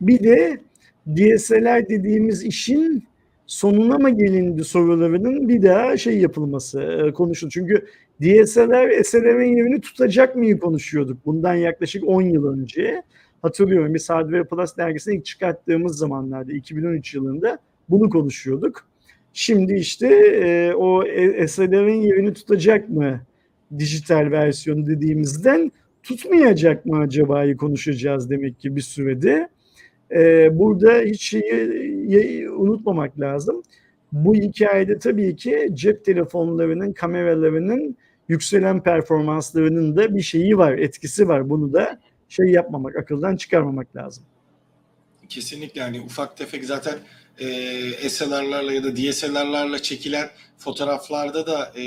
Bir 0.00 0.22
de 0.22 0.60
DSLR 1.06 1.88
dediğimiz 1.88 2.44
işin 2.44 3.04
sonuna 3.46 3.98
mı 3.98 4.10
gelindi 4.10 4.64
sorularının 4.64 5.48
bir 5.48 5.62
daha 5.62 5.96
şey 5.96 6.18
yapılması 6.18 6.82
e, 6.82 7.12
konuşuldu. 7.12 7.50
Çünkü 7.50 7.86
DSLR 8.22 9.02
SLR'in 9.04 9.56
yerini 9.56 9.80
tutacak 9.80 10.36
mıyı 10.36 10.58
konuşuyorduk 10.58 11.26
bundan 11.26 11.54
yaklaşık 11.54 12.08
10 12.08 12.22
yıl 12.22 12.46
önce. 12.46 13.02
Hatırlıyorum 13.42 13.94
biz 13.94 14.10
Hardware 14.10 14.44
Plus 14.44 14.76
dergisini 14.76 15.16
ilk 15.16 15.24
çıkarttığımız 15.24 15.98
zamanlarda 15.98 16.52
2013 16.52 17.14
yılında 17.14 17.58
bunu 17.88 18.10
konuşuyorduk. 18.10 18.86
Şimdi 19.32 19.74
işte 19.74 20.06
e, 20.44 20.74
o 20.74 21.04
SLR'in 21.46 22.02
yerini 22.02 22.34
tutacak 22.34 22.88
mı 22.88 23.20
dijital 23.78 24.30
versiyonu 24.30 24.86
dediğimizden 24.86 25.72
tutmayacak 26.02 26.86
mı 26.86 26.98
acaba'yı 26.98 27.56
konuşacağız 27.56 28.30
demek 28.30 28.60
ki 28.60 28.76
bir 28.76 28.80
sürede. 28.80 29.48
Ee, 30.10 30.58
burada 30.58 30.92
hiç 31.00 31.22
şeyi 31.22 32.50
unutmamak 32.50 33.20
lazım. 33.20 33.62
Bu 34.12 34.34
hikayede 34.34 34.98
tabii 34.98 35.36
ki 35.36 35.68
cep 35.74 36.04
telefonlarının, 36.04 36.92
kameralarının 36.92 37.96
yükselen 38.28 38.82
performanslarının 38.82 39.96
da 39.96 40.16
bir 40.16 40.22
şeyi 40.22 40.58
var, 40.58 40.72
etkisi 40.72 41.28
var. 41.28 41.50
Bunu 41.50 41.72
da 41.72 42.00
şey 42.28 42.46
yapmamak, 42.46 42.96
akıldan 42.96 43.36
çıkarmamak 43.36 43.96
lazım. 43.96 44.24
Kesinlikle 45.28 45.80
yani 45.80 46.00
ufak 46.00 46.36
tefek 46.36 46.64
zaten 46.64 46.98
e, 47.38 48.08
SLR'larla 48.08 48.72
ya 48.72 48.84
da 48.84 48.96
DSLR'larla 48.96 49.82
çekilen 49.82 50.28
fotoğraflarda 50.58 51.46
da 51.46 51.72
e, 51.76 51.82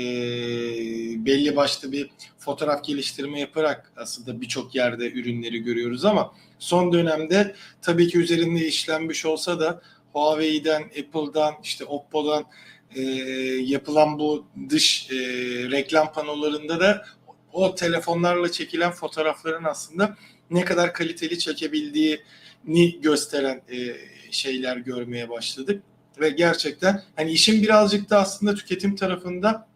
belli 1.26 1.56
başlı 1.56 1.92
bir 1.92 2.10
fotoğraf 2.38 2.84
geliştirme 2.84 3.40
yaparak 3.40 3.92
aslında 3.96 4.40
birçok 4.40 4.74
yerde 4.74 5.12
ürünleri 5.12 5.58
görüyoruz 5.58 6.04
ama 6.04 6.32
son 6.60 6.92
dönemde 6.92 7.54
tabii 7.82 8.08
ki 8.08 8.18
üzerinde 8.18 8.66
işlenmiş 8.66 9.26
olsa 9.26 9.60
da 9.60 9.82
Huawei'den, 10.12 10.82
Apple'dan, 10.82 11.54
işte 11.62 11.84
Oppo'dan 11.84 12.44
e, 12.94 13.00
yapılan 13.64 14.18
bu 14.18 14.46
dış 14.68 15.10
e, 15.10 15.16
reklam 15.70 16.12
panolarında 16.12 16.80
da 16.80 17.04
o 17.52 17.74
telefonlarla 17.74 18.52
çekilen 18.52 18.92
fotoğrafların 18.92 19.64
aslında 19.64 20.16
ne 20.50 20.64
kadar 20.64 20.94
kaliteli 20.94 21.38
çekebildiğini 21.38 23.00
gösteren 23.02 23.62
e, 23.72 23.96
şeyler 24.30 24.76
görmeye 24.76 25.28
başladık. 25.28 25.82
Ve 26.20 26.30
gerçekten 26.30 27.02
hani 27.16 27.32
işin 27.32 27.62
birazcık 27.62 28.10
da 28.10 28.20
aslında 28.20 28.54
tüketim 28.54 28.96
tarafında 28.96 29.68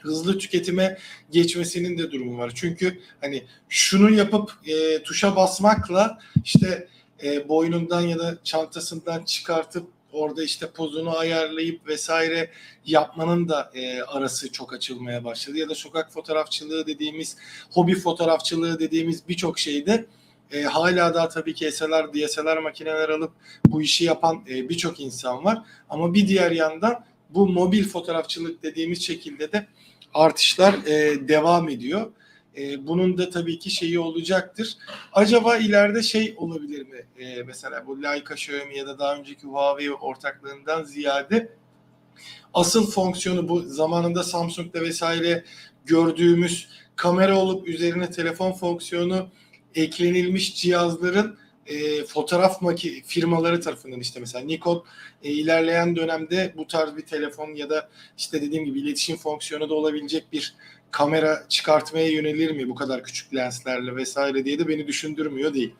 hızlı 0.00 0.38
tüketime 0.38 0.98
geçmesinin 1.30 1.98
de 1.98 2.10
durumu 2.10 2.38
var. 2.38 2.52
Çünkü 2.54 3.00
hani 3.20 3.44
şunu 3.68 4.10
yapıp 4.10 4.52
e, 4.66 5.02
tuşa 5.02 5.36
basmakla 5.36 6.18
işte 6.44 6.88
e, 7.24 7.48
boynundan 7.48 8.00
ya 8.00 8.18
da 8.18 8.38
çantasından 8.44 9.24
çıkartıp 9.24 9.86
orada 10.12 10.44
işte 10.44 10.70
pozunu 10.70 11.18
ayarlayıp 11.18 11.86
vesaire 11.86 12.50
yapmanın 12.86 13.48
da 13.48 13.70
e, 13.74 14.02
arası 14.02 14.52
çok 14.52 14.72
açılmaya 14.72 15.24
başladı. 15.24 15.58
Ya 15.58 15.68
da 15.68 15.74
sokak 15.74 16.12
fotoğrafçılığı 16.12 16.86
dediğimiz, 16.86 17.36
hobi 17.70 17.94
fotoğrafçılığı 17.94 18.78
dediğimiz 18.78 19.28
birçok 19.28 19.58
şeyde 19.58 20.06
e, 20.52 20.62
hala 20.62 21.14
daha 21.14 21.28
tabii 21.28 21.54
ki 21.54 21.72
SLR, 21.72 22.12
DSLR 22.12 22.58
makineler 22.58 23.08
alıp 23.08 23.32
bu 23.66 23.82
işi 23.82 24.04
yapan 24.04 24.44
e, 24.48 24.68
birçok 24.68 25.00
insan 25.00 25.44
var. 25.44 25.62
Ama 25.90 26.14
bir 26.14 26.28
diğer 26.28 26.50
yandan 26.50 27.04
bu 27.30 27.48
mobil 27.48 27.88
fotoğrafçılık 27.88 28.62
dediğimiz 28.62 29.02
şekilde 29.02 29.52
de 29.52 29.66
artışlar 30.14 30.74
e, 30.86 31.28
devam 31.28 31.68
ediyor. 31.68 32.12
E, 32.56 32.86
bunun 32.86 33.18
da 33.18 33.30
tabii 33.30 33.58
ki 33.58 33.70
şeyi 33.70 33.98
olacaktır. 33.98 34.76
Acaba 35.12 35.56
ileride 35.56 36.02
şey 36.02 36.34
olabilir 36.36 36.86
mi? 36.86 37.06
E, 37.18 37.42
mesela 37.42 37.86
bu 37.86 38.02
Leica 38.02 38.34
Xiaomi 38.34 38.78
ya 38.78 38.86
da 38.86 38.98
daha 38.98 39.16
önceki 39.16 39.46
Huawei 39.46 39.92
ortaklığından 39.92 40.82
ziyade 40.84 41.52
asıl 42.54 42.90
fonksiyonu 42.90 43.48
bu 43.48 43.60
zamanında 43.60 44.22
Samsung'da 44.24 44.80
vesaire 44.80 45.44
gördüğümüz 45.84 46.68
kamera 46.96 47.38
olup 47.38 47.68
üzerine 47.68 48.10
telefon 48.10 48.52
fonksiyonu 48.52 49.28
eklenilmiş 49.74 50.56
cihazların 50.56 51.38
e, 51.66 52.04
fotoğraf 52.04 52.62
maki 52.62 53.02
firmaları 53.02 53.60
tarafından 53.60 54.00
işte 54.00 54.20
mesela 54.20 54.44
Nikon 54.44 54.84
e, 55.22 55.30
ilerleyen 55.30 55.96
dönemde 55.96 56.52
bu 56.56 56.66
tarz 56.66 56.96
bir 56.96 57.02
telefon 57.02 57.54
ya 57.54 57.70
da 57.70 57.88
işte 58.18 58.42
dediğim 58.42 58.64
gibi 58.64 58.80
iletişim 58.80 59.16
fonksiyonu 59.16 59.70
da 59.70 59.74
olabilecek 59.74 60.24
bir 60.32 60.54
kamera 60.90 61.44
çıkartmaya 61.48 62.08
yönelir 62.08 62.50
mi 62.50 62.68
bu 62.68 62.74
kadar 62.74 63.04
küçük 63.04 63.34
lenslerle 63.34 63.96
vesaire 63.96 64.44
diye 64.44 64.58
de 64.58 64.68
beni 64.68 64.86
düşündürmüyor 64.86 65.54
değil. 65.54 65.74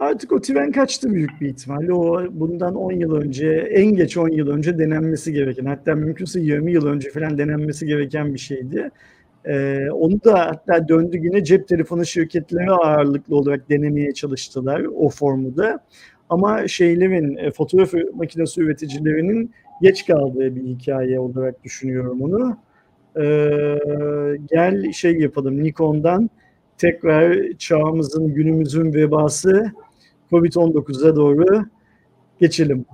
Artık 0.00 0.32
o 0.32 0.40
tren 0.40 0.72
kaçtı 0.72 1.14
büyük 1.14 1.40
bir 1.40 1.48
ihtimalle. 1.48 1.92
O 1.92 2.26
bundan 2.30 2.74
10 2.74 2.92
yıl 2.92 3.14
önce, 3.14 3.48
en 3.70 3.86
geç 3.86 4.16
10 4.16 4.28
yıl 4.28 4.48
önce 4.48 4.78
denenmesi 4.78 5.32
gereken, 5.32 5.64
hatta 5.64 5.94
mümkünse 5.94 6.40
20 6.40 6.72
yıl 6.72 6.86
önce 6.86 7.10
falan 7.10 7.38
denenmesi 7.38 7.86
gereken 7.86 8.34
bir 8.34 8.38
şeydi. 8.38 8.90
Ee, 9.46 9.90
onu 9.90 10.24
da 10.24 10.38
hatta 10.38 10.88
döndü 10.88 11.20
yine 11.22 11.44
cep 11.44 11.68
telefonu 11.68 12.06
şirketleri 12.06 12.70
ağırlıklı 12.70 13.36
olarak 13.36 13.70
denemeye 13.70 14.14
çalıştılar 14.14 14.82
o 14.96 15.08
formu 15.08 15.56
da. 15.56 15.80
Ama 16.28 16.68
şeylerin, 16.68 17.36
e, 17.36 17.50
fotoğraf 17.50 17.92
makinesi 18.14 18.60
üreticilerinin 18.60 19.50
geç 19.82 20.06
kaldığı 20.06 20.56
bir 20.56 20.62
hikaye 20.62 21.20
olarak 21.20 21.64
düşünüyorum 21.64 22.22
onu. 22.22 22.58
Ee, 23.16 23.78
gel 24.50 24.92
şey 24.92 25.18
yapalım 25.18 25.64
Nikon'dan 25.64 26.30
tekrar 26.78 27.52
çağımızın, 27.58 28.34
günümüzün 28.34 28.94
vebası 28.94 29.72
Covid-19'a 30.30 31.16
doğru 31.16 31.66
geçelim. 32.40 32.86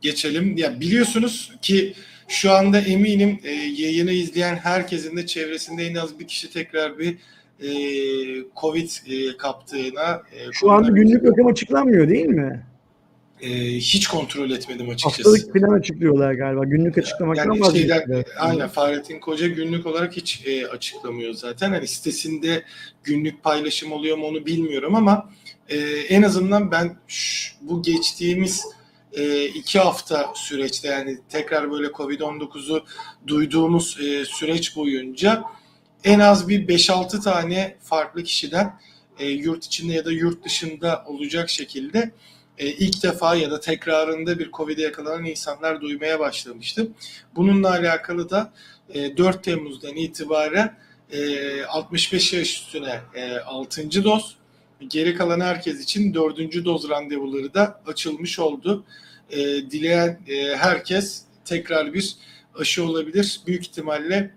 Geçelim. 0.00 0.56
Ya 0.56 0.80
biliyorsunuz 0.80 1.52
ki 1.62 1.94
şu 2.30 2.52
anda 2.52 2.80
eminim 2.80 3.38
e, 3.44 3.50
yayını 3.52 4.12
izleyen 4.12 4.56
herkesin 4.56 5.16
de 5.16 5.26
çevresinde 5.26 5.86
en 5.86 5.94
az 5.94 6.18
bir 6.18 6.26
kişi 6.26 6.52
tekrar 6.52 6.98
bir 6.98 7.16
e, 7.60 7.70
Covid 8.60 8.90
e, 9.06 9.36
kaptığına. 9.36 10.22
E, 10.32 10.52
Şu 10.52 10.70
anda 10.70 10.88
günlük 10.88 11.24
rakam 11.24 11.46
açıklanmıyor 11.46 12.08
değil 12.08 12.26
mi? 12.26 12.66
E, 13.40 13.48
hiç 13.76 14.06
kontrol 14.06 14.50
etmedim 14.50 14.88
açıkçası. 14.88 15.30
Haftalık 15.30 15.54
falan 15.60 15.78
açıklıyorlar 15.78 16.32
galiba. 16.32 16.64
Günlük 16.64 16.98
açıklamaktan 16.98 17.52
yani 17.54 17.78
şeyden, 17.78 18.24
aynen 18.38 18.68
Fahrettin 18.68 19.20
Koca 19.20 19.46
günlük 19.46 19.86
olarak 19.86 20.16
hiç 20.16 20.42
e, 20.46 20.66
açıklamıyor 20.66 21.32
zaten. 21.32 21.70
Hani 21.72 21.86
sitesinde 21.86 22.62
günlük 23.04 23.42
paylaşım 23.42 23.92
oluyor 23.92 24.16
mu 24.16 24.26
onu 24.26 24.46
bilmiyorum 24.46 24.94
ama 24.94 25.30
e, 25.68 25.76
en 26.08 26.22
azından 26.22 26.70
ben 26.70 26.96
şu, 27.08 27.54
bu 27.60 27.82
geçtiğimiz 27.82 28.64
e, 29.12 29.44
iki 29.44 29.78
hafta 29.78 30.32
süreçte 30.34 30.88
yani 30.88 31.18
tekrar 31.28 31.70
böyle 31.70 31.86
Covid-19'u 31.86 32.84
duyduğumuz 33.26 33.96
e, 34.00 34.24
süreç 34.24 34.76
boyunca 34.76 35.44
en 36.04 36.20
az 36.20 36.48
bir 36.48 36.68
5-6 36.68 37.22
tane 37.22 37.76
farklı 37.82 38.22
kişiden 38.22 38.80
e, 39.18 39.26
yurt 39.28 39.64
içinde 39.64 39.92
ya 39.92 40.04
da 40.04 40.12
yurt 40.12 40.44
dışında 40.44 41.04
olacak 41.06 41.50
şekilde 41.50 42.10
e, 42.58 42.66
ilk 42.66 43.02
defa 43.02 43.34
ya 43.34 43.50
da 43.50 43.60
tekrarında 43.60 44.38
bir 44.38 44.50
Covid'e 44.50 44.82
yakalanan 44.82 45.24
insanlar 45.24 45.80
duymaya 45.80 46.20
başlamıştım. 46.20 46.94
Bununla 47.36 47.70
alakalı 47.70 48.30
da 48.30 48.52
e, 48.94 49.16
4 49.16 49.44
Temmuz'dan 49.44 49.96
itibaren 49.96 50.76
e, 51.12 51.64
65 51.64 52.32
yaş 52.32 52.48
üstüne 52.48 53.00
e, 53.14 53.38
6. 53.38 54.04
doz, 54.04 54.36
geri 54.88 55.14
kalan 55.14 55.40
herkes 55.40 55.82
için 55.82 56.14
4. 56.14 56.64
doz 56.64 56.88
randevuları 56.88 57.54
da 57.54 57.80
açılmış 57.86 58.38
oldu. 58.38 58.84
E, 59.30 59.38
dileyen 59.70 60.18
e, 60.28 60.56
herkes 60.56 61.22
tekrar 61.44 61.94
bir 61.94 62.16
aşı 62.54 62.84
olabilir. 62.84 63.40
Büyük 63.46 63.62
ihtimalle 63.62 64.30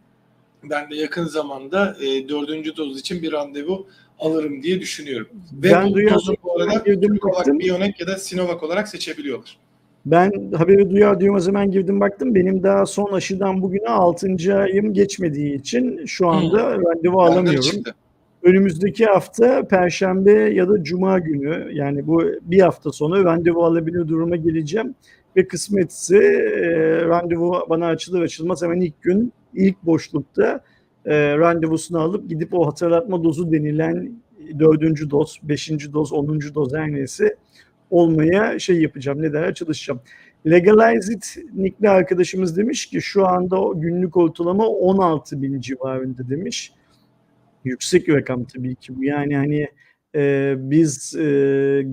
ben 0.63 0.91
de 0.91 0.95
yakın 0.95 1.25
zamanda 1.25 1.97
e, 2.01 2.29
4. 2.29 2.77
doz 2.77 2.99
için 2.99 3.21
bir 3.21 3.31
randevu 3.31 3.87
alırım 4.19 4.63
diye 4.63 4.79
düşünüyorum. 4.79 5.27
Ve 5.53 5.71
Ben 5.71 5.91
bu 5.91 6.13
dozu 6.13 6.35
bu 6.43 6.61
arada 6.61 6.85
baktım. 7.21 7.59
Biontech 7.59 7.99
ya 7.99 8.07
da 8.07 8.17
Sinovac 8.17 8.63
olarak 8.63 8.87
seçebiliyorlar. 8.87 9.57
Ben 10.05 10.51
haberi 10.57 10.89
duyar 10.89 11.19
duymaz 11.19 11.47
hemen 11.47 11.71
girdim 11.71 11.99
baktım. 11.99 12.35
Benim 12.35 12.63
daha 12.63 12.85
son 12.85 13.11
aşıdan 13.11 13.61
bugüne 13.61 13.89
6. 13.89 14.57
ayım 14.57 14.93
geçmediği 14.93 15.59
için 15.59 16.05
şu 16.05 16.27
anda 16.29 16.71
randevu 16.71 17.17
Bende 17.17 17.31
de 17.31 17.33
alamıyorum. 17.33 17.83
Önümüzdeki 18.43 19.05
hafta 19.05 19.67
Perşembe 19.67 20.31
ya 20.31 20.69
da 20.69 20.83
Cuma 20.83 21.19
günü 21.19 21.69
yani 21.73 22.07
bu 22.07 22.23
bir 22.41 22.59
hafta 22.59 22.91
sonra 22.91 23.23
randevu 23.23 23.65
alabilir 23.65 24.07
duruma 24.07 24.35
geleceğim. 24.35 24.95
Ve 25.35 25.47
kısmetse 25.47 26.17
e, 26.17 27.01
randevu 27.05 27.65
bana 27.69 27.87
açılır 27.87 28.21
açılmaz 28.21 28.63
hemen 28.63 28.79
ilk 28.79 29.01
gün 29.01 29.33
ilk 29.53 29.83
boşlukta 29.83 30.63
e, 31.05 31.37
randevusunu 31.37 31.99
alıp 31.99 32.29
gidip 32.29 32.53
o 32.53 32.67
hatırlatma 32.67 33.23
dozu 33.23 33.51
denilen 33.51 34.11
dördüncü 34.59 35.09
doz, 35.09 35.39
beşinci 35.43 35.93
doz, 35.93 36.13
onuncu 36.13 36.55
doz 36.55 36.73
her 36.73 36.91
neyse 36.91 37.35
olmaya 37.89 38.59
şey 38.59 38.81
yapacağım 38.81 39.21
ne 39.21 39.33
derler 39.33 39.53
çalışacağım. 39.53 40.01
Legalize 40.45 41.13
It 41.13 41.37
Nickli 41.55 41.89
arkadaşımız 41.89 42.57
demiş 42.57 42.85
ki 42.85 43.01
şu 43.01 43.27
anda 43.27 43.57
günlük 43.75 44.17
ortalama 44.17 44.67
16 44.67 45.41
bin 45.41 45.61
civarında 45.61 46.29
demiş. 46.29 46.73
Yüksek 47.63 48.07
bir 48.07 48.13
rakam 48.13 48.43
tabii 48.43 48.75
ki 48.75 48.97
bu. 48.97 49.03
Yani 49.03 49.35
hani 49.35 49.67
e, 50.15 50.53
biz 50.57 51.15
e, 51.15 51.85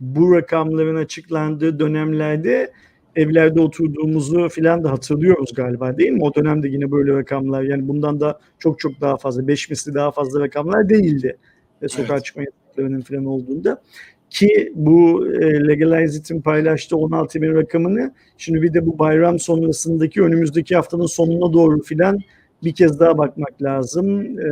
bu 0.00 0.34
rakamların 0.34 0.96
açıklandığı 0.96 1.78
dönemlerde 1.78 2.72
evlerde 3.16 3.60
oturduğumuzu 3.60 4.48
filan 4.48 4.84
da 4.84 4.90
hatırlıyoruz 4.90 5.52
galiba 5.54 5.98
değil 5.98 6.10
mi? 6.10 6.22
O 6.22 6.34
dönemde 6.34 6.68
yine 6.68 6.90
böyle 6.90 7.12
rakamlar 7.12 7.62
yani 7.62 7.88
bundan 7.88 8.20
da 8.20 8.40
çok 8.58 8.78
çok 8.78 9.00
daha 9.00 9.16
fazla, 9.16 9.48
beş 9.48 9.70
misli 9.70 9.94
daha 9.94 10.10
fazla 10.10 10.40
rakamlar 10.40 10.88
değildi. 10.88 11.36
E, 11.82 11.88
sokağa 11.88 12.14
Evet. 12.14 12.24
çıkma 12.24 12.42
yasaklarının 12.42 13.00
filan 13.00 13.24
olduğunda. 13.24 13.82
Ki 14.30 14.72
bu 14.74 15.26
e, 15.26 15.68
Legalize 15.68 16.18
It'in 16.18 16.40
paylaştığı 16.40 16.96
16 16.96 17.42
bin 17.42 17.54
rakamını 17.54 18.14
şimdi 18.38 18.62
bir 18.62 18.74
de 18.74 18.86
bu 18.86 18.98
bayram 18.98 19.38
sonrasındaki 19.38 20.22
önümüzdeki 20.22 20.76
haftanın 20.76 21.06
sonuna 21.06 21.52
doğru 21.52 21.82
filan 21.82 22.18
bir 22.62 22.72
kez 22.74 23.00
daha 23.00 23.18
bakmak 23.18 23.62
lazım. 23.62 24.20
E, 24.40 24.46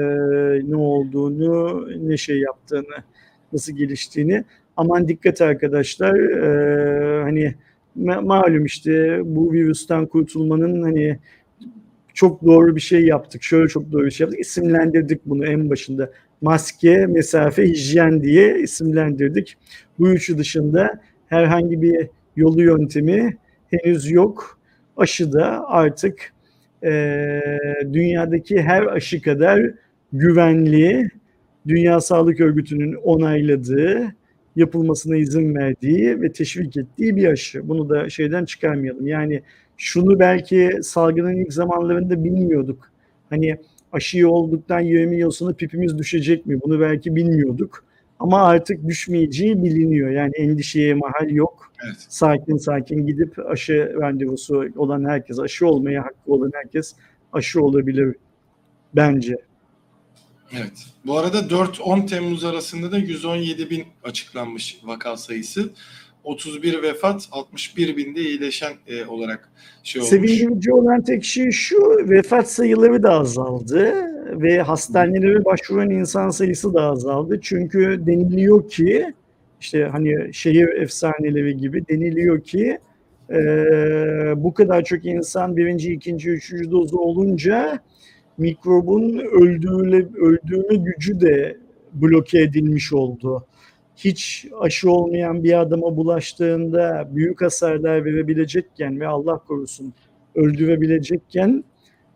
ne 0.70 0.76
olduğunu, 0.76 1.86
ne 2.08 2.16
şey 2.16 2.40
yaptığını, 2.40 2.96
nasıl 3.52 3.72
geliştiğini. 3.72 4.44
Aman 4.76 5.08
dikkat 5.08 5.40
arkadaşlar. 5.40 6.14
E, 6.16 7.22
hani 7.22 7.54
ma- 8.00 8.24
malum 8.26 8.64
işte 8.64 9.20
bu 9.24 9.52
virüsten 9.52 10.06
kurtulmanın 10.06 10.82
hani 10.82 11.18
çok 12.14 12.44
doğru 12.44 12.76
bir 12.76 12.80
şey 12.80 13.04
yaptık. 13.04 13.42
Şöyle 13.42 13.68
çok 13.68 13.92
doğru 13.92 14.04
bir 14.06 14.10
şey 14.10 14.24
yaptık. 14.24 14.40
İsimlendirdik 14.40 15.26
bunu 15.26 15.46
en 15.46 15.70
başında. 15.70 16.10
Maske, 16.40 17.06
mesafe, 17.06 17.64
hijyen 17.66 18.22
diye 18.22 18.58
isimlendirdik. 18.58 19.56
Bu 19.98 20.10
üçü 20.10 20.38
dışında 20.38 21.00
herhangi 21.26 21.82
bir 21.82 22.08
yolu 22.36 22.62
yöntemi 22.62 23.36
henüz 23.66 24.10
yok. 24.10 24.58
Aşı 24.96 25.32
da 25.32 25.68
artık 25.68 26.32
eee, 26.82 27.42
dünyadaki 27.92 28.62
her 28.62 28.86
aşı 28.86 29.22
kadar 29.22 29.70
güvenli, 30.12 31.08
Dünya 31.68 32.00
Sağlık 32.00 32.40
Örgütü'nün 32.40 32.94
onayladığı, 32.94 34.14
yapılmasına 34.56 35.16
izin 35.16 35.54
verdiği 35.54 36.20
ve 36.20 36.32
teşvik 36.32 36.76
ettiği 36.76 37.16
bir 37.16 37.26
aşı. 37.28 37.68
Bunu 37.68 37.88
da 37.88 38.08
şeyden 38.10 38.44
çıkarmayalım. 38.44 39.06
Yani 39.06 39.42
şunu 39.76 40.18
belki 40.20 40.70
salgının 40.82 41.36
ilk 41.36 41.52
zamanlarında 41.52 42.24
bilmiyorduk. 42.24 42.92
Hani 43.30 43.56
aşıyı 43.92 44.28
olduktan 44.28 44.80
20 44.80 45.16
yıl 45.18 45.30
sonra 45.30 45.54
pipimiz 45.54 45.98
düşecek 45.98 46.46
mi? 46.46 46.60
Bunu 46.62 46.80
belki 46.80 47.16
bilmiyorduk. 47.16 47.84
Ama 48.18 48.42
artık 48.42 48.88
düşmeyeceği 48.88 49.62
biliniyor. 49.64 50.10
Yani 50.10 50.32
endişeye 50.36 50.94
mahal 50.94 51.30
yok. 51.30 51.61
Evet. 51.86 52.06
Sakin 52.08 52.56
sakin 52.56 53.06
gidip 53.06 53.38
aşı 53.50 53.94
randevusu 54.00 54.64
olan 54.76 55.04
herkes, 55.04 55.38
aşı 55.38 55.66
olmaya 55.66 56.04
hakkı 56.04 56.32
olan 56.32 56.50
herkes 56.54 56.94
aşı 57.32 57.62
olabilir 57.62 58.16
bence. 58.94 59.36
Evet. 60.52 60.86
Bu 61.06 61.18
arada 61.18 61.38
4-10 61.38 62.06
Temmuz 62.06 62.44
arasında 62.44 62.92
da 62.92 62.98
117 62.98 63.70
bin 63.70 63.84
açıklanmış 64.04 64.78
vaka 64.84 65.16
sayısı. 65.16 65.70
31 66.24 66.82
vefat, 66.82 67.28
61 67.32 67.96
binde 67.96 68.20
iyileşen 68.20 68.72
e, 68.86 69.04
olarak 69.04 69.52
şey 69.82 70.02
olmuş. 70.02 70.10
Sevindirici 70.10 70.72
olan 70.72 71.02
tek 71.02 71.24
şey 71.24 71.50
şu, 71.50 71.76
vefat 72.08 72.50
sayıları 72.50 73.02
da 73.02 73.10
azaldı 73.10 73.94
ve 74.40 74.62
hastanelere 74.62 75.44
başvuran 75.44 75.90
insan 75.90 76.30
sayısı 76.30 76.74
da 76.74 76.82
azaldı. 76.82 77.40
Çünkü 77.42 78.02
deniliyor 78.06 78.70
ki, 78.70 79.14
işte 79.62 79.84
hani 79.84 80.34
şehir 80.34 80.68
efsaneleri 80.68 81.56
gibi 81.56 81.88
deniliyor 81.88 82.40
ki 82.40 82.78
e, 83.30 83.36
bu 84.36 84.54
kadar 84.54 84.84
çok 84.84 85.04
insan 85.04 85.56
birinci, 85.56 85.92
ikinci, 85.92 86.30
üçüncü 86.30 86.70
dozu 86.70 86.98
olunca 86.98 87.78
mikrobun 88.38 89.18
öldüğüle, 89.18 89.96
öldürme 89.96 90.76
gücü 90.76 91.20
de 91.20 91.56
bloke 91.92 92.40
edilmiş 92.40 92.92
oldu. 92.92 93.46
Hiç 93.96 94.46
aşı 94.60 94.90
olmayan 94.90 95.44
bir 95.44 95.60
adama 95.60 95.96
bulaştığında 95.96 97.08
büyük 97.12 97.42
hasarlar 97.42 98.04
verebilecekken 98.04 99.00
ve 99.00 99.06
Allah 99.06 99.38
korusun 99.38 99.94
öldürebilecekken 100.34 101.64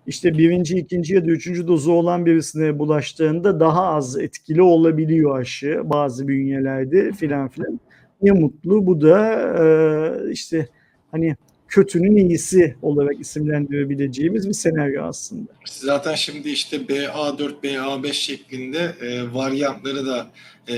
işte 0.06 0.38
birinci, 0.38 0.78
ikinci 0.78 1.14
ya 1.14 1.26
da 1.26 1.30
üçüncü 1.30 1.68
dozu 1.68 1.92
olan 1.92 2.26
birisine 2.26 2.78
bulaştığında 2.78 3.60
daha 3.60 3.86
az 3.86 4.18
etkili 4.18 4.62
olabiliyor 4.62 5.40
aşı 5.40 5.80
bazı 5.84 6.28
bünyelerde 6.28 7.12
filan 7.12 7.48
filan. 7.48 7.80
Ne 8.22 8.30
mutlu 8.30 8.86
bu 8.86 9.00
da 9.00 9.32
e, 9.58 10.32
işte 10.32 10.68
hani 11.10 11.36
kötünün 11.68 12.16
iyisi 12.16 12.76
olarak 12.82 13.20
isimlendirebileceğimiz 13.20 14.48
bir 14.48 14.52
senaryo 14.52 15.04
aslında. 15.04 15.50
Zaten 15.64 16.14
şimdi 16.14 16.48
işte 16.48 16.76
BA4, 16.76 17.60
BA5 17.62 18.12
şeklinde 18.12 18.94
e, 19.00 19.34
varyantları 19.34 20.06
da 20.06 20.26
e, 20.68 20.76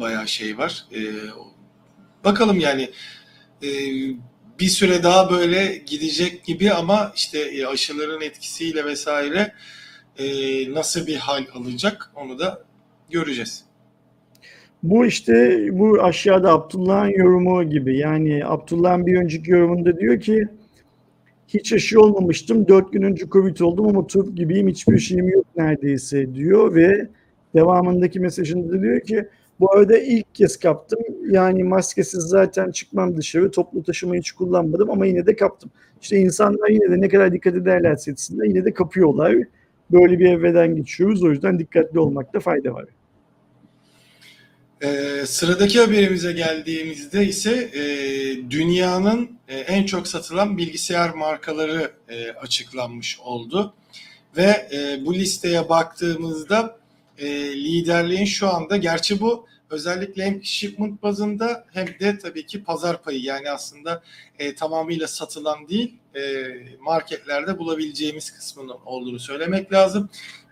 bayağı 0.00 0.28
şey 0.28 0.58
var. 0.58 0.84
E, 0.94 1.00
bakalım 2.24 2.60
yani 2.60 2.90
e, 3.62 3.68
bir 4.60 4.68
süre 4.68 5.02
daha 5.02 5.30
böyle 5.30 5.82
gidecek 5.86 6.44
gibi 6.44 6.72
ama 6.72 7.12
işte 7.16 7.38
e, 7.38 7.66
aşıların 7.66 8.20
etkisiyle 8.20 8.84
vesaire 8.84 9.52
e, 10.18 10.24
nasıl 10.74 11.06
bir 11.06 11.16
hal 11.16 11.44
alacak 11.54 12.10
onu 12.16 12.38
da 12.38 12.64
göreceğiz. 13.10 13.64
Bu 14.82 15.06
işte 15.06 15.66
bu 15.72 16.02
aşağıda 16.02 16.52
Abdullah'ın 16.52 17.10
yorumu 17.10 17.70
gibi. 17.70 17.98
Yani 17.98 18.46
Abdullah'ın 18.46 19.06
bir 19.06 19.16
önceki 19.16 19.50
yorumunda 19.50 19.98
diyor 19.98 20.20
ki 20.20 20.48
hiç 21.48 21.72
aşı 21.72 22.00
olmamıştım. 22.00 22.68
Dört 22.68 22.92
gün 22.92 23.02
önce 23.02 23.28
Covid 23.28 23.58
oldum 23.58 23.88
ama 23.88 24.06
turp 24.06 24.36
gibiyim. 24.36 24.68
Hiçbir 24.68 24.98
şeyim 24.98 25.28
yok 25.28 25.46
neredeyse 25.56 26.34
diyor 26.34 26.74
ve 26.74 27.08
devamındaki 27.54 28.20
mesajında 28.20 28.72
da 28.72 28.82
diyor 28.82 29.00
ki 29.00 29.28
bu 29.60 29.72
arada 29.72 29.98
ilk 29.98 30.34
kez 30.34 30.56
kaptım. 30.56 31.00
Yani 31.30 31.64
maskesiz 31.64 32.22
zaten 32.22 32.70
çıkmam 32.70 33.16
dışarı. 33.16 33.50
Toplu 33.50 33.82
taşıma 33.82 34.14
hiç 34.14 34.32
kullanmadım 34.32 34.90
ama 34.90 35.06
yine 35.06 35.26
de 35.26 35.36
kaptım. 35.36 35.70
İşte 36.02 36.16
insanlar 36.16 36.68
yine 36.68 36.90
de 36.90 37.00
ne 37.00 37.08
kadar 37.08 37.32
dikkat 37.32 37.54
ederlerse 37.54 38.10
etsinler 38.10 38.44
yine 38.44 38.64
de 38.64 38.74
kapıyorlar. 38.74 39.36
Böyle 39.92 40.18
bir 40.18 40.26
evreden 40.26 40.76
geçiyoruz. 40.76 41.22
O 41.22 41.30
yüzden 41.30 41.58
dikkatli 41.58 41.98
olmakta 41.98 42.40
fayda 42.40 42.74
var. 42.74 42.84
Ee, 44.82 45.22
sıradaki 45.26 45.80
haberimize 45.80 46.32
geldiğimizde 46.32 47.26
ise 47.26 47.70
e, 47.74 47.82
dünyanın 48.50 49.30
e, 49.48 49.56
en 49.58 49.86
çok 49.86 50.08
satılan 50.08 50.58
bilgisayar 50.58 51.10
markaları 51.10 51.90
e, 52.08 52.30
açıklanmış 52.30 53.20
oldu. 53.20 53.74
Ve 54.36 54.68
e, 54.72 55.06
bu 55.06 55.14
listeye 55.14 55.68
baktığımızda 55.68 56.78
e, 57.18 57.28
liderliğin 57.56 58.24
şu 58.24 58.48
anda, 58.48 58.76
gerçi 58.76 59.20
bu 59.20 59.46
özellikle 59.70 60.24
hem 60.24 60.44
shipment 60.44 61.02
bazında 61.02 61.64
hem 61.72 61.86
de 61.86 62.18
tabii 62.18 62.46
ki 62.46 62.64
pazar 62.64 63.02
payı 63.02 63.22
yani 63.22 63.50
aslında 63.50 64.02
e, 64.38 64.54
tamamıyla 64.54 65.08
satılan 65.08 65.68
değil 65.68 65.94
e, 66.14 66.44
marketlerde 66.80 67.58
bulabileceğimiz 67.58 68.30
kısmının 68.30 68.76
olduğunu 68.84 69.18
söylemek 69.18 69.72
lazım. 69.72 70.08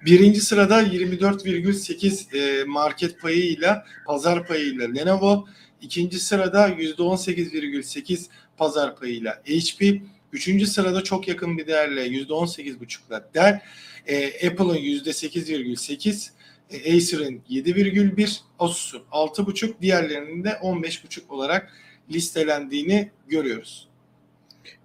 Birinci 0.06 0.40
sırada 0.40 0.82
24,8 0.82 2.36
e, 2.36 2.64
market 2.64 3.20
payıyla 3.20 3.84
pazar 4.06 4.46
payıyla 4.46 4.92
Lenovo. 4.92 5.46
İkinci 5.82 6.20
sırada 6.20 6.68
%18,8 6.68 8.26
pazar 8.56 8.96
payıyla 8.96 9.32
HP. 9.32 10.02
Üçüncü 10.32 10.66
sırada 10.66 11.04
çok 11.04 11.28
yakın 11.28 11.58
bir 11.58 11.66
değerle 11.66 12.06
%18,5'la 12.06 13.28
Dell. 13.34 13.60
E, 14.06 14.48
Apple'ın 14.48 14.76
%8,8 14.76 16.30
e, 16.70 16.96
Acer'ın 16.96 17.40
7,1, 17.50 18.40
Asus'un 18.58 19.02
6,5, 19.12 19.72
diğerlerinin 19.80 20.44
de 20.44 20.48
15,5 20.48 21.20
olarak 21.28 21.72
listelendiğini 22.10 23.10
görüyoruz. 23.28 23.88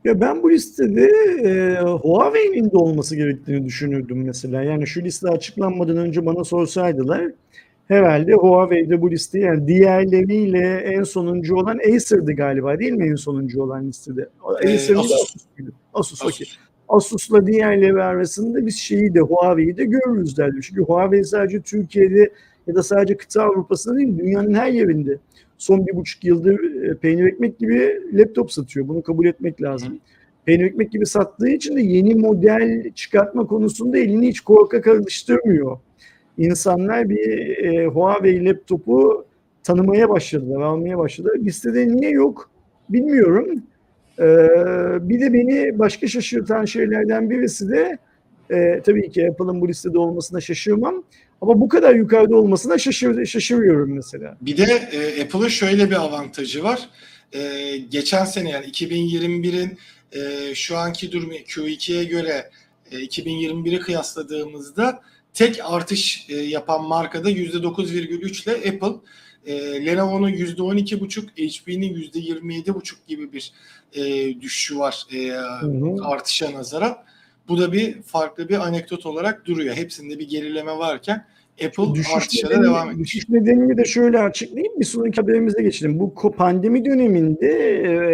Ya 0.03 0.21
ben 0.21 0.43
bu 0.43 0.51
listede 0.51 1.09
e, 1.43 1.81
Huawei'nin 1.81 2.71
de 2.71 2.77
olması 2.77 3.15
gerektiğini 3.15 3.65
düşünürdüm 3.65 4.25
mesela. 4.25 4.63
Yani 4.63 4.87
şu 4.87 5.03
liste 5.03 5.29
açıklanmadan 5.29 5.97
önce 5.97 6.25
bana 6.25 6.43
sorsaydılar 6.43 7.31
herhalde 7.87 8.33
Huawei'de 8.33 9.01
bu 9.01 9.11
liste 9.11 9.39
yani 9.39 9.67
diğerleriyle 9.67 10.77
en 10.77 11.03
sonuncu 11.03 11.55
olan 11.55 11.79
Acer'dı 11.95 12.33
galiba 12.33 12.79
değil 12.79 12.91
mi 12.91 13.09
en 13.09 13.15
sonuncu 13.15 13.61
olan 13.61 13.87
listede? 13.87 14.29
Ee, 14.61 14.75
Acer'ın 14.75 14.97
da 14.97 15.01
Asus. 15.01 15.45
Asus. 15.93 16.25
Asus. 16.25 16.57
Asus'la 16.89 17.47
diğerleri 17.47 18.03
arasında 18.03 18.65
biz 18.65 18.77
şeyi 18.77 19.13
de 19.13 19.19
Huawei'yi 19.19 19.77
de 19.77 19.85
görürüz 19.85 20.37
derdim. 20.37 20.59
Çünkü 20.61 20.81
Huawei 20.81 21.23
sadece 21.23 21.61
Türkiye'de 21.61 22.31
ya 22.67 22.75
da 22.75 22.83
sadece 22.83 23.17
kıta 23.17 23.43
Avrupa'sında 23.43 23.97
değil 23.97 24.17
dünyanın 24.17 24.53
her 24.53 24.71
yerinde 24.71 25.17
son 25.57 25.87
bir 25.87 25.95
buçuk 25.95 26.23
yıldır 26.23 26.83
e, 26.83 26.97
peynir 26.97 27.25
ekmek 27.25 27.59
gibi 27.59 28.01
laptop 28.13 28.51
satıyor. 28.51 28.87
Bunu 28.87 29.03
kabul 29.03 29.25
etmek 29.25 29.61
lazım. 29.61 29.99
Peynir 30.45 30.65
ekmek 30.65 30.91
gibi 30.91 31.05
sattığı 31.05 31.49
için 31.49 31.75
de 31.75 31.81
yeni 31.81 32.15
model 32.15 32.91
çıkartma 32.95 33.47
konusunda 33.47 33.97
elini 33.97 34.27
hiç 34.27 34.39
korkak 34.39 34.87
alıştırmıyor. 34.87 35.79
İnsanlar 36.37 37.09
bir 37.09 37.57
e, 37.57 37.87
Huawei 37.87 38.45
laptopu 38.45 39.25
tanımaya 39.63 40.09
başladılar, 40.09 40.61
almaya 40.61 40.97
başladılar. 40.97 41.35
Listede 41.39 41.87
niye 41.87 42.11
yok 42.11 42.49
bilmiyorum. 42.89 43.63
Ee, 44.19 44.23
bir 45.09 45.21
de 45.21 45.33
beni 45.33 45.79
başka 45.79 46.07
şaşırtan 46.07 46.65
şeylerden 46.65 47.29
birisi 47.29 47.69
de 47.69 47.97
e, 48.51 48.81
tabii 48.85 49.11
ki 49.11 49.29
Apple'ın 49.29 49.61
bu 49.61 49.67
listede 49.67 49.97
olmasına 49.97 50.41
şaşırmam. 50.41 51.03
Ama 51.41 51.61
bu 51.61 51.69
kadar 51.69 51.95
yukarıda 51.95 52.35
olmasına 52.35 52.77
şaşır, 52.77 53.25
şaşırıyorum 53.25 53.93
mesela. 53.93 54.37
Bir 54.41 54.57
de 54.57 54.89
e, 54.91 55.23
Apple'ın 55.23 55.47
şöyle 55.47 55.89
bir 55.89 55.95
avantajı 55.95 56.63
var. 56.63 56.89
E, 57.33 57.77
geçen 57.77 58.25
sene 58.25 58.49
yani 58.49 58.65
2021'in 58.65 59.77
e, 60.11 60.55
şu 60.55 60.77
anki 60.77 61.11
durumu 61.11 61.33
Q2'ye 61.33 62.03
göre 62.03 62.49
e, 62.91 62.97
2021'i 62.97 63.79
kıyasladığımızda 63.79 65.01
tek 65.33 65.59
artış 65.63 66.25
e, 66.29 66.35
yapan 66.35 66.83
markada 66.83 67.31
%9,3 67.31 68.43
ile 68.43 68.69
Apple. 68.69 68.99
E, 69.45 69.85
Lenovo'nun 69.85 70.29
%12,5, 70.29 71.21
HP'nin 71.21 71.95
%27,5 71.95 72.93
gibi 73.07 73.33
bir 73.33 73.53
e, 73.95 74.41
düşüşü 74.41 74.79
var 74.79 75.05
e, 75.13 75.29
hı. 75.61 75.95
artışa 76.03 76.53
nazaran. 76.53 76.97
Bu 77.47 77.61
da 77.61 77.71
bir 77.71 78.01
farklı 78.01 78.49
bir 78.49 78.67
anekdot 78.67 79.05
olarak 79.05 79.45
duruyor. 79.45 79.75
Hepsinde 79.75 80.19
bir 80.19 80.29
gerileme 80.29 80.77
varken 80.77 81.25
Apple 81.65 81.93
Düşüş 81.93 82.13
artışa 82.15 82.47
nedeni- 82.47 82.63
devam 82.63 82.89
ediyor. 82.89 83.05
Düşüş 83.05 83.29
nedenini 83.29 83.77
de 83.77 83.85
şöyle 83.85 84.19
açıklayayım. 84.19 84.79
Bir 84.79 84.85
sonraki 84.85 85.21
haberimize 85.21 85.63
geçelim. 85.63 85.99
Bu 85.99 86.31
pandemi 86.37 86.85
döneminde 86.85 87.47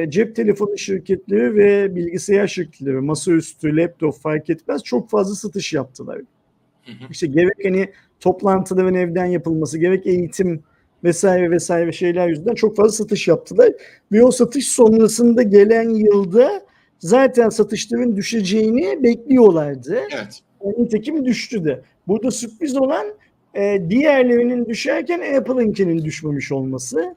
e, 0.04 0.12
cep 0.12 0.36
telefonu 0.36 0.78
şirketleri 0.78 1.56
ve 1.56 1.96
bilgisayar 1.96 2.48
şirketleri, 2.48 2.96
masaüstü, 2.96 3.78
laptop 3.78 4.20
fark 4.20 4.50
etmez 4.50 4.84
çok 4.84 5.10
fazla 5.10 5.36
satış 5.36 5.74
yaptılar. 5.74 6.18
Hı 6.86 6.92
hı. 6.92 7.12
İşte 7.12 7.28
gerek 7.28 7.54
hani 7.64 7.90
toplantıların 8.20 8.96
evden 8.96 9.26
yapılması, 9.26 9.78
gerek 9.78 10.08
eğitim 10.08 10.64
vesaire 11.04 11.52
vesaire 11.52 11.92
şeyler 11.92 12.28
yüzünden 12.28 12.56
çok 12.56 12.76
fazla 12.76 12.92
satış 12.92 13.28
yaptılar. 13.28 13.72
Ve 14.12 14.24
o 14.24 14.32
satış 14.32 14.68
sonrasında 14.68 15.42
gelen 15.42 15.90
yılda 15.90 16.62
zaten 17.00 17.50
satışların 17.50 18.16
düşeceğini 18.16 19.04
bekliyorlardı. 19.04 20.00
Evet. 20.14 20.42
Nitekim 20.78 21.26
düştü 21.26 21.66
de. 21.66 21.82
Burada 22.08 22.32
sürpriz 22.32 22.78
olan 22.78 23.08
e, 23.54 23.90
diğerlerinin 23.90 24.66
düşerken 24.66 25.38
Apple'ınkinin 25.38 26.06
düşmemiş 26.06 26.52
olması. 26.52 27.16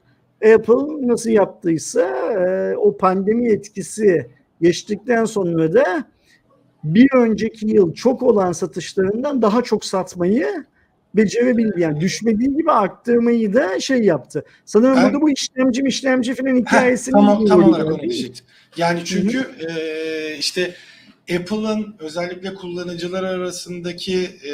Apple 0.53 1.07
nasıl 1.07 1.29
yaptıysa 1.29 2.01
e, 2.31 2.75
o 2.77 2.97
pandemi 2.97 3.51
etkisi 3.51 4.27
geçtikten 4.61 5.25
sonra 5.25 5.73
da 5.73 6.05
bir 6.83 7.09
önceki 7.15 7.67
yıl 7.67 7.93
çok 7.93 8.23
olan 8.23 8.51
satışlarından 8.51 9.41
daha 9.41 9.61
çok 9.61 9.85
satmayı 9.85 10.65
becerebildi. 11.15 11.81
Yani 11.81 11.99
düşmediği 12.01 12.55
gibi 12.57 12.71
arttırmayı 12.71 13.53
da 13.53 13.79
şey 13.79 14.01
yaptı. 14.01 14.45
Sanırım 14.65 14.95
Ben- 14.95 15.03
burada 15.03 15.21
bu 15.21 15.29
işlemci 15.29 15.81
işlemci 15.87 16.35
falan 16.35 16.55
Heh, 16.55 16.59
hikayesini 16.59 17.11
tamam, 17.11 17.45
tam 17.45 17.63
olarak 17.63 17.85
onu 17.87 18.01
diyecektim. 18.01 18.45
Yani 18.77 19.05
çünkü 19.05 19.49
e, 19.69 20.37
işte 20.37 20.75
Apple'ın 21.35 21.95
özellikle 21.99 22.53
kullanıcılar 22.53 23.23
arasındaki 23.23 24.19
e, 24.23 24.53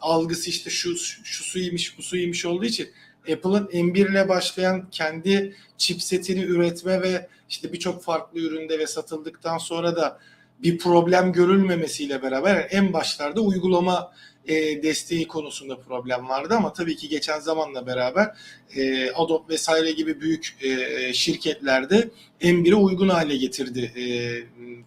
algısı 0.00 0.50
işte 0.50 0.70
şu 0.70 0.96
şu 1.24 1.44
suymuş 1.44 1.98
bu 1.98 2.02
suymuş 2.02 2.44
olduğu 2.46 2.64
için 2.64 2.88
Apple'ın 3.32 3.66
M1 3.66 4.10
ile 4.10 4.28
başlayan 4.28 4.90
kendi 4.90 5.54
chipsetini 5.78 6.42
üretme 6.42 7.02
ve 7.02 7.28
işte 7.48 7.72
birçok 7.72 8.02
farklı 8.02 8.40
üründe 8.40 8.78
ve 8.78 8.86
satıldıktan 8.86 9.58
sonra 9.58 9.96
da 9.96 10.18
bir 10.62 10.78
problem 10.78 11.32
görülmemesiyle 11.32 12.22
beraber 12.22 12.68
en 12.70 12.92
başlarda 12.92 13.40
uygulama 13.40 14.12
e, 14.48 14.82
desteği 14.82 15.28
konusunda 15.28 15.80
problem 15.80 16.28
vardı 16.28 16.54
ama 16.54 16.72
tabii 16.72 16.96
ki 16.96 17.08
geçen 17.08 17.40
zamanla 17.40 17.86
beraber 17.86 18.36
e, 18.76 19.10
Adobe 19.10 19.52
vesaire 19.52 19.92
gibi 19.92 20.20
büyük 20.20 20.56
e, 20.60 21.12
şirketlerde 21.12 22.10
M1'e 22.40 22.74
uygun 22.74 23.08
hale 23.08 23.36
getirdi 23.36 23.92
e, 23.96 24.04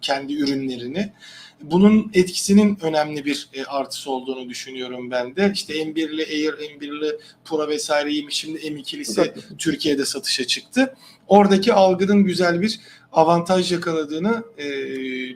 kendi 0.01 0.33
ürünlerini. 0.33 1.13
Bunun 1.61 2.11
etkisinin 2.13 2.77
önemli 2.81 3.25
bir 3.25 3.49
e, 3.53 3.63
artısı 3.63 4.11
olduğunu 4.11 4.49
düşünüyorum 4.49 5.11
ben 5.11 5.35
de. 5.35 5.51
İşte 5.53 5.73
M1'li 5.73 6.25
Air, 6.25 6.53
M1'li 6.53 7.19
Pro 7.45 7.67
vesaireyi 7.67 8.27
şimdi 8.29 8.59
M2'lisi 8.59 9.33
Türkiye'de 9.57 10.05
satışa 10.05 10.47
çıktı. 10.47 10.95
Oradaki 11.27 11.73
algının 11.73 12.23
güzel 12.23 12.61
bir 12.61 12.79
avantaj 13.11 13.71
yakaladığını 13.71 14.43
e, 14.57 14.67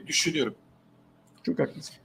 düşünüyorum. 0.06 0.54
Çok 1.46 1.58
haklısın. 1.58 2.01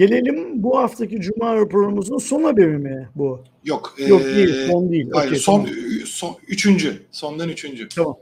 Gelelim 0.00 0.62
bu 0.62 0.78
haftaki 0.78 1.20
Cuma 1.20 1.56
raporumuzun 1.56 2.18
son 2.18 2.44
haberi 2.44 2.78
mi 2.78 3.08
bu? 3.14 3.44
Yok. 3.64 3.94
Yok 4.06 4.22
e, 4.22 4.36
değil, 4.36 4.66
son 4.70 4.92
değil. 4.92 5.10
Hayır, 5.12 5.28
Okey, 5.30 5.40
son, 5.40 5.64
tamam. 5.64 5.80
son 6.06 6.36
üçüncü. 6.48 7.02
Sondan 7.10 7.48
üçüncü. 7.48 7.88
Tamam. 7.88 8.16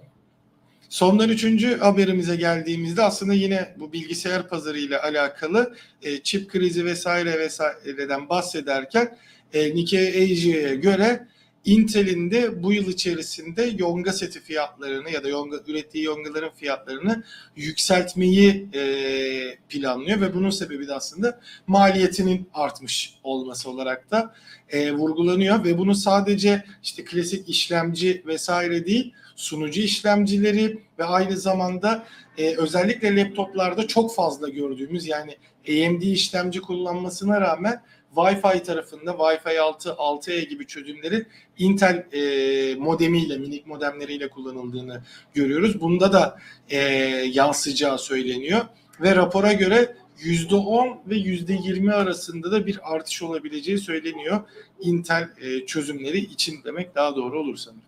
Sondan 0.88 1.28
üçüncü 1.28 1.78
haberimize 1.78 2.36
geldiğimizde 2.36 3.02
aslında 3.02 3.34
yine 3.34 3.74
bu 3.78 3.92
bilgisayar 3.92 4.48
pazarı 4.48 4.78
ile 4.78 4.98
alakalı 4.98 5.74
e, 6.02 6.18
çip 6.18 6.50
krizi 6.50 6.84
vesaire 6.84 7.38
vesaireden 7.38 8.28
bahsederken 8.28 9.16
e, 9.52 9.74
Nikkei 9.74 10.08
Asia'ya 10.08 10.74
göre 10.74 11.26
Intel'in 11.64 12.30
de 12.30 12.62
bu 12.62 12.72
yıl 12.72 12.88
içerisinde 12.88 13.74
yonga 13.78 14.12
seti 14.12 14.40
fiyatlarını 14.40 15.10
ya 15.10 15.24
da 15.24 15.28
yonga, 15.28 15.56
ürettiği 15.66 16.04
yongaların 16.04 16.54
fiyatlarını 16.54 17.24
yükseltmeyi 17.56 18.68
e, 18.74 18.82
planlıyor 19.68 20.20
ve 20.20 20.34
bunun 20.34 20.50
sebebi 20.50 20.88
de 20.88 20.94
aslında 20.94 21.40
maliyetinin 21.66 22.48
artmış 22.54 23.14
olması 23.22 23.70
olarak 23.70 24.10
da 24.10 24.34
e, 24.68 24.92
vurgulanıyor 24.92 25.64
ve 25.64 25.78
bunu 25.78 25.94
sadece 25.94 26.64
işte 26.82 27.04
klasik 27.04 27.48
işlemci 27.48 28.22
vesaire 28.26 28.86
değil 28.86 29.14
sunucu 29.36 29.80
işlemcileri 29.80 30.78
ve 30.98 31.04
aynı 31.04 31.36
zamanda 31.36 32.06
e, 32.38 32.56
özellikle 32.56 33.16
laptoplarda 33.16 33.86
çok 33.86 34.14
fazla 34.14 34.48
gördüğümüz 34.48 35.06
yani 35.06 35.36
AMD 35.68 36.02
işlemci 36.02 36.60
kullanmasına 36.60 37.40
rağmen 37.40 37.82
Wi-Fi 38.14 38.62
tarafında 38.62 39.10
Wi-Fi 39.10 39.60
6, 39.60 39.88
6E 39.88 40.48
gibi 40.48 40.66
çözümlerin 40.66 41.26
Intel 41.58 42.06
e, 42.12 42.74
modemiyle, 42.74 43.38
minik 43.38 43.66
modemleriyle 43.66 44.28
kullanıldığını 44.28 45.02
görüyoruz. 45.34 45.80
Bunda 45.80 46.12
da 46.12 46.38
e, 46.70 46.78
yansıyacağı 47.32 47.98
söyleniyor 47.98 48.60
ve 49.00 49.16
rapora 49.16 49.52
göre 49.52 49.96
%10 50.18 50.96
ve 51.06 51.14
%20 51.14 51.92
arasında 51.92 52.52
da 52.52 52.66
bir 52.66 52.94
artış 52.94 53.22
olabileceği 53.22 53.78
söyleniyor. 53.78 54.40
Intel 54.80 55.28
e, 55.40 55.66
çözümleri 55.66 56.18
için 56.18 56.54
demek 56.64 56.94
daha 56.94 57.16
doğru 57.16 57.40
olur 57.40 57.56
sanırım. 57.56 57.82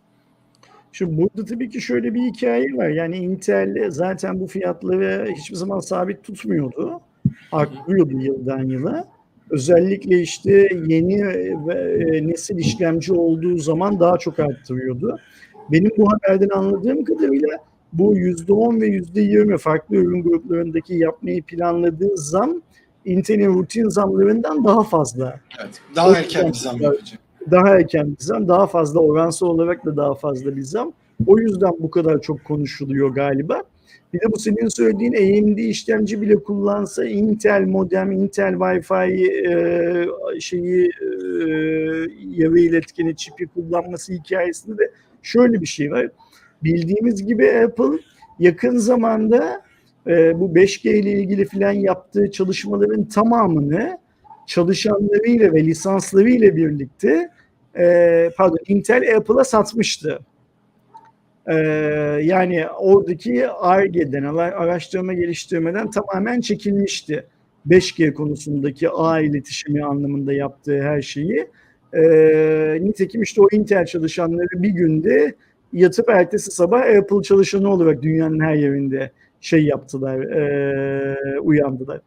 Şimdi 0.92 1.16
burada 1.16 1.44
tabii 1.44 1.70
ki 1.70 1.80
şöyle 1.80 2.14
bir 2.14 2.20
hikaye 2.22 2.76
var. 2.76 2.88
Yani 2.88 3.16
Intel 3.16 3.90
zaten 3.90 4.40
bu 4.40 4.46
fiyatları 4.46 5.32
hiçbir 5.36 5.56
zaman 5.56 5.80
sabit 5.80 6.24
tutmuyordu. 6.24 7.00
Arttırıyordu 7.52 8.20
yıldan 8.20 8.62
yıla. 8.64 9.08
Özellikle 9.50 10.20
işte 10.20 10.68
yeni 10.86 11.26
ve 11.68 11.74
e, 12.16 12.28
nesil 12.28 12.58
işlemci 12.58 13.12
olduğu 13.12 13.58
zaman 13.58 14.00
daha 14.00 14.18
çok 14.18 14.38
arttırıyordu. 14.38 15.18
Benim 15.72 15.90
bu 15.98 16.08
haberden 16.12 16.48
anladığım 16.48 17.04
kadarıyla 17.04 17.48
bu 17.92 18.16
%10 18.16 18.80
ve 18.80 18.86
%20 18.86 19.58
farklı 19.58 19.96
ürün 19.96 20.22
gruplarındaki 20.22 20.94
yapmayı 20.94 21.42
planladığı 21.42 22.16
zam 22.16 22.62
Intel'in 23.04 23.54
rutin 23.54 23.88
zamlarından 23.88 24.64
daha 24.64 24.82
fazla. 24.82 25.40
Evet. 25.60 25.80
Daha 25.96 26.10
O 26.10 26.14
erken 26.14 26.48
bir 26.48 26.54
zam 26.54 26.80
yapacak. 26.80 27.18
daha 27.50 27.68
erken 27.68 28.10
bir 28.10 28.24
zam, 28.24 28.48
daha 28.48 28.66
fazla 28.66 29.00
oransal 29.00 29.46
olarak 29.46 29.84
da 29.84 29.96
daha 29.96 30.14
fazla 30.14 30.56
bir 30.56 30.62
zam. 30.62 30.92
O 31.26 31.38
yüzden 31.38 31.72
bu 31.78 31.90
kadar 31.90 32.20
çok 32.20 32.44
konuşuluyor 32.44 33.08
galiba. 33.08 33.62
Bir 34.12 34.20
de 34.20 34.32
bu 34.32 34.38
senin 34.38 34.68
söylediğin 34.68 35.12
AMD 35.12 35.58
işlemci 35.58 36.20
bile 36.20 36.34
kullansa 36.34 37.04
Intel 37.04 37.66
modem, 37.66 38.12
Intel 38.12 38.52
Wi-Fi 38.52 39.10
e, 40.36 40.40
şeyi 40.40 40.84
e, 40.84 41.06
yarı 42.36 42.58
iletkeni 42.58 43.16
çipi 43.16 43.46
kullanması 43.46 44.12
hikayesinde 44.12 44.78
de 44.78 44.90
şöyle 45.22 45.60
bir 45.60 45.66
şey 45.66 45.90
var. 45.90 46.08
Bildiğimiz 46.64 47.26
gibi 47.26 47.52
Apple 47.52 47.98
yakın 48.38 48.76
zamanda 48.76 49.62
e, 50.06 50.40
bu 50.40 50.48
5G 50.54 50.88
ile 50.88 51.12
ilgili 51.12 51.44
filan 51.44 51.72
yaptığı 51.72 52.30
çalışmaların 52.30 53.04
tamamını 53.04 53.98
çalışanlarıyla 54.46 55.52
ve 55.52 55.64
lisanslarıyla 55.64 56.56
birlikte 56.56 57.30
e, 57.78 58.30
pardon 58.36 58.58
Intel 58.68 59.16
Apple'a 59.16 59.44
satmıştı. 59.44 60.18
E, 61.46 61.54
yani 62.22 62.66
oradaki 62.78 63.48
ARGE'den, 63.48 64.22
araştırma 64.34 65.12
geliştirmeden 65.12 65.90
tamamen 65.90 66.40
çekilmişti. 66.40 67.24
5G 67.68 68.12
konusundaki 68.12 68.90
ağ 68.90 69.20
iletişimi 69.20 69.84
anlamında 69.84 70.32
yaptığı 70.32 70.82
her 70.82 71.02
şeyi. 71.02 71.46
E, 71.92 72.02
nitekim 72.80 73.22
işte 73.22 73.42
o 73.42 73.48
Intel 73.52 73.86
çalışanları 73.86 74.62
bir 74.62 74.68
günde 74.68 75.34
yatıp 75.72 76.08
ertesi 76.08 76.50
sabah 76.50 76.80
Apple 76.80 77.22
çalışanı 77.22 77.68
olarak 77.68 78.02
dünyanın 78.02 78.40
her 78.40 78.54
yerinde 78.54 79.10
şey 79.40 79.64
yaptılar, 79.64 80.20
e, 80.20 81.40
uyandılar. 81.40 82.00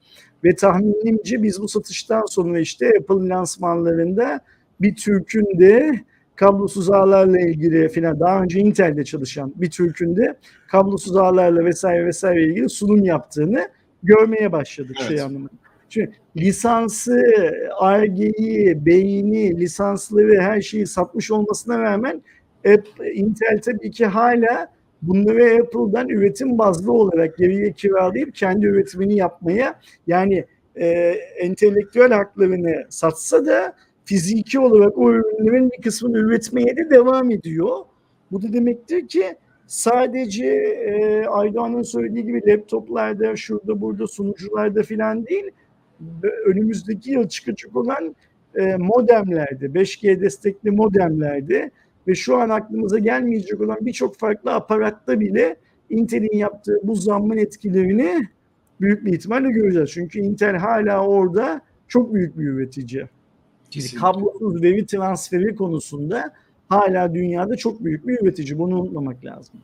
Ve 0.43 0.55
tahminimce 0.55 1.43
biz 1.43 1.61
bu 1.61 1.67
satıştan 1.67 2.25
sonra 2.25 2.59
işte 2.59 2.93
Apple 2.99 3.29
lansmanlarında 3.29 4.39
bir 4.81 4.95
Türk'ün 4.95 5.59
de 5.59 5.99
kablosuz 6.44 6.89
ağlarla 6.89 7.39
ilgili 7.39 7.89
filan 7.89 8.20
daha 8.20 8.44
önce 8.44 8.60
Intel'de 8.60 9.04
çalışan 9.04 9.54
bir 9.56 9.70
Türk'ün 9.70 10.16
de 10.16 10.36
kablosuz 10.68 11.18
ağlarla 11.18 11.66
vesaire 11.66 12.06
vesaire 12.06 12.44
ilgili 12.44 12.70
sunum 12.70 13.04
yaptığını 13.06 13.68
görmeye 14.04 14.52
başladık 14.52 14.96
Evet. 15.00 15.10
şey 15.10 15.22
anlamında. 15.22 15.52
Çünkü 15.89 16.12
lisansı, 16.38 17.24
argeyi, 17.80 18.86
beyni, 18.86 19.60
lisansları 19.60 20.41
her 20.41 20.62
şeyi 20.62 20.88
satmış 20.88 21.32
olmasına 21.32 21.80
rağmen 21.82 22.22
Apple, 22.58 23.14
Intel 23.14 23.62
tabii 23.62 23.91
ki 23.91 24.06
hala 24.06 24.68
bunları 25.02 25.62
Apple'dan 25.62 26.10
üretim 26.10 26.58
bazlı 26.58 26.91
olarak 26.91 27.38
geriye 27.38 27.72
kiralayıp 27.72 28.36
kendi 28.36 28.66
üretimini 28.66 29.16
yapmaya 29.16 29.80
yani 30.08 30.46
e, 30.76 30.88
entelektüel 31.39 32.12
haklarını 32.12 32.86
satsa 32.89 33.46
da 33.46 33.76
fiziki 34.06 34.60
olarak 34.60 34.97
o 34.97 35.12
ürünlerin 35.12 35.72
bir 35.72 35.82
kısmını 35.82 36.18
üretmeye 36.18 36.78
de 36.78 36.89
devam 36.89 37.32
ediyor. 37.32 37.78
Bu 38.32 38.41
da 38.41 38.54
demektir 38.54 39.08
ki 39.08 39.36
sadece 39.68 40.45
e, 40.45 41.26
Aydoğan'ın 41.26 41.84
söylediği 41.84 42.26
gibi 42.26 42.41
laptoplarda, 42.47 43.36
şurada 43.36 43.82
burada 43.82 44.08
sunucularda 44.08 44.84
filan 44.84 45.26
değil, 45.26 45.51
önümüzdeki 46.45 47.12
yıl 47.12 47.28
çıkacak 47.28 47.76
olan 47.76 48.16
e, 48.56 48.76
modemlerde, 48.76 49.66
5G 49.66 50.22
destekli 50.22 50.72
modemlerde 50.72 51.72
ve 52.08 52.16
şu 52.16 52.38
an 52.38 52.49
aklımıza 52.49 52.99
gelmeyecek 52.99 53.62
olan 53.62 53.78
birçok 53.82 54.18
farklı 54.18 54.54
aparatta 54.54 55.20
bile 55.20 55.56
Intel'in 55.89 56.38
yaptığı 56.38 56.80
bu 56.84 56.95
zammın 56.95 57.38
etkilerini 57.38 58.28
büyük 58.82 59.06
bir 59.06 59.14
ihtimalle 59.14 59.51
göreceğiz. 59.51 59.91
Çünkü 59.91 60.20
Intel 60.20 60.56
hala 60.56 61.08
orada 61.08 61.62
çok 61.88 62.14
büyük 62.14 62.38
bir 62.39 62.45
üretici. 62.45 63.06
Kesinlikle. 63.74 63.99
Kablosuz 63.99 64.61
veri 64.61 64.86
transferi 64.86 65.55
konusunda 65.55 66.34
hala 66.69 67.13
dünyada 67.13 67.57
çok 67.57 67.84
büyük 67.84 68.07
bir 68.07 68.19
üretici. 68.19 68.59
Bunu 68.59 68.82
unutmamak 68.82 69.26
lazım. 69.26 69.55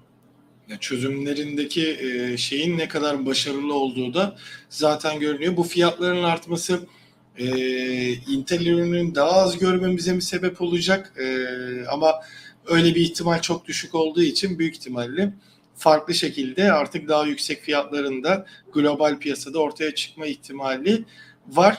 Ya 0.69 0.77
çözümlerindeki 0.79 1.97
e, 2.01 2.37
şeyin 2.37 2.77
ne 2.77 2.87
kadar 2.87 3.25
başarılı 3.25 3.73
olduğu 3.73 4.13
da 4.13 4.35
zaten 4.69 5.19
görünüyor. 5.19 5.57
Bu 5.57 5.63
fiyatların 5.63 6.23
artması 6.23 6.79
e, 7.37 7.47
Intel 8.13 8.65
ürünün 8.65 9.15
daha 9.15 9.31
az 9.31 9.57
görmemize 9.57 10.13
mi 10.13 10.21
sebep 10.21 10.61
olacak? 10.61 11.13
E, 11.19 11.45
ama 11.85 12.13
öyle 12.67 12.95
bir 12.95 13.01
ihtimal 13.01 13.41
çok 13.41 13.65
düşük 13.65 13.95
olduğu 13.95 14.21
için 14.21 14.59
büyük 14.59 14.75
ihtimalle 14.75 15.33
farklı 15.75 16.13
şekilde 16.13 16.71
artık 16.71 17.07
daha 17.07 17.25
yüksek 17.25 17.61
fiyatlarında 17.61 18.45
global 18.73 19.17
piyasada 19.19 19.59
ortaya 19.59 19.95
çıkma 19.95 20.25
ihtimali 20.25 21.05
var. 21.47 21.77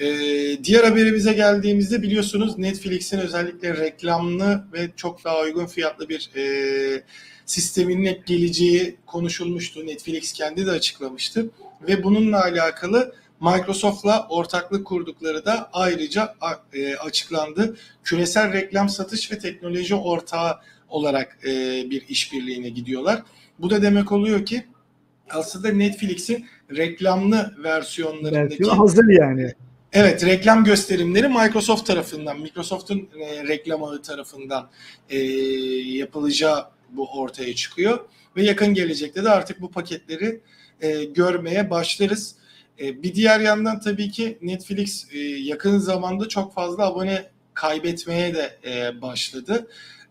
Ee, 0.00 0.64
diğer 0.64 0.84
haberimize 0.84 1.32
geldiğimizde 1.32 2.02
biliyorsunuz 2.02 2.58
Netflix'in 2.58 3.18
özellikle 3.18 3.76
reklamlı 3.76 4.64
ve 4.72 4.90
çok 4.96 5.24
daha 5.24 5.40
uygun 5.40 5.66
fiyatlı 5.66 6.08
bir 6.08 6.30
e, 6.36 7.02
sisteminin 7.46 8.04
hep 8.04 8.26
geleceği 8.26 8.96
konuşulmuştu. 9.06 9.86
Netflix 9.86 10.32
kendi 10.32 10.66
de 10.66 10.70
açıklamıştı 10.70 11.50
ve 11.88 12.04
bununla 12.04 12.42
alakalı 12.42 13.14
Microsoft'la 13.40 14.26
ortaklık 14.30 14.86
kurdukları 14.86 15.44
da 15.44 15.70
ayrıca 15.72 16.34
e, 16.72 16.96
açıklandı. 16.96 17.76
Küresel 18.04 18.52
reklam 18.52 18.88
satış 18.88 19.32
ve 19.32 19.38
teknoloji 19.38 19.94
ortağı 19.94 20.58
olarak 20.88 21.38
e, 21.44 21.50
bir 21.90 22.08
işbirliğine 22.08 22.68
gidiyorlar. 22.68 23.22
Bu 23.58 23.70
da 23.70 23.82
demek 23.82 24.12
oluyor 24.12 24.46
ki 24.46 24.64
aslında 25.30 25.68
Netflix'in 25.68 26.46
reklamlı 26.76 27.54
versiyonlarındaki 27.64 28.50
Versiyon 28.50 28.76
hazır 28.76 29.08
yani. 29.08 29.54
Evet, 29.92 30.24
reklam 30.24 30.64
gösterimleri 30.64 31.28
Microsoft 31.28 31.86
tarafından, 31.86 32.40
Microsoft'un 32.40 33.08
e, 33.20 33.44
reklam 33.44 33.84
ağı 33.84 34.02
tarafından 34.02 34.70
e, 35.10 35.18
yapılacağı 35.98 36.68
bu 36.90 37.08
ortaya 37.20 37.54
çıkıyor 37.54 38.08
ve 38.36 38.42
yakın 38.42 38.74
gelecekte 38.74 39.24
de 39.24 39.30
artık 39.30 39.60
bu 39.60 39.70
paketleri 39.70 40.40
e, 40.80 41.04
görmeye 41.04 41.70
başlarız. 41.70 42.34
E, 42.80 43.02
bir 43.02 43.14
diğer 43.14 43.40
yandan 43.40 43.80
tabii 43.80 44.10
ki 44.10 44.38
Netflix 44.42 45.06
e, 45.12 45.18
yakın 45.18 45.78
zamanda 45.78 46.28
çok 46.28 46.54
fazla 46.54 46.86
abone 46.86 47.30
kaybetmeye 47.54 48.34
de 48.34 48.58
e, 48.64 49.02
başladı. 49.02 49.68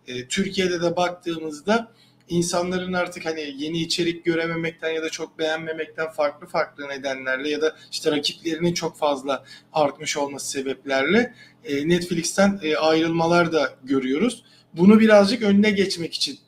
E, 0.08 0.28
Türkiye'de 0.28 0.82
de 0.82 0.96
baktığımızda 0.96 1.92
insanların 2.30 2.94
artık 2.94 3.26
hani 3.26 3.54
yeni 3.58 3.78
içerik 3.78 4.26
görememekten 4.26 4.90
ya 4.90 5.04
da 5.04 5.10
çok 5.10 5.40
beğenmemekten 5.40 6.10
farklı 6.10 6.48
farklı 6.48 6.88
nedenlerle 6.88 7.50
ya 7.50 7.62
da 7.62 7.76
işte 7.92 8.12
rakiplerinin 8.12 8.74
çok 8.74 8.98
fazla 8.98 9.44
artmış 9.74 10.18
olması 10.18 10.50
sebeplerle 10.50 11.34
e, 11.66 11.90
Netflix'ten 11.90 12.60
e, 12.64 12.76
ayrılmalar 12.76 13.52
da 13.52 13.74
görüyoruz. 13.84 14.44
Bunu 14.74 15.00
birazcık 15.00 15.44
önüne 15.44 15.72
geçmek 15.72 16.14
için 16.14 16.40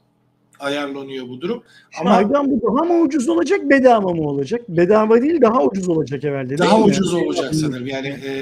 ayarlanıyor 0.60 1.28
bu 1.28 1.42
durum. 1.42 1.64
Ama 2.00 2.10
Şardan 2.10 2.52
bu 2.52 2.62
daha 2.62 2.86
mı 2.86 3.02
ucuz 3.02 3.30
olacak, 3.30 3.70
bedava 3.70 4.14
mı 4.14 4.22
olacak? 4.22 4.62
Bedava 4.70 5.22
değil, 5.22 5.42
daha 5.42 5.64
ucuz 5.64 5.90
olacak 5.90 6.24
herhalde. 6.24 6.58
Daha 6.58 6.82
ucuz 6.82 7.14
olacak 7.14 7.56
sanırım. 7.56 7.88
Yani 7.88 8.08
e, 8.08 8.34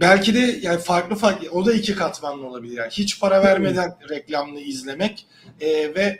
belki 0.00 0.34
de 0.34 0.58
yani 0.62 0.78
farklı 0.78 1.16
farklı 1.16 1.50
o 1.50 1.66
da 1.66 1.72
iki 1.72 1.94
katmanlı 1.94 2.46
olabilir. 2.46 2.76
Yani 2.76 2.90
hiç 2.90 3.20
para 3.20 3.42
vermeden 3.42 3.94
reklamlı 4.10 4.60
izlemek 4.60 5.26
e, 5.60 5.94
ve 5.94 6.18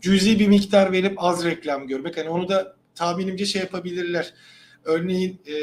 cüzi 0.00 0.38
bir 0.38 0.48
miktar 0.48 0.92
verip 0.92 1.14
az 1.16 1.44
reklam 1.44 1.86
görmek. 1.86 2.16
Hani 2.16 2.28
onu 2.28 2.48
da 2.48 2.76
tahminimce 2.94 3.46
şey 3.46 3.62
yapabilirler. 3.62 4.34
Örneğin 4.84 5.40
e, 5.46 5.54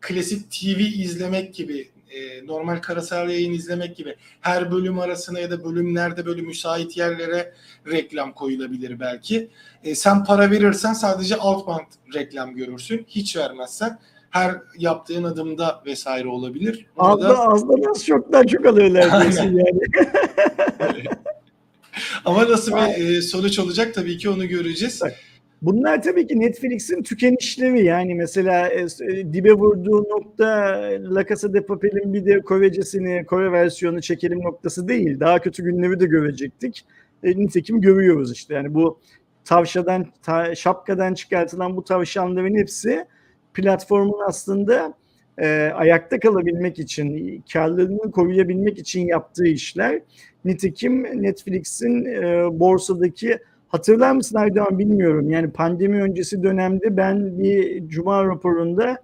klasik 0.00 0.50
TV 0.50 0.78
izlemek 0.80 1.54
gibi 1.54 1.90
e, 2.10 2.46
normal 2.46 2.76
karasal 2.76 3.30
yayın 3.30 3.52
izlemek 3.52 3.96
gibi 3.96 4.16
her 4.40 4.72
bölüm 4.72 4.98
arasına 4.98 5.40
ya 5.40 5.50
da 5.50 5.64
bölümlerde 5.64 6.26
böyle 6.26 6.42
müsait 6.42 6.96
yerlere 6.96 7.52
reklam 7.92 8.32
koyulabilir 8.32 9.00
belki. 9.00 9.50
E, 9.84 9.94
sen 9.94 10.24
para 10.24 10.50
verirsen 10.50 10.92
sadece 10.92 11.36
alt 11.36 11.66
band 11.66 11.86
reklam 12.14 12.54
görürsün. 12.54 13.06
Hiç 13.08 13.36
vermezsen 13.36 13.98
her 14.30 14.54
yaptığın 14.78 15.24
adımda 15.24 15.82
vesaire 15.86 16.28
olabilir. 16.28 16.86
Ona 16.96 17.12
Az 17.12 17.20
da- 17.68 17.90
az 17.90 18.04
çoktan 18.06 18.46
çok 18.46 18.66
alıyorlar 18.66 19.20
diyorsun 19.22 19.42
yani. 19.56 19.80
Ama 22.24 22.48
nasıl 22.48 22.72
bir 22.72 23.16
e, 23.16 23.22
sonuç 23.22 23.58
olacak 23.58 23.94
tabii 23.94 24.18
ki 24.18 24.30
onu 24.30 24.48
göreceğiz. 24.48 25.02
Bunlar 25.62 26.02
tabii 26.02 26.26
ki 26.26 26.40
Netflix'in 26.40 27.02
tükenişleri 27.02 27.84
yani 27.84 28.14
mesela 28.14 28.68
e, 28.68 28.80
e, 28.80 29.32
dibe 29.32 29.52
vurduğu 29.52 30.02
nokta 30.02 30.46
La 31.14 31.26
Casa 31.26 31.54
de 31.54 31.66
Papel'in 31.66 32.14
bir 32.14 32.26
de 32.26 32.40
Korecesini, 32.40 33.26
Kore 33.26 33.52
versiyonu 33.52 34.00
çekelim 34.00 34.40
noktası 34.40 34.88
değil. 34.88 35.20
Daha 35.20 35.38
kötü 35.38 35.64
günleri 35.64 36.00
de 36.00 36.06
görecektik. 36.06 36.84
Nitekim 37.22 37.80
görüyoruz 37.80 38.32
işte 38.32 38.54
yani 38.54 38.74
bu 38.74 39.00
tavşadan, 39.44 40.06
ta, 40.22 40.54
şapkadan 40.54 41.14
çıkartılan 41.14 41.76
bu 41.76 41.84
tavşanların 41.84 42.54
hepsi 42.54 43.06
platformun 43.54 44.20
aslında 44.28 44.94
e, 45.40 45.72
ayakta 45.74 46.20
kalabilmek 46.20 46.78
için, 46.78 47.42
karlılığını 47.52 48.10
koruyabilmek 48.10 48.78
için 48.78 49.06
yaptığı 49.06 49.46
işler. 49.46 50.02
Nitekim 50.44 51.22
Netflix'in 51.22 52.04
e, 52.04 52.60
borsadaki 52.60 53.38
Hatırlar 53.70 54.12
mısın 54.12 54.38
Erdoğan 54.38 54.78
bilmiyorum. 54.78 55.30
Yani 55.30 55.50
pandemi 55.50 56.02
öncesi 56.02 56.42
dönemde 56.42 56.96
ben 56.96 57.38
bir 57.38 57.88
cuma 57.88 58.24
raporunda 58.24 58.98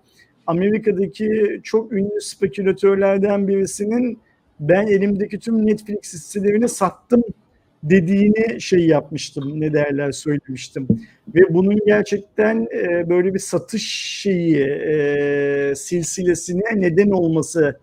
Amerika'daki 0.47 1.61
çok 1.63 1.93
ünlü 1.93 2.21
spekülatörlerden 2.21 3.49
birisinin 3.49 4.19
ben 4.61 4.87
elimdeki 4.87 5.39
tüm 5.39 5.67
Netflix 5.67 6.15
hisselerini 6.15 6.69
sattım 6.69 7.23
dediğini 7.91 8.61
şey 8.61 8.87
yapmıştım. 8.87 9.61
Ne 9.61 9.73
derler 9.73 10.13
söylemiştim. 10.13 10.89
Ve 11.35 11.41
bunun 11.51 11.79
gerçekten 11.87 12.69
e, 12.73 13.09
böyle 13.09 13.35
bir 13.35 13.39
satış 13.39 13.91
şeyi 14.23 14.57
e, 14.65 15.73
silsilesine 15.77 16.81
neden 16.81 17.11
olmasını 17.11 17.75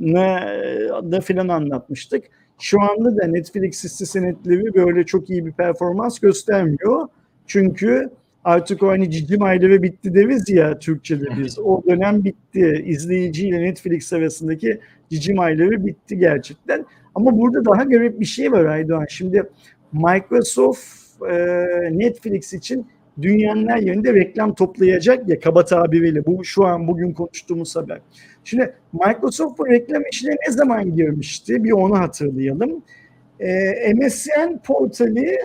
e, 0.00 1.12
da 1.12 1.20
filan 1.20 1.48
anlatmıştık. 1.48 2.24
Şu 2.60 2.80
anda 2.80 3.16
da 3.16 3.26
Netflix 3.26 3.84
hisse 3.84 4.06
senetleri 4.06 4.74
böyle 4.74 5.04
çok 5.04 5.30
iyi 5.30 5.46
bir 5.46 5.52
performans 5.52 6.18
göstermiyor. 6.18 7.08
Çünkü 7.46 8.10
artık 8.44 8.82
o 8.82 8.88
hani 8.88 9.10
cicim 9.10 9.42
ayları 9.42 9.82
bitti 9.82 10.14
deriz 10.14 10.48
ya 10.48 10.78
Türkçe'de 10.78 11.26
biz. 11.38 11.58
O 11.58 11.82
dönem 11.86 12.24
bitti. 12.24 12.84
İzleyiciyle 12.86 13.62
Netflix 13.62 14.12
arasındaki 14.12 14.80
cicim 15.10 15.40
ayları 15.40 15.86
bitti 15.86 16.18
gerçekten. 16.18 16.86
Ama 17.14 17.38
burada 17.38 17.64
daha 17.64 17.82
garip 17.84 18.20
bir 18.20 18.24
şey 18.24 18.52
var 18.52 18.64
Aydoğan. 18.64 19.06
Şimdi 19.08 19.50
Microsoft 19.92 20.82
e, 21.30 21.34
Netflix 21.92 22.52
için 22.52 22.86
dünyanın 23.22 23.68
her 23.68 23.78
yerinde 23.78 24.14
reklam 24.14 24.54
toplayacak 24.54 25.28
ya 25.28 25.40
kaba 25.40 25.64
tabiriyle. 25.64 26.26
Bu 26.26 26.44
şu 26.44 26.66
an 26.66 26.88
bugün 26.88 27.12
konuştuğumuz 27.12 27.76
haber. 27.76 28.00
Şimdi 28.44 28.74
Microsoft 28.92 29.58
bu 29.58 29.68
reklam 29.68 30.02
işine 30.12 30.36
ne 30.46 30.52
zaman 30.52 30.96
girmişti? 30.96 31.64
Bir 31.64 31.72
onu 31.72 31.98
hatırlayalım. 31.98 32.82
Ee, 33.40 33.94
MSN 33.94 34.58
portali 34.64 35.38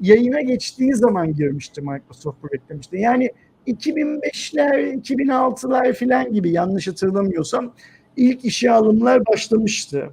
yayına 0.00 0.40
geçtiği 0.40 0.94
zaman 0.94 1.34
girmişti 1.34 1.80
Microsoft 1.80 2.42
bu 2.42 2.48
reklam 2.54 2.80
işine. 2.80 3.00
Yani 3.00 3.30
2005'ler, 3.66 5.02
2006'lar 5.02 5.92
falan 5.92 6.32
gibi 6.32 6.50
yanlış 6.50 6.88
hatırlamıyorsam 6.88 7.74
ilk 8.16 8.44
işe 8.44 8.70
alımlar 8.70 9.26
başlamıştı. 9.26 10.10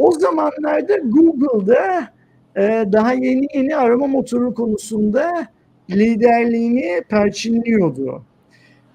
O 0.00 0.12
zamanlarda 0.12 0.96
Google'da 0.96 2.08
e, 2.56 2.92
daha 2.92 3.12
yeni 3.12 3.46
yeni 3.54 3.76
arama 3.76 4.06
motoru 4.06 4.54
konusunda 4.54 5.46
liderliğini 5.90 7.02
perçinliyordu. 7.08 8.22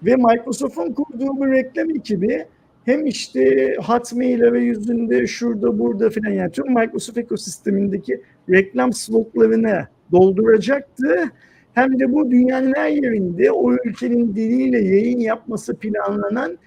Ve 0.04 0.16
Microsoft'un 0.16 0.94
kurduğu 0.94 1.38
bu 1.38 1.48
reklam 1.48 1.90
ekibi 1.90 2.46
hem 2.86 3.06
işte 3.06 3.76
Hotmail'e 3.86 4.54
ve 4.54 4.60
yüzünde 4.60 5.28
şurada 5.28 5.80
burada 5.80 6.10
filan 6.10 6.32
yani 6.32 6.52
tüm 6.52 6.74
Microsoft 6.74 7.18
ekosistemindeki 7.18 8.22
reklam 8.50 8.94
slotlarını 8.94 9.88
dolduracaktı. 10.12 11.32
Hem 11.74 12.00
de 12.00 12.14
bu 12.14 12.32
dünyanın 12.32 12.74
her 12.76 12.90
yerinde 12.90 13.52
o 13.52 13.74
ülkenin 13.74 14.36
diliyle 14.36 14.82
yayın 14.82 15.20
yapması 15.20 15.76
planlanan 15.76 16.58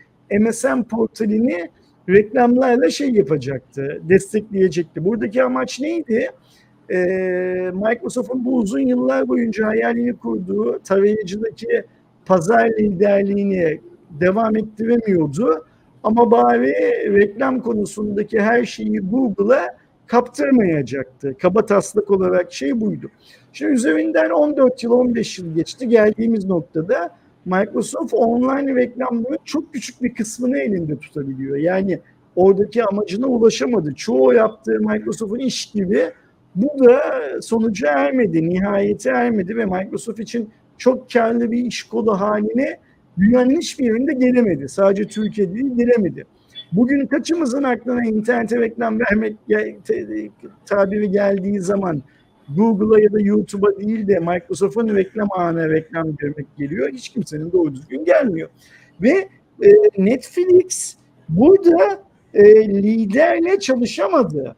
MSN 0.40 0.82
portalini 0.82 1.70
reklamlarla 2.08 2.90
şey 2.90 3.10
yapacaktı, 3.10 4.00
destekleyecekti. 4.08 5.04
Buradaki 5.04 5.42
amaç 5.42 5.80
neydi? 5.80 6.30
Ee, 6.90 6.96
Microsoft'un 7.74 8.44
bu 8.44 8.56
uzun 8.56 8.80
yıllar 8.80 9.28
boyunca 9.28 9.66
hayalini 9.66 10.16
kurduğu 10.16 10.78
tarayıcıdaki 10.84 11.84
pazar 12.26 12.68
liderliğini 12.68 13.80
devam 14.10 14.56
ettiremiyordu. 14.56 15.66
Ama 16.02 16.30
bari 16.30 16.72
reklam 17.14 17.60
konusundaki 17.60 18.40
her 18.40 18.64
şeyi 18.64 18.98
Google'a 18.98 19.76
kaptırmayacaktı. 20.06 21.34
Kaba 21.38 21.66
taslak 21.66 22.10
olarak 22.10 22.52
şey 22.52 22.80
buydu. 22.80 23.10
Şimdi 23.52 23.72
üzerinden 23.72 24.30
14 24.30 24.82
yıl 24.82 24.90
15 24.90 25.38
yıl 25.38 25.54
geçti. 25.54 25.88
Geldiğimiz 25.88 26.44
noktada 26.44 27.10
Microsoft 27.48 28.14
online 28.14 28.74
reklamların 28.74 29.38
çok 29.44 29.72
küçük 29.72 30.02
bir 30.02 30.14
kısmını 30.14 30.58
elinde 30.58 30.98
tutabiliyor. 30.98 31.56
Yani 31.56 31.98
oradaki 32.36 32.84
amacına 32.84 33.26
ulaşamadı. 33.26 33.94
Çoğu 33.94 34.34
yaptığı 34.34 34.80
Microsoft'un 34.80 35.38
iş 35.38 35.66
gibi 35.66 36.10
bu 36.54 36.84
da 36.84 37.00
sonuca 37.42 37.88
ermedi, 37.88 38.48
nihayete 38.48 39.10
ermedi 39.10 39.56
ve 39.56 39.64
Microsoft 39.64 40.20
için 40.20 40.50
çok 40.78 41.10
karlı 41.10 41.50
bir 41.50 41.58
iş 41.58 41.82
kolu 41.82 42.20
haline 42.20 42.78
dünyanın 43.18 43.56
hiçbir 43.56 43.84
yerinde 43.84 44.12
gelemedi. 44.12 44.68
Sadece 44.68 45.04
Türkiye 45.04 45.54
değil 45.54 45.76
gelemedi. 45.76 46.24
Bugün 46.72 47.06
kaçımızın 47.06 47.62
aklına 47.62 48.04
internete 48.04 48.60
reklam 48.60 49.00
vermek 49.00 49.36
tabiri 50.66 51.10
geldiği 51.10 51.60
zaman 51.60 52.02
Google'a 52.56 53.00
ya 53.00 53.12
da 53.12 53.20
YouTube'a 53.20 53.80
değil 53.80 54.06
de 54.08 54.18
Microsoft'un 54.18 54.94
reklam 54.96 55.28
ağına 55.30 55.68
reklam 55.68 56.16
vermek 56.22 56.56
geliyor. 56.56 56.92
Hiç 56.92 57.08
kimsenin 57.08 57.52
doğru 57.52 57.74
düzgün 57.74 58.04
gelmiyor. 58.04 58.48
Ve 59.02 59.28
e, 59.62 59.72
Netflix 59.98 60.96
burada 61.28 62.02
e, 62.34 62.68
liderle 62.68 63.60
çalışamadı. 63.60 64.56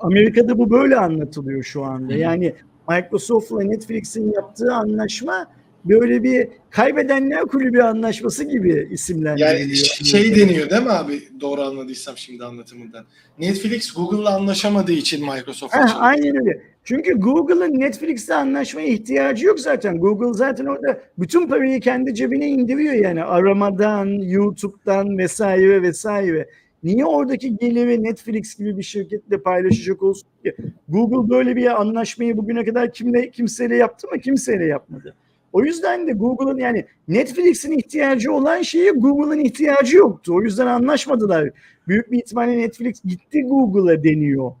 Amerika'da 0.00 0.58
bu 0.58 0.70
böyle 0.70 0.96
anlatılıyor 0.96 1.62
şu 1.62 1.84
anda. 1.84 2.14
Yani 2.14 2.54
Microsoft'la 2.88 3.62
Netflix'in 3.62 4.32
yaptığı 4.32 4.74
anlaşma 4.74 5.46
böyle 5.84 6.22
bir 6.22 6.48
kaybedenler 6.70 7.42
kulübü 7.42 7.80
anlaşması 7.80 8.44
gibi 8.44 8.88
isimlendiriliyor. 8.90 9.58
Yani 9.58 9.76
şey 10.06 10.36
deniyor 10.36 10.70
değil 10.70 10.82
mi 10.82 10.90
abi? 10.90 11.22
Doğru 11.40 11.62
anladıysam 11.62 12.16
şimdi 12.16 12.44
anlatımından. 12.44 13.04
Netflix 13.38 13.92
Google'la 13.92 14.34
anlaşamadığı 14.34 14.92
için 14.92 15.20
Microsoft'a 15.20 15.78
çalışıyor. 15.78 16.02
aynen 16.02 16.36
öyle. 16.36 16.62
Çünkü 16.84 17.20
Google'ın 17.20 17.80
Netflix'le 17.80 18.30
anlaşmaya 18.30 18.86
ihtiyacı 18.86 19.46
yok 19.46 19.60
zaten. 19.60 19.98
Google 19.98 20.38
zaten 20.38 20.66
orada 20.66 21.00
bütün 21.18 21.48
parayı 21.48 21.80
kendi 21.80 22.14
cebine 22.14 22.48
indiriyor 22.48 22.94
yani 22.94 23.24
aramadan, 23.24 24.06
YouTube'dan 24.06 25.18
vesaire 25.18 25.82
vesaire. 25.82 26.48
Niye 26.82 27.04
oradaki 27.04 27.56
geliri 27.56 28.02
Netflix 28.02 28.54
gibi 28.54 28.78
bir 28.78 28.82
şirketle 28.82 29.42
paylaşacak 29.42 30.02
olsun 30.02 30.28
ki? 30.44 30.54
Google 30.88 31.30
böyle 31.30 31.56
bir 31.56 31.80
anlaşmayı 31.80 32.36
bugüne 32.36 32.64
kadar 32.64 32.92
kimle 32.92 33.30
kimseyle 33.30 33.76
yaptı 33.76 34.08
mı? 34.08 34.18
Kimseyle 34.18 34.66
yapmadı. 34.66 35.14
O 35.52 35.64
yüzden 35.64 36.06
de 36.06 36.12
Google'ın 36.12 36.58
yani 36.58 36.86
Netflix'in 37.08 37.72
ihtiyacı 37.72 38.32
olan 38.32 38.62
şeyi 38.62 38.90
Google'ın 38.90 39.38
ihtiyacı 39.38 39.96
yoktu. 39.96 40.34
O 40.34 40.42
yüzden 40.42 40.66
anlaşmadılar. 40.66 41.50
Büyük 41.88 42.12
bir 42.12 42.18
ihtimalle 42.18 42.58
Netflix 42.58 43.02
gitti 43.04 43.42
Google'a 43.42 44.04
deniyor 44.04 44.52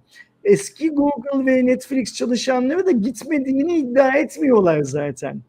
eski 0.44 0.90
Google 0.90 1.46
ve 1.46 1.66
Netflix 1.66 2.14
çalışanları 2.14 2.86
da 2.86 2.90
gitmediğini 2.90 3.78
iddia 3.78 4.16
etmiyorlar 4.16 4.82
zaten 4.82 5.40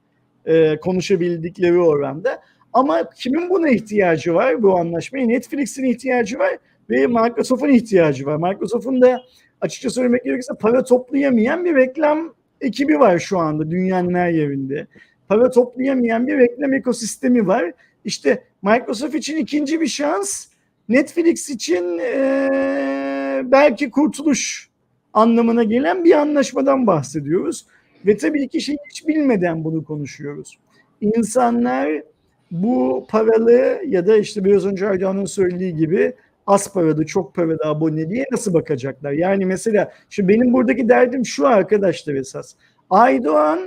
e, 0.46 0.80
konuşabildikleri 0.80 1.80
oranda. 1.80 2.42
Ama 2.74 3.10
kimin 3.10 3.50
buna 3.50 3.70
ihtiyacı 3.70 4.34
var 4.34 4.64
bu 4.64 4.78
anlaşmaya? 4.78 5.26
Netflix'in 5.26 5.84
ihtiyacı 5.84 6.40
var 6.40 6.58
ve 6.90 7.08
Microsoft'un 7.08 7.70
ihtiyacı 7.70 8.26
var. 8.26 8.36
Microsoft'un 8.36 9.02
da 9.02 9.22
açıkça 9.62 9.90
söylemek 9.90 10.24
gerekirse 10.24 10.54
para 10.60 10.84
toplayamayan 10.84 11.66
bir 11.66 11.76
reklam 11.76 12.34
ekibi 12.62 13.00
var 13.00 13.20
şu 13.20 13.40
anda 13.40 13.72
dünyanın 13.72 14.14
her 14.14 14.30
yerinde. 14.30 14.88
Para 15.28 15.50
toplayamayan 15.50 16.28
bir 16.28 16.38
reklam 16.38 16.74
ekosistemi 16.74 17.48
var. 17.48 17.72
İşte 18.06 18.44
Microsoft 18.62 19.16
için 19.16 19.38
ikinci 19.38 19.82
bir 19.82 19.88
şans, 19.88 20.46
Netflix 20.90 21.50
için 21.50 21.98
e, 21.98 23.42
belki 23.44 23.90
kurtuluş 23.90 24.71
anlamına 25.14 25.64
gelen 25.64 26.06
bir 26.06 26.12
anlaşmadan 26.12 26.88
bahsediyoruz. 26.88 27.66
Ve 28.06 28.18
tabii 28.18 28.48
ki 28.48 28.62
şey 28.62 28.78
hiç 28.90 29.08
bilmeden 29.08 29.64
bunu 29.64 29.84
konuşuyoruz. 29.84 30.58
İnsanlar 31.02 32.04
bu 32.52 33.06
paralı 33.10 33.82
ya 33.88 34.08
da 34.08 34.18
işte 34.18 34.44
biraz 34.44 34.66
önce 34.66 34.90
Aydoğan'ın 34.90 35.26
söylediği 35.26 35.76
gibi 35.76 36.14
az 36.48 36.74
paralı, 36.74 37.06
çok 37.06 37.36
paralı 37.36 37.60
aboneliğe 37.66 38.26
nasıl 38.32 38.54
bakacaklar? 38.54 39.12
Yani 39.12 39.46
mesela 39.46 39.92
şimdi 40.10 40.30
benim 40.30 40.54
buradaki 40.54 40.90
derdim 40.90 41.26
şu 41.26 41.48
arkadaşlar 41.48 42.14
esas. 42.14 42.54
Aydoğan 42.90 43.60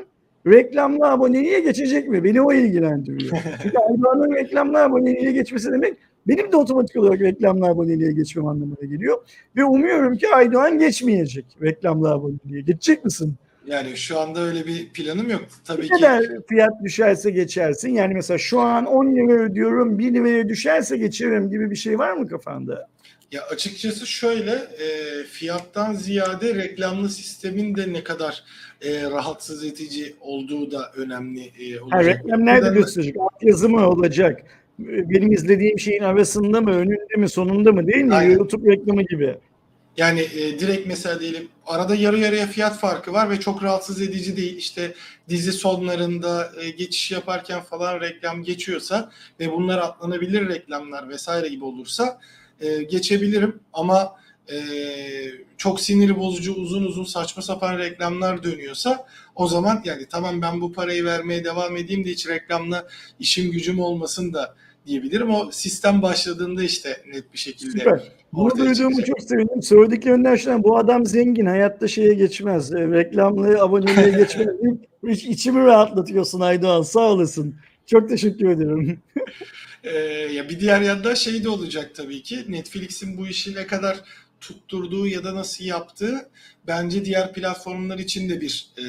reklamlı 0.46 1.10
aboneliğe 1.10 1.60
geçecek 1.60 2.08
mi? 2.08 2.24
Beni 2.24 2.42
o 2.42 2.52
ilgilendiriyor. 2.52 3.36
Çünkü 3.62 3.78
Aydoğan'ın 3.78 4.34
reklamlı 4.34 4.82
aboneliğe 4.82 5.32
geçmesi 5.32 5.72
demek 5.72 5.94
benim 6.28 6.52
de 6.52 6.56
otomatik 6.56 6.96
olarak 6.96 7.20
reklamlı 7.20 7.66
aboneliğe 7.66 8.12
geçmem 8.12 8.46
anlamına 8.46 8.84
geliyor. 8.86 9.18
Ve 9.56 9.64
umuyorum 9.64 10.16
ki 10.16 10.28
Aydoğan 10.28 10.78
geçmeyecek 10.78 11.44
reklamlı 11.62 12.10
aboneliğe. 12.10 12.60
Geçecek 12.62 13.04
misin? 13.04 13.34
Yani 13.66 13.96
şu 13.96 14.20
anda 14.20 14.40
öyle 14.40 14.66
bir 14.66 14.88
planım 14.88 15.30
yok. 15.30 15.42
Tabii 15.64 15.82
Ne 15.82 15.86
ki 15.86 15.92
kadar 15.92 16.22
fiyat 16.48 16.72
düşerse 16.84 17.30
geçersin. 17.30 17.88
Yani 17.94 18.14
mesela 18.14 18.38
şu 18.38 18.60
an 18.60 18.86
10 18.86 19.06
lira 19.16 19.32
ödüyorum 19.32 19.98
1 19.98 20.14
liraya 20.14 20.48
düşerse 20.48 20.96
geçerim 20.96 21.50
gibi 21.50 21.70
bir 21.70 21.76
şey 21.76 21.98
var 21.98 22.12
mı 22.12 22.28
kafanda? 22.28 22.88
ya 23.32 23.42
açıkçası 23.46 24.06
şöyle 24.06 24.50
e, 24.52 24.88
fiyattan 25.30 25.94
ziyade 25.94 26.54
reklamlı 26.54 27.08
sistemin 27.08 27.74
de 27.76 27.92
ne 27.92 28.04
kadar 28.04 28.44
e, 28.82 29.02
rahatsız 29.02 29.64
edici 29.64 30.14
olduğu 30.20 30.70
da 30.70 30.92
önemli 30.96 31.40
e, 31.40 31.80
olacak. 31.80 32.00
Ha, 32.00 32.04
reklam 32.04 32.46
nerede 32.46 32.64
Neden- 32.66 32.74
gösterecek? 32.74 33.16
Altyazı 33.20 33.68
mı 33.68 33.88
olacak? 33.88 34.42
Benim 34.78 35.32
izlediğim 35.32 35.78
şeyin 35.78 36.02
arasında 36.02 36.60
mı, 36.60 36.70
önünde 36.70 37.16
mi, 37.16 37.28
sonunda 37.28 37.72
mı 37.72 37.86
değil 37.86 38.04
mi? 38.04 38.14
Aynen. 38.14 38.36
YouTube 38.36 38.72
reklamı 38.72 39.02
gibi. 39.02 39.36
Yani 39.96 40.20
e, 40.20 40.58
direkt 40.58 40.86
mesela 40.86 41.20
diyelim 41.20 41.48
arada 41.66 41.94
yarı 41.94 42.18
yarıya 42.18 42.46
fiyat 42.46 42.78
farkı 42.78 43.12
var 43.12 43.30
ve 43.30 43.40
çok 43.40 43.62
rahatsız 43.62 44.02
edici 44.02 44.36
değil. 44.36 44.56
İşte 44.56 44.94
dizi 45.28 45.52
sonlarında 45.52 46.52
e, 46.62 46.70
geçiş 46.70 47.10
yaparken 47.10 47.60
falan 47.60 48.00
reklam 48.00 48.42
geçiyorsa 48.42 49.10
ve 49.40 49.52
bunlar 49.52 49.78
atlanabilir 49.78 50.48
reklamlar 50.48 51.08
vesaire 51.08 51.48
gibi 51.48 51.64
olursa 51.64 52.20
e, 52.60 52.82
geçebilirim 52.82 53.60
ama 53.72 54.16
e, 54.52 54.56
çok 55.56 55.80
sinir 55.80 56.16
bozucu 56.16 56.54
uzun 56.54 56.84
uzun 56.84 57.04
saçma 57.04 57.42
sapan 57.42 57.78
reklamlar 57.78 58.42
dönüyorsa 58.42 59.06
o 59.34 59.48
zaman 59.48 59.82
yani 59.84 60.06
tamam 60.06 60.42
ben 60.42 60.60
bu 60.60 60.72
parayı 60.72 61.04
vermeye 61.04 61.44
devam 61.44 61.76
edeyim 61.76 62.04
de 62.04 62.10
hiç 62.10 62.28
reklamla 62.28 62.88
işim 63.20 63.50
gücüm 63.50 63.80
olmasın 63.80 64.32
da 64.32 64.54
diyebilirim. 64.86 65.30
O 65.30 65.50
sistem 65.50 66.02
başladığında 66.02 66.62
işte 66.62 66.96
net 67.12 67.32
bir 67.32 67.38
şekilde 67.38 67.78
Süper. 67.78 68.02
Bunu 68.32 68.58
duyduğumu 68.58 69.04
çok 69.04 69.22
sevindim. 69.22 69.62
Söylediklerinden 69.62 70.50
an 70.52 70.62
bu 70.62 70.78
adam 70.78 71.06
zengin. 71.06 71.46
Hayatta 71.46 71.88
şeye 71.88 72.14
geçmez. 72.14 72.72
E, 72.72 72.90
reklamlı 72.90 73.62
aboneliğe 73.62 74.10
geçmez. 74.18 74.48
Hiç 75.08 75.24
içimi 75.24 75.64
rahatlatıyorsun 75.64 76.40
Aydoğan. 76.40 76.82
Sağ 76.82 77.00
olasın. 77.00 77.54
Çok 77.86 78.08
teşekkür 78.08 78.48
ederim. 78.48 78.98
Ee, 79.84 79.98
ya 80.32 80.48
bir 80.48 80.60
diğer 80.60 80.80
yanda 80.80 81.14
şey 81.14 81.44
de 81.44 81.48
olacak 81.48 81.90
tabii 81.94 82.22
ki 82.22 82.44
Netflix'in 82.48 83.18
bu 83.18 83.26
işi 83.26 83.54
ne 83.54 83.66
kadar 83.66 84.00
tutturduğu 84.46 85.06
ya 85.06 85.24
da 85.24 85.34
nasıl 85.34 85.64
yaptığı 85.64 86.30
bence 86.66 87.04
diğer 87.04 87.32
platformlar 87.32 87.98
için 87.98 88.28
de 88.28 88.40
bir 88.40 88.68
e, 88.76 88.82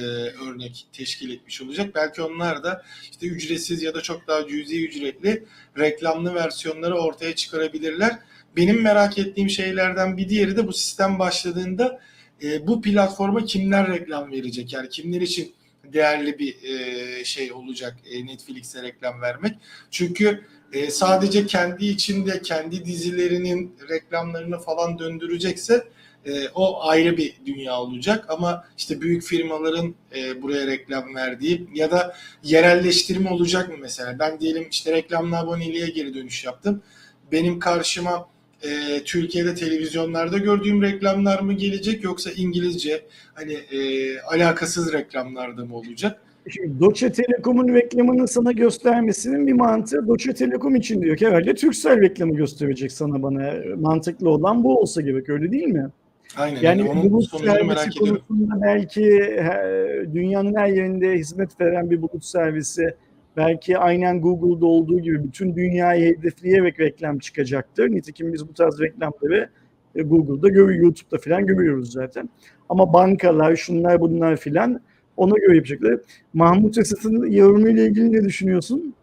örnek 0.50 0.88
teşkil 0.94 1.32
etmiş 1.32 1.62
olacak. 1.62 1.96
Belki 1.96 2.22
onlar 2.22 2.64
da 2.64 2.84
işte 3.12 3.28
ücretsiz 3.28 3.82
ya 3.84 3.94
da 3.94 4.02
çok 4.02 4.28
daha 4.28 4.48
cüzi 4.48 4.86
ücretli 4.86 5.46
reklamlı 5.78 6.36
versiyonları 6.36 6.96
ortaya 6.98 7.36
çıkarabilirler. 7.36 8.20
Benim 8.58 8.82
merak 8.82 9.18
ettiğim 9.18 9.50
şeylerden 9.50 10.18
bir 10.18 10.30
diğeri 10.30 10.58
de 10.58 10.68
bu 10.68 10.74
sistem 10.74 11.20
başladığında 11.20 12.02
e, 12.44 12.68
bu 12.68 12.82
platforma 12.82 13.46
kimler 13.46 13.92
reklam 13.94 14.32
verecek? 14.32 14.74
Yani 14.74 14.90
kimler 14.90 15.22
için 15.22 15.54
değerli 15.94 16.40
bir 16.40 16.64
e, 16.64 17.26
şey 17.26 17.52
olacak 17.52 17.98
e, 18.12 18.26
Netflix'e 18.26 18.84
reklam 18.84 19.22
vermek. 19.22 19.56
Çünkü 19.92 20.46
e, 20.74 20.92
sadece 20.92 21.46
kendi 21.46 21.86
içinde 21.86 22.42
kendi 22.42 22.86
dizilerinin 22.86 23.76
reklamlarını 23.90 24.60
falan 24.60 25.00
döndürecekse 25.00 25.88
e, 26.26 26.50
o 26.56 26.88
ayrı 26.88 27.18
bir 27.18 27.36
dünya 27.46 27.80
olacak. 27.80 28.26
Ama 28.30 28.66
işte 28.78 29.02
büyük 29.02 29.24
firmaların 29.24 29.96
e, 30.16 30.42
buraya 30.42 30.68
reklam 30.68 31.16
verdiği 31.16 31.68
ya 31.74 31.92
da 31.92 32.16
yerelleştirme 32.44 33.30
olacak 33.30 33.70
mı 33.70 33.76
mesela? 33.82 34.20
Ben 34.20 34.40
diyelim 34.40 34.68
işte 34.72 34.92
reklamlı 34.92 35.38
aboneliğe 35.38 35.90
geri 35.90 36.14
dönüş 36.14 36.46
yaptım. 36.46 36.82
Benim 37.32 37.60
karşıma 37.60 38.28
e, 38.64 39.04
Türkiye'de 39.04 39.56
televizyonlarda 39.56 40.38
gördüğüm 40.38 40.82
reklamlar 40.82 41.40
mı 41.40 41.54
gelecek 41.54 42.04
yoksa 42.04 42.32
İngilizce 42.32 43.06
hani 43.34 43.54
e, 43.54 44.20
alakasız 44.20 44.94
reklamlarda 44.94 45.66
mı 45.66 45.76
olacak? 45.76 46.22
Şimdi 46.50 46.80
Deutsche 46.80 47.12
Telekom'un 47.12 47.74
reklamını 47.74 48.28
sana 48.28 48.52
göstermesinin 48.52 49.48
bir 49.48 49.54
mantığı 49.54 50.08
Deutsche 50.08 50.34
Telekom 50.34 50.76
için 50.76 51.02
diyor 51.02 51.18
ki 51.18 51.28
herhalde 51.28 51.56
Turkcell 51.56 52.02
reklamı 52.02 52.36
gösterecek 52.36 52.92
sana 52.92 53.24
bana. 53.24 53.54
Mantıklı 53.78 54.30
olan 54.30 54.64
bu 54.64 54.80
olsa 54.80 55.02
gerek 55.02 55.30
öyle 55.30 55.52
değil 55.52 55.68
mi? 55.68 55.90
Aynen. 56.38 56.62
Yani 56.62 56.90
onun 56.90 57.12
bulut 57.12 57.44
merak 57.44 57.58
servisi 57.58 57.90
ediyorum. 57.90 58.22
konusunda 58.28 58.62
belki 58.62 59.02
dünyanın 60.14 60.56
her 60.56 60.68
yerinde 60.68 61.14
hizmet 61.14 61.62
veren 61.62 61.90
bir 61.90 62.02
bulut 62.02 62.26
servisi 62.26 62.96
belki 63.38 63.78
aynen 63.78 64.22
Google'da 64.22 64.66
olduğu 64.66 65.00
gibi 65.00 65.24
bütün 65.24 65.56
dünyayı 65.56 66.18
hedefleyerek 66.18 66.80
reklam 66.80 67.20
çıkacaktır. 67.20 67.92
Nitekim 67.92 68.34
biz 68.34 68.50
bu 68.50 68.54
tarz 68.54 68.82
reklamları 68.82 69.50
e, 69.96 70.02
Google'da 70.04 70.50
görüyoruz, 70.50 70.84
YouTube'da 70.84 71.18
falan 71.18 71.46
görüyoruz 71.46 71.92
zaten. 71.92 72.30
Ama 72.70 72.94
bankalar, 72.94 73.56
şunlar 73.56 74.02
bunlar 74.02 74.38
filan 74.38 74.82
ona 75.18 75.38
göre 75.38 75.56
yapacaklar. 75.56 76.00
Mahmut 76.34 76.78
Esat'ın 76.78 77.32
yorumuyla 77.32 77.86
ilgili 77.86 78.12
ne 78.12 78.24
düşünüyorsun? 78.24 78.94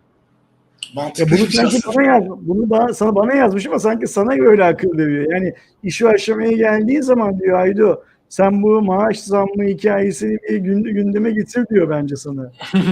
Ya 0.97 1.03
Mantıklı 1.03 1.37
bunu 1.37 1.47
bir 1.47 1.51
sanki 1.53 1.77
aslında. 1.77 1.97
bana 1.97 2.05
yaz, 2.07 2.25
bunu 2.41 2.71
bana, 2.71 2.95
sana 2.95 3.15
bana 3.15 3.35
yazmış 3.35 3.67
ama 3.67 3.79
sanki 3.79 4.07
sana 4.07 4.33
öyle 4.33 4.65
akıl 4.65 4.99
veriyor. 4.99 5.33
Yani 5.33 5.55
işi 5.83 6.09
aşamaya 6.09 6.53
geldiği 6.53 7.03
zaman 7.03 7.41
diyor 7.41 7.61
Aydo 7.61 7.97
sen 8.29 8.63
bu 8.63 8.83
maaş 8.83 9.21
zammı 9.21 9.65
hikayesini 9.65 10.39
bir 10.51 10.57
gün- 10.57 10.85
gündeme 10.85 11.31
getir 11.31 11.67
diyor 11.71 11.91
bence 11.91 12.17
sana. 12.17 12.53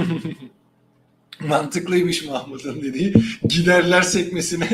Mantıklıymış 1.49 2.27
Mahmut'un 2.27 2.83
dediği. 2.83 3.15
Giderler 3.49 4.03
sekmesine 4.03 4.69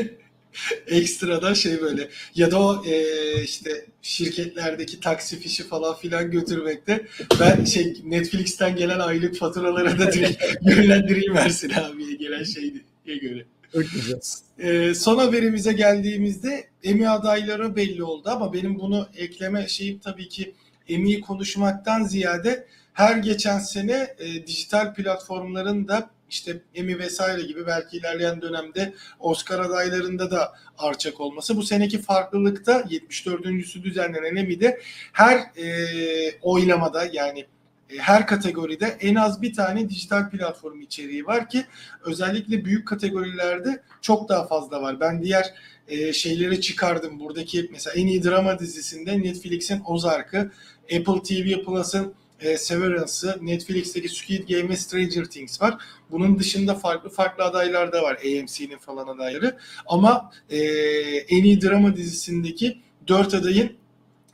ekstradan 0.87 1.53
şey 1.55 1.81
böyle 1.81 2.09
ya 2.35 2.51
da 2.51 2.61
o 2.63 2.85
e, 2.87 3.03
işte 3.43 3.71
şirketlerdeki 4.07 5.01
taksi 5.01 5.39
fişi 5.41 5.63
falan 5.63 5.97
filan 5.97 6.31
götürmekte 6.31 7.07
ben 7.41 7.65
şey 7.65 8.03
Netflix'ten 8.05 8.77
gelen 8.77 8.99
aylık 8.99 9.37
faturaları 9.37 9.99
da 9.99 10.13
direkt 10.13 10.43
yönlendireyim 10.63 11.37
Ersin 11.37 11.71
abiye 11.71 12.15
gelen 12.15 12.45
şeydiye 12.45 13.17
göre. 13.23 13.45
Çok 13.73 13.83
güzel. 13.93 14.21
Ee, 14.59 14.95
son 14.95 15.19
haberimize 15.19 15.73
geldiğimizde 15.73 16.69
Emmy 16.83 17.09
adayları 17.09 17.77
belli 17.77 18.03
oldu 18.03 18.29
ama 18.29 18.53
benim 18.53 18.79
bunu 18.79 19.09
ekleme 19.17 19.69
şeyim 19.69 19.99
tabii 19.99 20.29
ki 20.29 20.55
Emmy'yi 20.89 21.21
konuşmaktan 21.21 22.05
ziyade 22.05 22.67
her 22.97 23.17
geçen 23.17 23.59
sene 23.59 24.15
e, 24.19 24.47
dijital 24.47 24.95
platformların 24.95 25.89
da 25.89 26.11
işte 26.31 26.63
Emmy 26.75 26.99
vesaire 26.99 27.43
gibi 27.43 27.67
belki 27.67 27.97
ilerleyen 27.97 28.43
dönemde 28.43 28.95
Oscar 29.21 29.59
adaylarında 29.59 30.31
da 30.31 30.53
artacak 30.79 31.21
olması. 31.21 31.57
Bu 31.57 31.63
seneki 31.63 32.03
farklılıkta 32.03 32.81
74.sü 32.81 33.83
düzenlenen 33.83 34.37
Emmy'de 34.37 34.81
her 35.13 35.39
e, 35.39 35.67
oylamada 36.43 37.09
yani 37.13 37.47
e, 37.91 37.99
her 37.99 38.27
kategoride 38.27 38.97
en 39.01 39.15
az 39.15 39.43
bir 39.43 39.55
tane 39.55 39.89
dijital 39.89 40.31
platform 40.31 40.81
içeriği 40.81 41.27
var 41.27 41.49
ki 41.49 41.65
özellikle 42.05 42.65
büyük 42.65 42.89
kategorilerde 42.89 43.83
çok 44.03 44.29
daha 44.29 44.47
fazla 44.47 44.83
var. 44.83 45.01
Ben 45.01 45.23
diğer 45.23 45.55
e, 45.89 46.13
şeyleri 46.13 46.61
çıkardım. 46.61 47.21
Buradaki 47.21 47.69
mesela 47.73 47.95
en 47.95 48.07
iyi 48.07 48.25
drama 48.25 48.59
dizisinde 48.59 49.23
Netflix'in 49.23 49.83
Ozark'ı, 49.87 50.51
Apple 50.85 51.23
TV 51.23 51.65
Plus'ın 51.65 52.15
e, 52.41 52.57
Severance'ı, 52.57 53.39
Netflix'teki 53.47 54.09
Squid 54.09 54.49
Game 54.49 54.69
ve 54.69 54.77
Stranger 54.77 55.25
Things 55.25 55.63
var. 55.63 55.75
Bunun 56.11 56.39
dışında 56.39 56.75
farklı 56.75 57.11
farklı 57.11 57.45
adaylar 57.45 57.93
da 57.93 58.03
var. 58.03 58.15
AMC'nin 58.15 58.79
falan 58.79 59.09
adayları. 59.09 59.59
Ama 59.87 60.33
e, 60.51 60.59
en 61.29 61.45
iyi 61.45 61.61
drama 61.63 61.97
dizisindeki 61.97 62.81
dört 63.09 63.35
adayın 63.35 63.77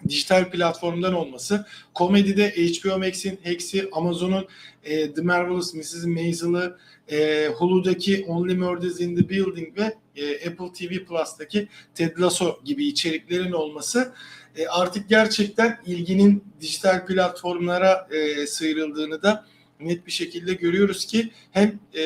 dijital 0.08 0.50
platformdan 0.50 1.14
olması, 1.14 1.66
komedide 1.94 2.50
HBO 2.50 2.98
Max'in 2.98 3.38
Hex'i, 3.42 3.88
Amazon'un 3.92 4.46
e, 4.84 5.14
The 5.14 5.22
Marvelous 5.22 5.74
Mrs. 5.74 6.04
Maisel'ı, 6.04 6.78
e, 7.10 7.46
Hulu'daki 7.46 8.24
Only 8.28 8.54
Murders 8.54 9.00
in 9.00 9.16
the 9.16 9.28
Building 9.28 9.78
ve 9.78 9.94
e, 10.16 10.50
Apple 10.50 10.72
TV 10.72 11.04
Plus'taki 11.04 11.68
Ted 11.94 12.18
Lasso 12.20 12.60
gibi 12.64 12.86
içeriklerin 12.86 13.52
olması 13.52 14.12
e, 14.56 14.66
artık 14.66 15.08
gerçekten 15.08 15.78
ilginin 15.86 16.44
dijital 16.60 17.06
platformlara 17.06 18.08
e, 18.10 18.46
sıyrıldığını 18.46 19.22
da 19.22 19.46
net 19.80 20.06
bir 20.06 20.12
şekilde 20.12 20.54
görüyoruz 20.54 21.06
ki 21.06 21.30
hem 21.50 21.78
e, 21.94 22.02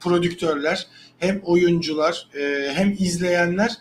prodüktörler 0.00 0.86
hem 1.18 1.40
oyuncular 1.44 2.28
e, 2.34 2.72
hem 2.74 2.96
izleyenler 2.98 3.72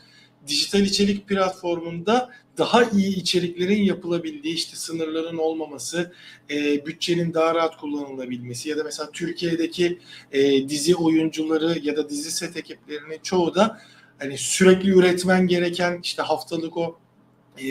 dijital 0.48 0.82
içerik 0.82 1.28
platformunda 1.28 2.30
daha 2.58 2.84
iyi 2.84 3.16
içeriklerin 3.16 3.84
yapılabildiği 3.84 4.56
işte 4.56 4.76
sınırların 4.76 5.38
olmaması, 5.38 6.14
e, 6.50 6.86
bütçenin 6.86 7.34
daha 7.34 7.56
rahat 7.56 7.78
kullanılabilmesi 7.78 8.70
ya 8.70 8.78
da 8.78 8.84
mesela 8.84 9.12
Türkiye'deki 9.12 10.00
e, 10.32 10.70
dizi 10.70 10.96
oyuncuları 10.96 11.80
ya 11.84 11.98
da 11.98 12.10
dizi 12.10 12.32
set 12.32 12.58
ekiplerinin 12.58 13.20
çoğu 13.24 13.56
da 13.56 13.82
hani 14.20 14.38
sürekli 14.38 14.90
üretmen 14.90 15.48
gereken 15.48 16.00
işte 16.04 16.22
haftalık 16.22 16.78
o 16.78 17.00
e, 17.58 17.68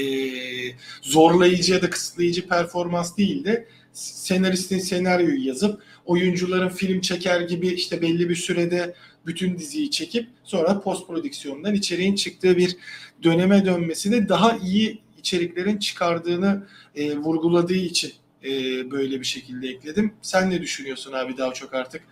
zorlayıcı 1.03 1.73
ya 1.73 1.83
da 1.83 1.91
kısıtlayıcı 1.91 2.49
performans 2.49 3.17
değil 3.17 3.45
de 3.45 3.69
senaristin 3.93 4.79
senaryoyu 4.79 5.47
yazıp 5.47 5.83
oyuncuların 6.05 6.69
film 6.69 7.01
çeker 7.01 7.41
gibi 7.41 7.69
işte 7.69 8.03
belli 8.03 8.29
bir 8.29 8.37
sürede 8.37 8.95
bütün 9.27 9.59
diziyi 9.59 9.91
çekip 9.91 10.29
sonra 10.45 10.81
post 10.81 11.07
prodüksiyondan 11.07 11.75
içeriğin 11.75 12.15
çıktığı 12.15 12.57
bir 12.57 12.77
döneme 13.23 13.65
dönmesi 13.65 14.13
de 14.13 14.29
daha 14.29 14.57
iyi 14.57 15.03
içeriklerin 15.19 15.79
çıkardığını 15.79 16.67
e, 16.95 17.17
vurguladığı 17.17 17.75
için 17.75 18.13
e, 18.45 18.51
böyle 18.91 19.21
bir 19.21 19.25
şekilde 19.25 19.69
ekledim. 19.69 20.13
Sen 20.23 20.51
ne 20.51 20.63
düşünüyorsun 20.63 21.13
abi 21.13 21.37
daha 21.37 21.55
çok 21.55 21.75
artık 21.75 22.03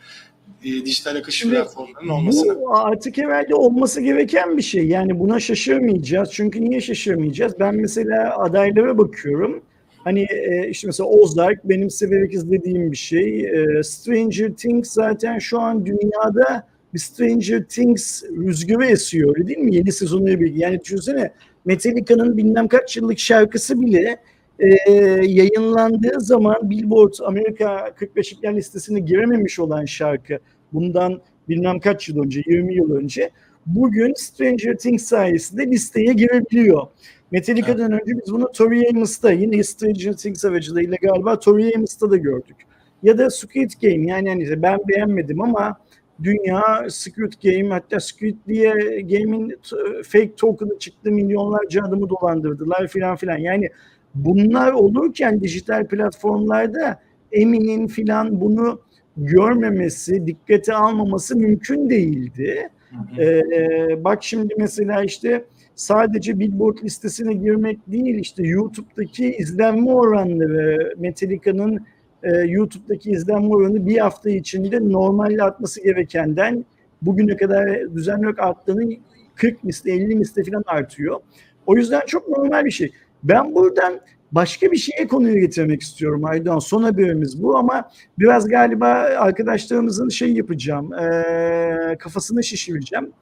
e, 0.65 0.85
dijital 0.85 1.17
akış 1.17 1.45
platformlarının 1.45 2.11
olmasına? 2.11 2.61
Bu 2.61 2.77
artık 2.77 3.19
evvelde 3.19 3.55
olması 3.55 4.01
gereken 4.01 4.57
bir 4.57 4.63
şey. 4.63 4.89
Yani 4.89 5.21
buna 5.21 5.41
şaşırmayacağız. 5.41 6.31
Çünkü 6.33 6.65
niye 6.65 6.81
şaşırmayacağız? 6.81 7.53
Ben 7.61 7.75
mesela 7.75 8.39
adaylara 8.39 8.99
bakıyorum. 8.99 9.63
Hani 10.05 10.21
e, 10.21 10.69
işte 10.69 10.87
mesela 10.87 11.09
Ozark 11.09 11.65
benim 11.65 11.91
severek 11.91 12.35
izlediğim 12.35 12.93
bir 12.93 12.97
şey. 12.97 13.47
E, 13.47 13.83
Stranger 13.83 14.51
Things 14.55 14.91
zaten 14.91 15.39
şu 15.39 15.61
an 15.61 15.87
dünyada 15.87 16.67
bir 16.95 16.99
Stranger 16.99 17.65
Things 17.65 18.23
rüzgarı 18.23 18.87
esiyor 18.87 19.37
öyle 19.37 19.49
değil 19.49 19.59
mi? 19.59 19.75
Yeni 19.75 19.93
sezonuyla 19.93 20.41
birlikte. 20.41 20.61
Yani 20.61 20.81
düşünsene 20.81 21.33
Metallica'nın 21.65 22.37
bilmem 22.37 22.69
kaç 22.69 22.97
yıllık 22.97 23.19
şarkısı 23.19 23.81
bile 23.81 24.17
e, 24.61 24.95
yayınlandığı 25.27 26.21
zaman 26.21 26.71
Billboard 26.71 27.15
Amerika 27.25 27.95
45 27.95 28.33
İlkler 28.33 28.57
listesine 28.57 29.01
girememiş 29.01 29.59
olan 29.59 29.85
şarkı 29.85 30.39
bundan 30.73 31.21
bilmem 31.49 31.81
kaç 31.81 32.09
yıl 32.09 32.25
önce 32.25 32.43
20 32.47 32.75
yıl 32.75 32.95
önce 32.95 33.31
bugün 33.67 34.15
Stranger 34.17 34.77
Things 34.77 35.05
sayesinde 35.05 35.67
listeye 35.67 36.13
girebiliyor. 36.13 36.87
Metallica'dan 37.31 37.93
önce 37.93 38.13
biz 38.25 38.33
bunu 38.33 38.53
Tori 38.53 38.89
Amos'ta 38.91 39.33
yine 39.33 39.65
Stranger 39.65 40.13
Things 40.13 40.45
aracılığıyla 40.45 40.97
galiba 41.03 41.39
Tori 41.39 41.73
Amos'ta 41.77 42.11
da 42.11 42.17
gördük. 42.17 42.57
Ya 43.03 43.19
da 43.19 43.31
Squid 43.31 43.71
Game 43.83 44.07
yani 44.07 44.29
hani 44.29 44.63
ben 44.63 44.79
beğenmedim 44.89 45.43
ama 45.43 45.79
dünya 46.23 46.87
Squid 46.91 47.33
Game 47.45 47.69
hatta 47.69 48.01
Squid 48.01 48.37
diye 48.49 48.73
game'in 49.01 49.59
fake 50.05 50.35
token'ı 50.37 50.79
çıktı 50.79 51.11
milyonlarca 51.11 51.83
adamı 51.85 52.09
dolandırdılar 52.09 52.89
filan 52.89 53.17
filan. 53.17 53.39
Yani 53.39 53.71
bunlar 54.15 54.73
olurken 54.73 55.41
dijital 55.41 55.87
platformlarda 55.87 57.01
Emin'in 57.33 57.87
filan 57.87 58.41
bunu 58.41 58.81
görmemesi, 59.17 60.27
dikkate 60.27 60.75
almaması 60.75 61.37
mümkün 61.37 61.91
değildi. 61.91 62.69
Ee, 63.19 63.41
bak 64.05 64.23
şimdi 64.23 64.55
mesela 64.59 65.05
işte 65.05 65.45
sadece 65.75 66.39
Billboard 66.39 66.79
listesine 66.85 67.35
girmek 67.35 67.79
değil 67.87 68.15
işte 68.15 68.47
YouTube'daki 68.47 69.37
izlenme 69.37 69.91
oranları 69.91 70.95
Metallica'nın 70.99 71.87
e, 72.23 72.37
YouTube'daki 72.37 73.11
izlenme 73.11 73.49
oranı 73.49 73.87
bir 73.87 73.99
hafta 73.99 74.31
içinde 74.31 74.93
normalde 74.93 75.43
artması 75.43 75.83
gerekenden 75.83 76.65
bugüne 77.03 77.37
kadar 77.37 77.95
düzenli 77.95 78.27
olarak 78.27 78.39
arttığının 78.39 78.97
40 79.35 79.65
misli 79.65 79.91
50 79.91 80.15
misli 80.15 80.45
falan 80.45 80.65
artıyor. 80.67 81.21
O 81.67 81.77
yüzden 81.77 82.03
çok 82.07 82.29
normal 82.29 82.65
bir 82.65 82.71
şey. 82.71 82.93
Ben 83.25 83.55
buradan 83.55 84.01
başka 84.33 84.73
bir 84.73 84.77
şeye 84.77 85.09
konuyu 85.09 85.41
getirmek 85.41 85.83
istiyorum 85.83 86.25
Aydoğan. 86.25 86.59
Son 86.59 86.83
haberimiz 86.83 87.43
bu 87.43 87.57
ama 87.57 87.91
biraz 88.19 88.49
galiba 88.49 88.87
arkadaşlarımızın 89.19 90.09
şey 90.09 90.33
yapacağım, 90.33 90.95
e, 90.95 91.97
kafasını 91.99 92.45
şişireceğim. 92.45 93.13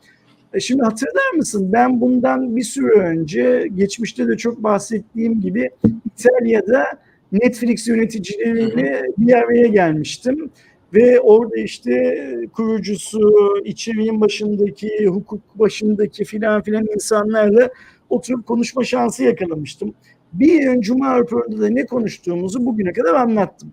E, 0.55 0.61
Şimdi 0.61 0.83
hatırlar 0.83 1.33
mısın? 1.37 1.73
Ben 1.73 2.01
bundan 2.01 2.57
bir 2.57 2.63
süre 2.63 2.93
önce, 2.93 3.69
geçmişte 3.75 4.29
de 4.29 4.37
çok 4.37 4.63
bahsettiğim 4.63 5.41
gibi 5.41 5.71
İtalya'da 6.07 6.85
Netflix 7.33 7.89
yöneticileriyle 7.89 9.03
bir 9.19 9.33
araya 9.33 9.67
gelmiştim. 9.67 10.51
Ve 10.95 11.21
orada 11.21 11.57
işte 11.57 12.25
kurucusu, 12.53 13.35
içeriğin 13.65 14.21
başındaki, 14.21 15.07
hukuk 15.07 15.59
başındaki 15.59 16.25
filan 16.25 16.63
filan 16.63 16.87
insanlarla 16.95 17.71
oturup 18.11 18.47
konuşma 18.47 18.85
şansı 18.85 19.25
yakalamıştım. 19.25 19.95
Bir 20.33 20.67
ön 20.67 20.81
Cuma 20.81 21.19
raporunda 21.19 21.61
da 21.61 21.69
ne 21.69 21.87
konuştuğumuzu 21.87 22.67
bugüne 22.67 22.93
kadar 22.93 23.15
anlattım. 23.15 23.73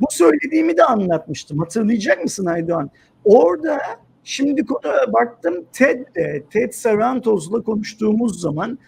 Bu 0.00 0.06
söylediğimi 0.10 0.76
de 0.76 0.84
anlatmıştım. 0.84 1.58
Hatırlayacak 1.58 2.22
mısın 2.22 2.46
Aydoğan? 2.46 2.90
Orada 3.24 3.78
şimdi 4.24 4.66
konuya 4.66 5.12
baktım 5.12 5.64
TED'de, 5.72 6.44
TED 6.50 6.72
Sarantos'la 6.72 7.62
konuştuğumuz 7.62 8.40
zaman 8.40 8.78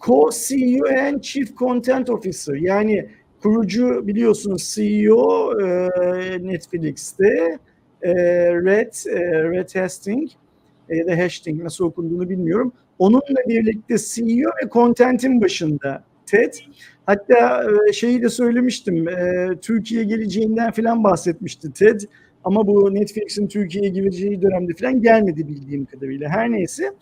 Co-CEO 0.00 1.08
and 1.08 1.20
Chief 1.20 1.56
Content 1.56 2.10
Officer 2.10 2.54
yani 2.54 3.08
kurucu 3.42 4.06
biliyorsunuz 4.06 4.74
CEO 4.74 5.52
e, 5.60 5.88
Netflix'te 6.42 7.58
e, 8.02 8.14
Red, 8.54 9.06
e, 9.06 9.44
Red 9.50 9.82
Hastings 9.82 10.32
e, 10.88 10.96
ya 10.96 11.06
da 11.06 11.18
Hastings 11.18 11.62
nasıl 11.62 11.84
okunduğunu 11.84 12.28
bilmiyorum. 12.28 12.72
Onunla 13.02 13.48
birlikte 13.48 13.96
CEO 13.98 14.50
ve 14.50 14.70
content'in 14.72 15.40
başında 15.40 16.04
TED. 16.26 16.54
Hatta 17.06 17.64
e, 17.88 17.92
şeyi 17.92 18.22
de 18.22 18.28
söylemiştim. 18.28 19.08
E, 19.08 19.48
Türkiye 19.62 20.04
geleceğinden 20.04 20.72
falan 20.72 21.04
bahsetmişti 21.04 21.72
TED. 21.72 22.00
Ama 22.44 22.66
bu 22.66 22.94
Netflix'in 22.94 23.46
Türkiye'ye 23.46 23.90
gireceği 23.90 24.42
dönemde 24.42 24.72
falan 24.80 25.02
gelmedi 25.02 25.48
bildiğim 25.48 25.84
kadarıyla. 25.84 26.28
Her 26.28 26.52
neyse 26.52 26.92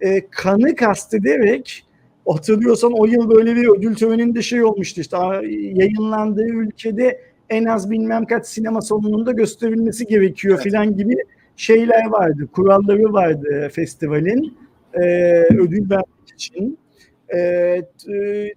e, 0.00 0.26
kanı 0.30 0.74
kastederek 0.74 1.84
hatırlıyorsan 2.28 2.92
o 2.92 3.06
yıl 3.06 3.30
böyle 3.30 3.56
bir 3.56 3.78
ödül 3.78 3.94
töreninde 3.94 4.42
şey 4.42 4.64
olmuştu 4.64 5.00
işte 5.00 5.16
yayınlandığı 5.74 6.48
ülkede 6.48 7.20
en 7.50 7.64
az 7.64 7.90
bilmem 7.90 8.26
kaç 8.26 8.46
sinema 8.46 8.80
salonunda 8.80 9.32
gösterilmesi 9.32 10.06
gerekiyor 10.06 10.54
evet. 10.54 10.64
filan 10.64 10.96
gibi 10.96 11.16
şeyler 11.56 12.06
vardı. 12.06 12.48
Kuralları 12.52 13.12
vardı 13.12 13.70
festivalin 13.72 14.59
e, 14.94 15.04
ödül 15.42 15.90
vermek 15.90 16.32
için. 16.34 16.78
E, 17.34 17.38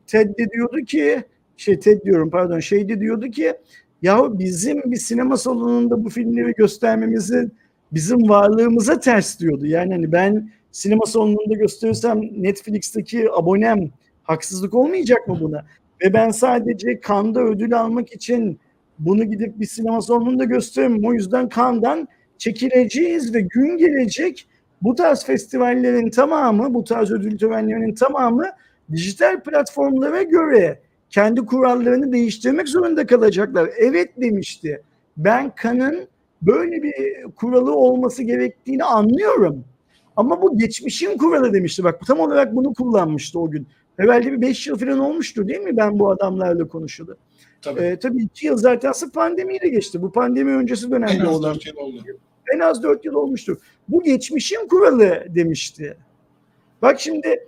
Ted 0.08 0.38
de 0.38 0.50
diyordu 0.54 0.78
ki 0.78 1.24
şey 1.58 1.80
Ted 1.80 2.02
diyorum 2.02 2.30
pardon 2.30 2.60
şey 2.60 2.90
de 2.90 3.00
diyordu 3.00 3.28
ki 3.28 3.54
ya 4.02 4.40
bizim 4.40 4.92
bir 4.92 4.98
sinema 4.98 5.38
salonunda 5.38 6.04
bu 6.04 6.10
filmleri 6.10 6.54
göstermemizin 6.54 7.54
bizim 7.92 8.30
varlığımıza 8.30 9.00
ters 9.00 9.40
diyordu. 9.40 9.66
Yani 9.66 9.94
hani 9.94 10.12
ben 10.12 10.52
sinema 10.72 11.06
salonunda 11.06 11.56
gösterirsem 11.56 12.22
Netflix'teki 12.44 13.32
abonem 13.32 13.90
haksızlık 14.24 14.74
olmayacak 14.74 15.28
mı 15.28 15.38
buna? 15.42 15.66
Ve 16.04 16.14
ben 16.14 16.30
sadece 16.30 17.00
Kanda 17.00 17.42
ödül 17.42 17.80
almak 17.80 18.14
için 18.14 18.60
bunu 19.00 19.24
gidip 19.24 19.60
bir 19.60 19.66
sinema 19.66 20.02
salonunda 20.02 20.44
gösteririm. 20.44 21.06
O 21.06 21.14
yüzden 21.14 21.50
Kandan 21.50 22.08
çekileceğiz 22.38 23.34
ve 23.34 23.42
gün 23.42 23.78
gelecek 23.78 24.48
bu 24.84 24.96
tarz 24.96 25.26
festivallerin 25.26 26.10
tamamı, 26.10 26.74
bu 26.74 26.84
tarz 26.84 27.12
ödül 27.12 27.38
törenlerinin 27.38 27.96
tamamı 27.96 28.46
dijital 28.92 29.42
platformlara 29.42 30.24
göre 30.24 30.80
kendi 31.10 31.46
kurallarını 31.46 32.12
değiştirmek 32.12 32.70
zorunda 32.70 33.08
kalacaklar. 33.08 33.70
Evet 33.78 34.10
demişti. 34.22 34.82
Ben 35.18 35.52
kanın 35.56 36.08
böyle 36.42 36.84
bir 36.84 36.94
kuralı 37.36 37.76
olması 37.76 38.24
gerektiğini 38.24 38.84
anlıyorum. 38.84 39.64
Ama 40.16 40.42
bu 40.42 40.58
geçmişin 40.58 41.18
kuralı 41.18 41.54
demişti. 41.54 41.84
Bak 41.84 42.02
tam 42.08 42.20
olarak 42.20 42.56
bunu 42.56 42.74
kullanmıştı 42.74 43.40
o 43.40 43.52
gün. 43.52 43.68
Evvelde 44.00 44.32
bir 44.32 44.42
beş 44.42 44.68
yıl 44.68 44.78
falan 44.78 45.00
olmuştu 45.00 45.48
değil 45.48 45.60
mi 45.60 45.78
ben 45.78 46.00
bu 46.00 46.10
adamlarla 46.10 46.68
konuşuldu. 46.68 47.18
Tabii. 47.62 47.80
Ee, 47.80 48.00
tabii 48.00 48.24
iki 48.24 48.46
yıl 48.46 48.58
zaten 48.58 48.94
pandemiyle 49.14 49.70
geçti. 49.70 50.02
Bu 50.02 50.12
pandemi 50.12 50.52
öncesi 50.52 50.92
dönemde 50.92 51.28
olan. 51.28 51.58
Yıl 51.66 51.78
oldu. 51.78 52.04
En 52.56 52.60
az 52.60 52.84
dört 52.84 53.06
yıl 53.06 53.14
olmuştur. 53.14 53.58
Bu 53.88 54.04
geçmişin 54.04 54.68
kuralı 54.68 55.26
demişti. 55.30 55.98
Bak 56.82 57.00
şimdi 57.00 57.48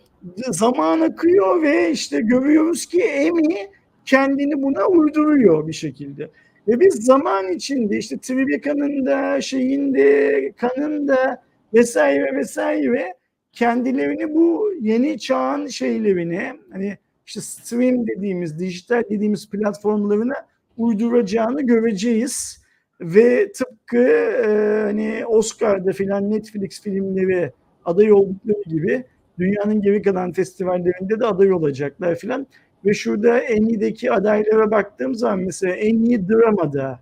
zaman 0.50 1.02
akıyor 1.02 1.62
ve 1.62 1.92
işte 1.92 2.22
görüyoruz 2.22 2.86
ki 2.86 3.02
Emi 3.02 3.70
kendini 4.06 4.64
buna 4.64 4.88
uyduruyor 4.88 5.68
bir 5.68 5.74
şekilde. 5.74 6.30
Ve 6.68 6.80
biz 6.80 6.94
zaman 6.94 7.52
içinde 7.52 7.98
işte 7.98 8.18
Tribica'nın 8.18 9.06
da 9.06 9.42
şeyin 9.42 9.94
de 9.94 10.52
kanın 10.58 11.08
da 11.08 11.44
vesaire 11.74 12.36
vesaire 12.36 13.14
kendilerini 13.52 14.36
bu 14.36 14.74
yeni 14.82 15.20
çağın 15.20 15.68
şeylerini 15.68 16.54
hani 16.72 16.98
işte 17.26 17.42
stream 17.42 18.08
dediğimiz, 18.08 18.60
dijital 18.60 19.04
dediğimiz 19.10 19.50
platformlarına 19.50 20.36
uyduracağını 20.78 21.62
göreceğiz. 21.62 22.65
Ve 23.02 23.52
tıpkı 23.52 24.08
e, 24.08 24.82
hani 24.84 25.26
Oscar'da 25.26 25.92
filan 25.92 26.32
Netflix 26.32 26.82
filmleri 26.82 27.52
aday 27.86 28.12
oldukları 28.12 28.64
gibi 28.70 29.04
dünyanın 29.40 29.82
geri 29.82 30.02
kalan 30.02 30.32
festivallerinde 30.32 31.20
de 31.20 31.26
aday 31.26 31.54
olacaklar 31.54 32.16
filan. 32.16 32.48
Ve 32.86 32.94
şurada 32.94 33.40
en 33.40 33.64
iyideki 33.64 34.12
adaylara 34.12 34.72
baktığım 34.72 35.16
zaman 35.16 35.40
mesela 35.40 35.76
en 35.76 36.04
iyi 36.04 36.30
dramada 36.30 37.00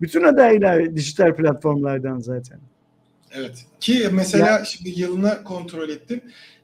bütün 0.00 0.22
adaylar 0.22 0.96
dijital 0.96 1.36
platformlardan 1.36 2.18
zaten. 2.18 2.58
Evet. 3.32 3.66
Ki 3.80 4.08
mesela 4.12 4.46
ya, 4.46 4.64
şimdi 4.64 5.00
yılını 5.00 5.44
kontrol 5.44 5.88
ettim. 5.88 6.20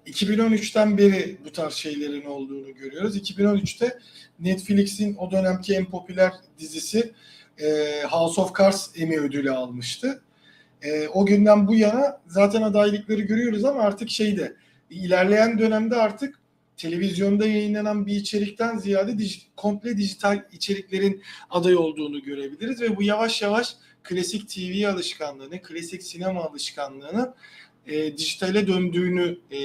2013'ten 0.07 0.98
beri 0.98 1.36
bu 1.44 1.52
tarz 1.52 1.74
şeylerin 1.74 2.24
olduğunu 2.24 2.74
görüyoruz. 2.74 3.16
2013'te 3.16 3.98
Netflix'in 4.40 5.16
o 5.16 5.31
dönemki 5.31 5.74
en 5.74 5.85
popüler 5.85 6.32
dizisi 6.59 7.12
e, 7.62 8.03
House 8.11 8.41
of 8.41 8.59
Cards 8.59 8.91
Emmy 8.97 9.19
ödülü 9.19 9.51
almıştı. 9.51 10.23
E, 10.82 11.09
o 11.09 11.27
günden 11.27 11.69
bu 11.69 11.74
yana 11.74 12.20
zaten 12.27 12.62
adaylıkları 12.62 13.20
görüyoruz 13.20 13.65
ama 13.65 13.82
artık 13.82 14.11
şeyde 14.11 14.57
ilerleyen 14.91 15.59
dönemde 15.59 15.97
artık 15.97 16.41
televizyonda 16.77 17.47
yayınlanan 17.47 18.07
bir 18.07 18.16
içerikten 18.16 18.78
ziyade 18.78 19.19
dij, 19.19 19.47
komple 19.57 19.97
dijital 19.97 20.45
içeriklerin 20.53 21.23
aday 21.51 21.77
olduğunu 21.77 22.23
görebiliriz 22.23 22.81
ve 22.81 22.97
bu 22.97 23.03
yavaş 23.03 23.43
yavaş 23.43 23.77
klasik 24.03 24.49
TV 24.49 24.89
alışkanlığını, 24.89 25.62
klasik 25.62 26.03
sinema 26.03 26.41
alışkanlığını 26.41 27.35
e, 27.91 28.17
dijitale 28.17 28.67
döndüğünü 28.67 29.37
e, 29.53 29.59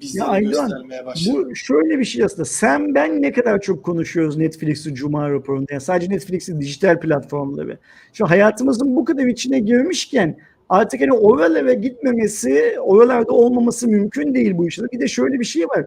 bizlere 0.00 0.40
göstermeye 0.40 1.06
başladı. 1.06 1.46
Bu 1.50 1.56
şöyle 1.56 1.98
bir 1.98 2.04
şey 2.04 2.24
aslında. 2.24 2.44
Sen 2.44 2.94
ben 2.94 3.22
ne 3.22 3.32
kadar 3.32 3.60
çok 3.60 3.84
konuşuyoruz 3.84 4.36
Netflix'i 4.36 4.94
Cuma 4.94 5.30
raporunda. 5.30 5.66
Yani 5.70 5.80
sadece 5.80 6.12
Netflix'in 6.12 6.60
dijital 6.60 7.00
platformları. 7.00 7.78
Şu 8.12 8.26
hayatımızın 8.30 8.96
bu 8.96 9.04
kadar 9.04 9.26
içine 9.26 9.58
girmişken 9.58 10.36
artık 10.68 11.00
hani 11.00 11.12
oralara 11.12 11.72
gitmemesi, 11.72 12.76
oralarda 12.80 13.32
olmaması 13.32 13.88
mümkün 13.88 14.34
değil 14.34 14.58
bu 14.58 14.68
işin. 14.68 14.88
Bir 14.92 15.00
de 15.00 15.08
şöyle 15.08 15.40
bir 15.40 15.44
şey 15.44 15.68
var. 15.68 15.86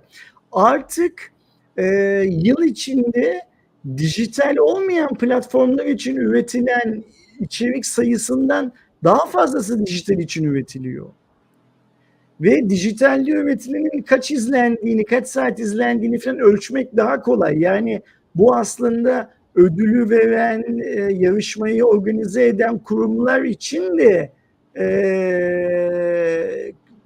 Artık 0.52 1.32
e, 1.78 1.86
yıl 2.30 2.64
içinde 2.64 3.42
dijital 3.98 4.58
olmayan 4.58 5.14
platformlar 5.14 5.86
için 5.86 6.16
üretilen 6.16 7.04
içerik 7.40 7.86
sayısından 7.86 8.74
daha 9.04 9.26
fazlası 9.26 9.86
dijital 9.86 10.20
için 10.20 10.44
üretiliyor. 10.44 11.06
Ve 12.42 12.70
dijitalde 12.70 13.32
üretilenin 13.32 14.02
kaç 14.02 14.32
izlendiğini, 14.32 15.06
kaç 15.06 15.28
saat 15.28 15.60
izlendiğini 15.60 16.20
falan 16.20 16.40
ölçmek 16.40 16.98
daha 16.98 17.22
kolay. 17.22 17.60
Yani 17.60 18.02
bu 18.36 18.56
aslında 18.56 19.30
ödülü 19.56 20.10
veren, 20.10 20.80
e, 20.84 21.14
yarışmayı 21.14 21.86
organize 21.86 22.48
eden 22.48 22.80
kurumlar 22.80 23.42
için 23.42 23.98
de 23.98 24.32
e, 24.80 24.86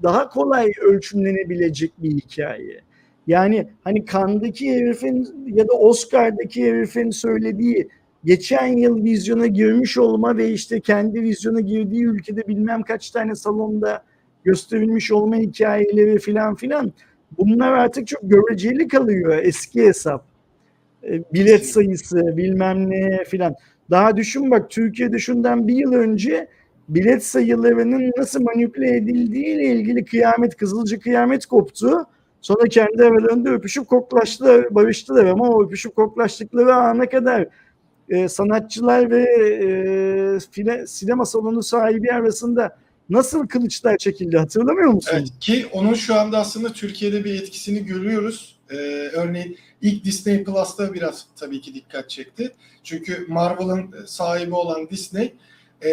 daha 0.04 0.30
kolay 0.30 0.72
ölçümlenebilecek 0.82 1.92
bir 1.98 2.10
hikaye. 2.10 2.82
Yani 3.28 3.68
hani 3.84 4.06
Cannes'daki 4.06 4.76
herifin 4.76 5.28
ya 5.48 5.68
da 5.68 5.74
Oscar'daki 5.74 6.66
herifin 6.66 7.10
söylediği 7.10 7.88
geçen 8.26 8.68
yıl 8.68 9.04
vizyona 9.04 9.48
girmiş 9.48 9.98
olma 9.98 10.38
ve 10.38 10.52
işte 10.52 10.80
kendi 10.80 11.22
vizyona 11.22 11.60
girdiği 11.60 12.04
ülkede 12.04 12.48
bilmem 12.48 12.84
kaç 12.84 13.12
tane 13.12 13.36
salonda 13.36 14.04
gösterilmiş 14.44 15.12
olma 15.12 15.36
hikayeleri 15.36 16.20
filan 16.20 16.56
filan 16.56 16.94
bunlar 17.38 17.72
artık 17.72 18.08
çok 18.08 18.22
göreceli 18.24 18.88
kalıyor 18.88 19.38
eski 19.42 19.86
hesap. 19.86 20.26
E, 21.04 21.24
bilet 21.34 21.66
sayısı 21.66 22.38
bilmem 22.38 22.90
ne 22.90 23.24
filan. 23.24 23.56
Daha 23.90 24.18
düşün 24.18 24.52
bak 24.52 24.70
Türkiye'de 24.70 25.20
şundan 25.20 25.68
bir 25.68 25.76
yıl 25.76 25.94
önce 25.94 26.48
bilet 26.90 27.26
sayılarının 27.26 28.12
nasıl 28.18 28.42
manipüle 28.44 28.96
edildiği 28.96 29.46
ile 29.46 29.66
ilgili 29.66 30.06
kıyamet, 30.06 30.56
kızılcı 30.56 31.00
kıyamet 31.00 31.46
koptu. 31.46 32.06
Sonra 32.42 32.68
kendi 32.70 33.04
aralarında 33.04 33.50
öpüşüp 33.50 33.88
koklaştılar, 33.88 34.76
barıştılar 34.76 35.26
ama 35.26 35.50
o 35.50 35.64
öpüşüp 35.64 35.96
koklaştıkları 35.96 36.76
ana 36.76 37.10
kadar 37.10 37.48
e, 38.10 38.28
sanatçılar 38.28 39.12
ve 39.12 39.22
e, 39.22 40.40
file, 40.52 40.88
sinema 40.88 41.26
salonu 41.26 41.64
sahibi 41.64 42.12
arasında 42.12 42.78
nasıl 43.10 43.48
kılıçlar 43.48 43.98
çekildi 43.98 44.38
hatırlamıyor 44.38 44.92
musun? 44.92 45.12
Evet, 45.14 45.30
ki 45.40 45.68
onun 45.72 45.94
şu 45.94 46.16
anda 46.16 46.38
aslında 46.38 46.74
Türkiye'de 46.74 47.24
bir 47.24 47.42
etkisini 47.42 47.86
görüyoruz. 47.86 48.56
Ee, 48.72 48.76
örneğin 49.14 49.58
ilk 49.82 50.06
Disney 50.06 50.44
Plus'ta 50.44 50.94
biraz 50.94 51.26
tabii 51.36 51.62
ki 51.62 51.74
dikkat 51.74 52.10
çekti. 52.10 52.52
Çünkü 52.84 53.26
Marvel'ın 53.28 54.06
sahibi 54.06 54.56
olan 54.56 54.90
Disney 54.90 55.34
e, 55.84 55.92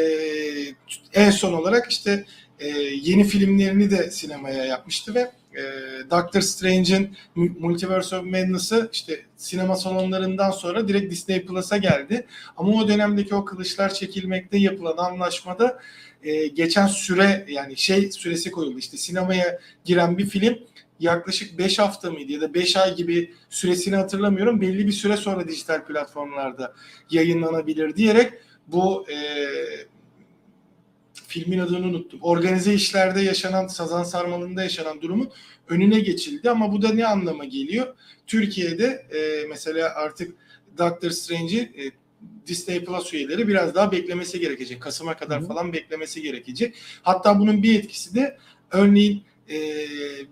en 1.15 1.31
son 1.31 1.53
olarak 1.53 1.91
işte 1.91 2.25
e, 2.59 2.69
yeni 3.03 3.25
filmlerini 3.25 3.91
de 3.91 4.11
sinemaya 4.11 4.65
yapmıştı 4.65 5.15
ve 5.15 5.21
e, 5.57 5.63
Doctor 6.11 6.41
Strange'in 6.41 7.17
Multiverse 7.35 8.17
of 8.17 8.25
Madness'ı 8.25 8.91
işte 8.93 9.21
sinema 9.37 9.77
salonlarından 9.77 10.51
sonra 10.51 10.89
direkt 10.89 11.13
Disney 11.13 11.47
Plus'a 11.47 11.77
geldi. 11.77 12.27
Ama 12.57 12.73
o 12.73 12.89
dönemdeki 12.89 13.35
o 13.35 13.45
kılıçlar 13.45 13.95
çekilmekte 13.95 14.59
yapılan 14.59 14.97
anlaşmada 14.97 15.81
e, 16.27 16.47
geçen 16.47 16.87
süre 16.87 17.47
yani 17.49 17.77
şey 17.77 18.13
süresi 18.13 18.51
koyuldu. 18.51 18.79
İşte 18.79 18.97
sinemaya 18.97 19.61
giren 19.85 20.19
bir 20.19 20.27
film 20.27 20.59
yaklaşık 21.01 21.59
5 21.59 21.79
hafta 21.79 22.11
mıydı 22.11 22.33
ya 22.33 22.41
da 22.41 22.55
5 22.55 22.77
ay 22.77 22.97
gibi 22.97 23.35
süresini 23.51 23.97
hatırlamıyorum. 23.97 24.61
Belli 24.61 24.87
bir 24.87 24.93
süre 24.93 25.17
sonra 25.17 25.49
dijital 25.49 25.85
platformlarda 25.85 26.75
yayınlanabilir 27.11 27.97
diyerek 27.97 28.33
bu 28.67 29.07
e, 29.11 29.17
filmin 31.29 31.59
adını 31.59 31.87
unuttum. 31.87 32.21
Organize 32.23 32.75
işlerde 32.75 33.21
yaşanan, 33.21 33.67
Sazan 33.67 34.03
Sarmalı'nda 34.03 34.63
yaşanan 34.63 35.03
durumun 35.03 35.31
önüne 35.69 36.01
geçildi 36.01 36.51
ama 36.51 36.73
bu 36.73 36.83
da 36.83 36.93
ne 36.93 37.07
anlama 37.07 37.45
geliyor? 37.45 37.95
Türkiye'de 38.27 39.07
e, 39.15 39.47
mesela 39.49 39.95
artık 39.95 40.37
Doctor 40.79 41.11
Strange'i 41.11 41.61
e, 41.61 41.91
Disney 42.47 42.85
Plus 42.85 43.15
üyeleri 43.15 43.49
biraz 43.49 43.75
daha 43.75 43.93
beklemesi 43.93 44.41
gerekecek. 44.41 44.83
Kasım'a 44.83 45.17
kadar 45.17 45.43
Hı. 45.43 45.47
falan 45.47 45.73
beklemesi 45.73 46.23
gerekecek. 46.23 46.75
Hatta 47.03 47.39
bunun 47.39 47.63
bir 47.63 47.79
etkisi 47.79 48.15
de 48.15 48.37
örneğin 48.71 49.25
e, 49.51 49.57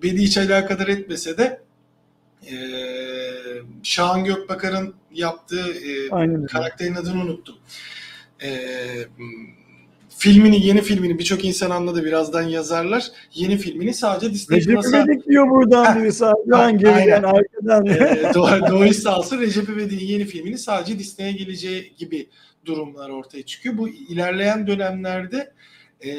beni 0.02 0.18
hiç 0.18 0.38
alakadar 0.38 0.88
etmese 0.88 1.38
de 1.38 1.60
e, 2.50 2.56
Şahan 3.82 4.24
Gökbakar'ın 4.24 4.94
yaptığı 5.12 5.72
e, 5.72 6.10
Aynen 6.10 6.46
karakterin 6.46 6.94
adını 6.94 7.22
unuttum. 7.22 7.56
E, 8.42 8.50
filmini, 10.24 10.66
yeni 10.66 10.82
filmini 10.82 11.18
birçok 11.18 11.44
insan 11.44 11.70
anladı. 11.70 12.04
Birazdan 12.04 12.42
yazarlar. 12.42 13.10
Yeni 13.34 13.56
filmini 13.56 13.94
sadece 13.94 14.34
Disney 14.34 14.58
Recep 14.58 14.74
Plus'a 14.74 14.98
İvedik 14.98 15.26
diyor 15.26 15.50
buradan 15.50 16.02
birisi 16.02 16.24
Hangi 16.50 16.78
geriden 16.78 17.22
arkadan. 17.22 17.86
e, 17.86 18.34
Doğu, 18.34 18.70
Doğu 18.70 18.94
sahası 18.94 19.40
Recep 19.40 19.68
İvedik'in 19.68 20.06
yeni 20.06 20.24
filmini 20.24 20.58
sadece 20.58 20.98
Disney'e 20.98 21.32
geleceği 21.32 21.92
gibi 21.98 22.28
durumlar 22.66 23.10
ortaya 23.10 23.42
çıkıyor. 23.42 23.78
Bu 23.78 23.88
ilerleyen 23.88 24.66
dönemlerde 24.66 25.52
e, 26.04 26.10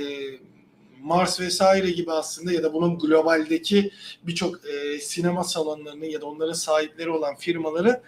Mars 1.01 1.39
vesaire 1.39 1.91
gibi 1.91 2.11
aslında 2.11 2.51
ya 2.51 2.63
da 2.63 2.73
bunun 2.73 2.99
globaldeki 2.99 3.91
birçok 4.23 4.59
e, 4.69 4.99
sinema 4.99 5.43
salonlarının 5.43 6.05
ya 6.05 6.21
da 6.21 6.25
onların 6.25 6.53
sahipleri 6.53 7.09
olan 7.09 7.35
firmaları 7.35 8.01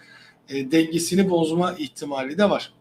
e, 0.48 0.70
dengesini 0.70 1.30
bozma 1.30 1.72
ihtimali 1.78 2.38
de 2.38 2.50
var. 2.50 2.72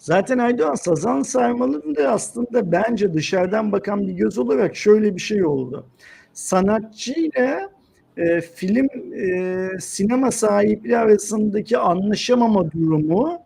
Zaten 0.00 0.38
Aydoğan 0.38 0.74
Sazan 0.74 1.22
Sarmalı'nın 1.22 1.96
da 1.96 2.08
aslında 2.08 2.72
bence 2.72 3.14
dışarıdan 3.14 3.72
bakan 3.72 4.06
bir 4.06 4.12
göz 4.12 4.38
olarak 4.38 4.76
şöyle 4.76 5.16
bir 5.16 5.20
şey 5.20 5.44
oldu. 5.44 5.86
Sanatçıyla 6.32 7.70
e, 8.16 8.40
film 8.40 8.88
e, 9.14 9.68
sinema 9.80 10.30
sahipleri 10.30 10.98
arasındaki 10.98 11.78
anlaşamama 11.78 12.72
durumu 12.72 13.42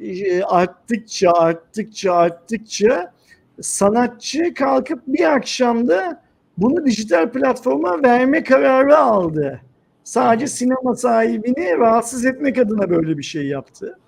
e, 0.00 0.42
arttıkça 0.42 1.32
arttıkça 1.32 2.12
arttıkça 2.14 3.12
sanatçı 3.60 4.54
kalkıp 4.54 5.02
bir 5.06 5.32
akşamda 5.32 6.22
bunu 6.58 6.86
dijital 6.86 7.32
platforma 7.32 8.02
verme 8.02 8.44
kararı 8.44 8.98
aldı. 8.98 9.60
Sadece 10.04 10.46
sinema 10.46 10.96
sahibini 10.96 11.78
rahatsız 11.78 12.24
etmek 12.24 12.58
adına 12.58 12.90
böyle 12.90 13.18
bir 13.18 13.22
şey 13.22 13.46
yaptı. 13.46 13.98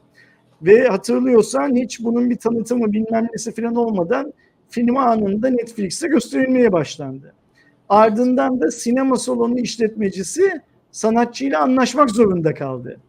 Ve 0.62 0.88
hatırlıyorsan 0.88 1.76
hiç 1.76 2.04
bunun 2.04 2.30
bir 2.30 2.36
tanıtımı 2.36 2.92
bilmem 2.92 3.28
nesi 3.32 3.52
falan 3.52 3.74
olmadan 3.74 4.32
film 4.68 4.96
anında 4.96 5.48
Netflix'te 5.48 6.08
gösterilmeye 6.08 6.72
başlandı. 6.72 7.34
Ardından 7.88 8.60
da 8.60 8.70
sinema 8.70 9.16
salonu 9.16 9.58
işletmecisi 9.58 10.60
sanatçıyla 10.90 11.60
anlaşmak 11.60 12.10
zorunda 12.10 12.54
kaldı. 12.54 13.00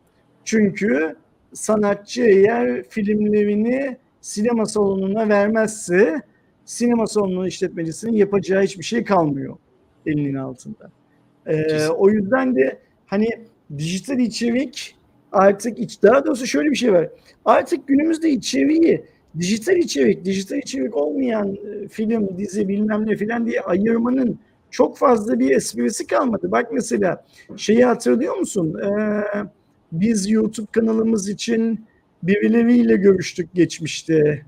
Çünkü 0.46 1.16
sanatçı 1.54 2.22
eğer 2.22 2.84
filmlerini 2.84 3.98
sinema 4.22 4.66
salonuna 4.66 5.30
vermezse 5.30 6.22
sinema 6.66 7.08
salonu 7.08 7.48
işletmecisinin 7.48 8.16
yapacağı 8.16 8.64
hiçbir 8.64 8.84
şey 8.84 9.04
kalmıyor 9.04 9.58
elinin 10.06 10.36
altında. 10.36 10.92
Ee, 11.48 11.88
o 11.88 12.10
yüzden 12.10 12.56
de 12.56 12.80
hani 13.06 13.30
dijital 13.78 14.20
içerik 14.20 14.96
artık 15.34 15.80
iç, 15.80 16.04
daha 16.04 16.26
doğrusu 16.26 16.48
şöyle 16.48 16.72
bir 16.72 16.76
şey 16.76 16.94
var. 16.94 17.10
Artık 17.46 17.88
günümüzde 17.88 18.30
içeriği 18.30 19.04
dijital 19.40 19.78
içerik, 19.78 20.26
dijital 20.26 20.58
içerik 20.58 20.98
olmayan 20.98 21.56
e, 21.56 21.88
film, 21.88 22.38
dizi 22.38 22.68
bilmem 22.68 23.08
ne 23.08 23.16
filan 23.16 23.46
diye 23.46 23.62
ayırmanın 23.62 24.40
çok 24.72 24.98
fazla 24.98 25.40
bir 25.40 25.56
esprisi 25.56 26.08
kalmadı. 26.08 26.52
Bak 26.52 26.72
mesela 26.72 27.26
şeyi 27.58 27.86
hatırlıyor 27.86 28.36
musun? 28.36 28.80
Ee, 28.80 29.24
biz 29.92 30.30
YouTube 30.30 30.68
kanalımız 30.72 31.30
için 31.30 31.86
birileriyle 32.24 32.96
görüştük 32.96 33.54
geçmişte. 33.54 34.46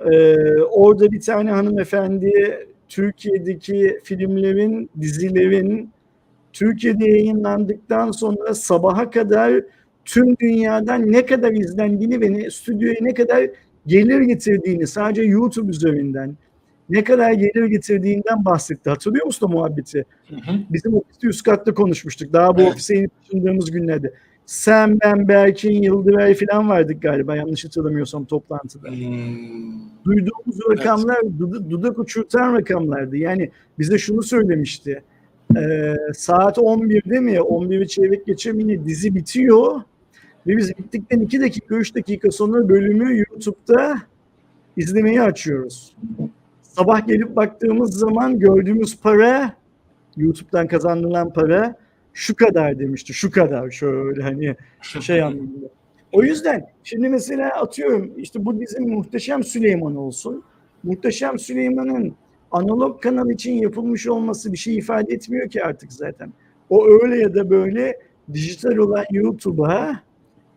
Ee, 0.00 0.36
orada 0.60 1.12
bir 1.12 1.20
tane 1.20 1.50
hanımefendi 1.50 2.58
Türkiye'deki 2.88 4.00
filmlerin, 4.04 4.90
dizilerin 5.00 5.90
Türkiye'de 6.52 7.08
yayınlandıktan 7.08 8.10
sonra 8.10 8.54
sabaha 8.54 9.10
kadar 9.10 9.62
tüm 10.06 10.36
dünyadan 10.38 11.12
ne 11.12 11.26
kadar 11.26 11.52
izlendiğini 11.52 12.20
ve 12.20 12.32
ne, 12.32 12.50
stüdyoya 12.50 12.96
ne 13.00 13.14
kadar 13.14 13.50
gelir 13.86 14.20
getirdiğini 14.20 14.86
sadece 14.86 15.22
YouTube 15.22 15.70
üzerinden 15.70 16.36
ne 16.90 17.04
kadar 17.04 17.32
gelir 17.32 17.64
getirdiğinden 17.64 18.44
bahsetti. 18.44 18.90
Hatırlıyor 18.90 19.26
musun 19.26 19.46
o 19.46 19.52
muhabbeti? 19.52 20.04
Hı 20.28 20.34
hı. 20.36 20.56
Bizim 20.70 20.94
ofiste 20.94 21.26
üst 21.28 21.42
katta 21.42 21.74
konuşmuştuk. 21.74 22.32
Daha 22.32 22.56
bu 22.56 22.60
Evet. 22.60 22.72
ofise 22.72 22.94
yeni 22.96 23.08
taşındığımız 23.08 23.70
günlerde. 23.70 24.12
Sen, 24.46 25.00
ben, 25.00 25.28
Berkin, 25.28 25.82
Yıldıray 25.82 26.34
falan 26.34 26.68
vardık 26.68 27.02
galiba 27.02 27.36
yanlış 27.36 27.64
hatırlamıyorsam 27.64 28.24
toplantıda. 28.24 28.88
Hmm, 28.88 28.96
Duyduğumuz 30.04 30.58
rakamlar 30.70 31.16
dud- 31.16 31.70
dudak 31.70 31.98
uçurtan 31.98 32.54
rakamlardı. 32.54 33.16
Yani 33.16 33.50
bize 33.78 33.98
şunu 33.98 34.22
söylemişti. 34.22 35.02
Ee, 35.56 35.94
saat 36.14 36.58
11'de 36.58 37.20
mi 37.20 37.32
11'i 37.40 37.88
çeyrek 37.88 38.26
geçe 38.26 38.52
mi 38.52 38.86
dizi 38.86 39.14
bitiyor 39.14 39.80
ve 40.46 40.56
biz 40.56 40.78
bittikten 40.78 41.20
2 41.20 41.40
dakika 41.40 41.76
3 41.76 41.94
dakika 41.94 42.30
sonra 42.30 42.68
bölümü 42.68 43.18
YouTube'da 43.18 43.96
izlemeyi 44.76 45.22
açıyoruz. 45.22 45.96
Sabah 46.62 47.06
gelip 47.06 47.36
baktığımız 47.36 47.98
zaman 47.98 48.38
gördüğümüz 48.38 49.00
para 49.00 49.54
YouTube'dan 50.16 50.68
kazanılan 50.68 51.32
para 51.32 51.76
şu 52.12 52.36
kadar 52.36 52.78
demişti. 52.78 53.14
Şu 53.14 53.30
kadar 53.30 53.70
şöyle 53.70 54.22
hani 54.22 54.56
şey 55.00 55.22
anlamında. 55.22 55.66
O 56.12 56.22
yüzden 56.22 56.66
şimdi 56.84 57.08
mesela 57.08 57.48
atıyorum 57.48 58.12
işte 58.16 58.44
bu 58.44 58.60
bizim 58.60 58.88
Muhteşem 58.88 59.44
Süleyman 59.44 59.96
olsun. 59.96 60.42
Muhteşem 60.82 61.38
Süleyman'ın 61.38 62.14
analog 62.50 63.02
kanal 63.02 63.30
için 63.30 63.52
yapılmış 63.52 64.06
olması 64.06 64.52
bir 64.52 64.58
şey 64.58 64.76
ifade 64.76 65.14
etmiyor 65.14 65.50
ki 65.50 65.64
artık 65.64 65.92
zaten. 65.92 66.32
O 66.70 66.86
öyle 66.86 67.16
ya 67.18 67.34
da 67.34 67.50
böyle 67.50 67.98
dijital 68.32 68.76
olan 68.76 69.04
YouTube'a 69.10 70.05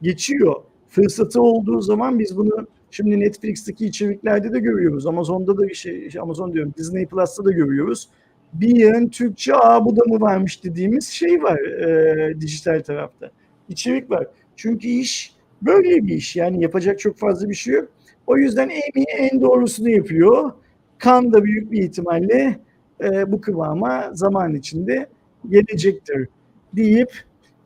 geçiyor. 0.02 0.56
Fırsatı 0.88 1.42
olduğu 1.42 1.82
zaman 1.82 2.20
biz 2.20 2.38
bunu 2.38 2.68
şimdi 2.92 3.20
Netflix'teki 3.20 3.86
içeriklerde 3.86 4.54
de 4.54 4.60
görüyoruz. 4.60 5.08
Amazon'da 5.08 5.58
da 5.58 5.68
bir 5.68 5.74
şey, 5.74 6.10
Amazon 6.22 6.54
diyorum 6.54 6.74
Disney 6.78 7.06
Plus'ta 7.06 7.46
da 7.46 7.52
görüyoruz. 7.52 8.10
Bir 8.54 8.76
yığın 8.76 9.08
Türkçe 9.08 9.56
aa 9.56 9.86
bu 9.86 9.96
da 9.96 10.02
mı 10.06 10.22
varmış 10.22 10.64
dediğimiz 10.64 11.08
şey 11.08 11.44
var 11.44 11.60
e, 11.60 12.42
dijital 12.42 12.82
tarafta. 12.82 13.32
İçerik 13.70 14.10
var. 14.10 14.28
Çünkü 14.56 14.88
iş 14.88 15.34
böyle 15.62 16.08
bir 16.08 16.16
iş. 16.16 16.36
Yani 16.36 16.64
yapacak 16.64 17.00
çok 17.00 17.18
fazla 17.18 17.50
bir 17.50 17.56
şey 17.56 17.74
yok. 17.74 17.90
O 18.28 18.38
yüzden 18.38 18.70
en 18.70 18.92
iyi 18.96 19.06
en 19.18 19.42
doğrusunu 19.42 19.90
yapıyor. 19.90 20.52
Kan 20.98 21.34
da 21.34 21.44
büyük 21.44 21.72
bir 21.72 21.84
ihtimalle 21.84 22.60
e, 23.04 23.32
bu 23.32 23.42
kıvama 23.42 24.10
zaman 24.14 24.56
içinde 24.56 25.08
gelecektir 25.50 26.28
deyip 26.76 27.12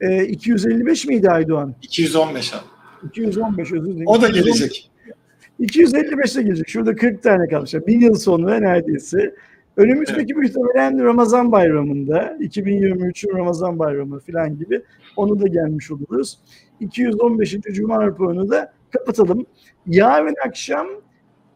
e, 0.04 0.26
255 0.26 1.06
miydi 1.06 1.30
Aydoğan? 1.30 1.76
215 1.82 2.54
abi. 2.54 2.62
215 3.08 3.72
özür 3.72 3.86
dilerim. 3.86 4.08
O 4.08 4.22
da 4.22 4.30
gelecek. 4.30 4.92
255'e 5.60 6.44
gelecek. 6.44 6.70
Şurada 6.70 6.96
40 6.96 7.24
tane 7.24 7.48
kalmış. 7.48 7.74
Bir 7.74 8.02
yıl 8.02 8.16
sonra 8.16 8.60
neredeyse. 8.60 9.36
Önümüzdeki 9.78 10.34
muhtemelen 10.34 11.04
Ramazan 11.04 11.52
bayramında, 11.52 12.38
2023'ün 12.40 13.38
Ramazan 13.38 13.80
bayramı 13.80 14.20
falan 14.20 14.58
gibi 14.58 14.82
onu 15.16 15.42
da 15.42 15.48
gelmiş 15.48 15.92
oluruz. 15.92 16.40
215. 16.80 17.58
Cuma 17.72 18.06
raporunu 18.06 18.50
da 18.50 18.74
kapatalım. 18.92 19.46
Yarın 19.88 20.36
akşam 20.48 20.88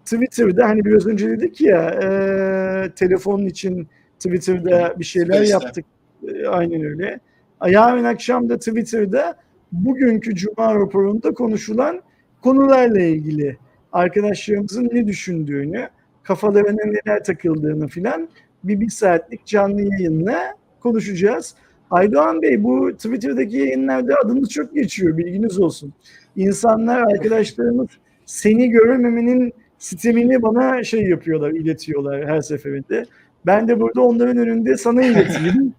Twitter'da 0.06 0.66
hani 0.70 0.86
biraz 0.86 1.08
önce 1.08 1.30
dedik 1.30 1.62
ya 1.62 1.90
e, 1.90 2.92
telefonun 2.96 3.46
için 3.46 3.88
Twitter'da 4.20 4.96
bir 5.00 5.06
şeyler 5.06 5.34
Space'te. 5.34 5.52
yaptık. 5.52 5.86
E, 6.28 6.48
aynen 6.48 6.84
öyle. 6.84 7.20
Yarın 7.66 8.04
akşam 8.04 8.50
da 8.50 8.58
Twitter'da 8.58 9.36
bugünkü 9.72 10.36
Cuma 10.36 10.76
raporunda 10.76 11.34
konuşulan 11.34 12.02
konularla 12.42 13.02
ilgili 13.02 13.58
arkadaşlarımızın 13.94 14.90
ne 14.94 15.08
düşündüğünü, 15.08 15.90
kafalarına 16.24 16.86
neler 16.86 17.24
takıldığını 17.24 17.88
filan 17.88 18.30
bir 18.64 18.80
bir 18.80 18.90
saatlik 18.90 19.46
canlı 19.46 19.82
yayınla 19.82 20.54
konuşacağız. 20.80 21.56
Aydoğan 21.92 22.42
Bey 22.42 22.64
bu 22.64 22.92
Twitter'daki 22.92 23.58
yayınlarda 23.58 24.16
adınız 24.26 24.50
çok 24.50 24.74
geçiyor 24.74 25.18
bilginiz 25.18 25.60
olsun. 25.60 25.94
İnsanlar, 26.36 27.02
arkadaşlarımız 27.02 27.88
seni 28.26 28.70
görememenin 28.70 29.54
sistemini 29.80 30.42
bana 30.42 30.84
şey 30.84 31.10
yapıyorlar, 31.10 31.52
iletiyorlar 31.52 32.26
her 32.28 32.42
seferinde. 32.42 33.06
Ben 33.46 33.68
de 33.68 33.80
burada 33.80 34.02
onların 34.02 34.38
önünde 34.38 34.78
sana 34.78 35.04
ileteyim. 35.06 35.74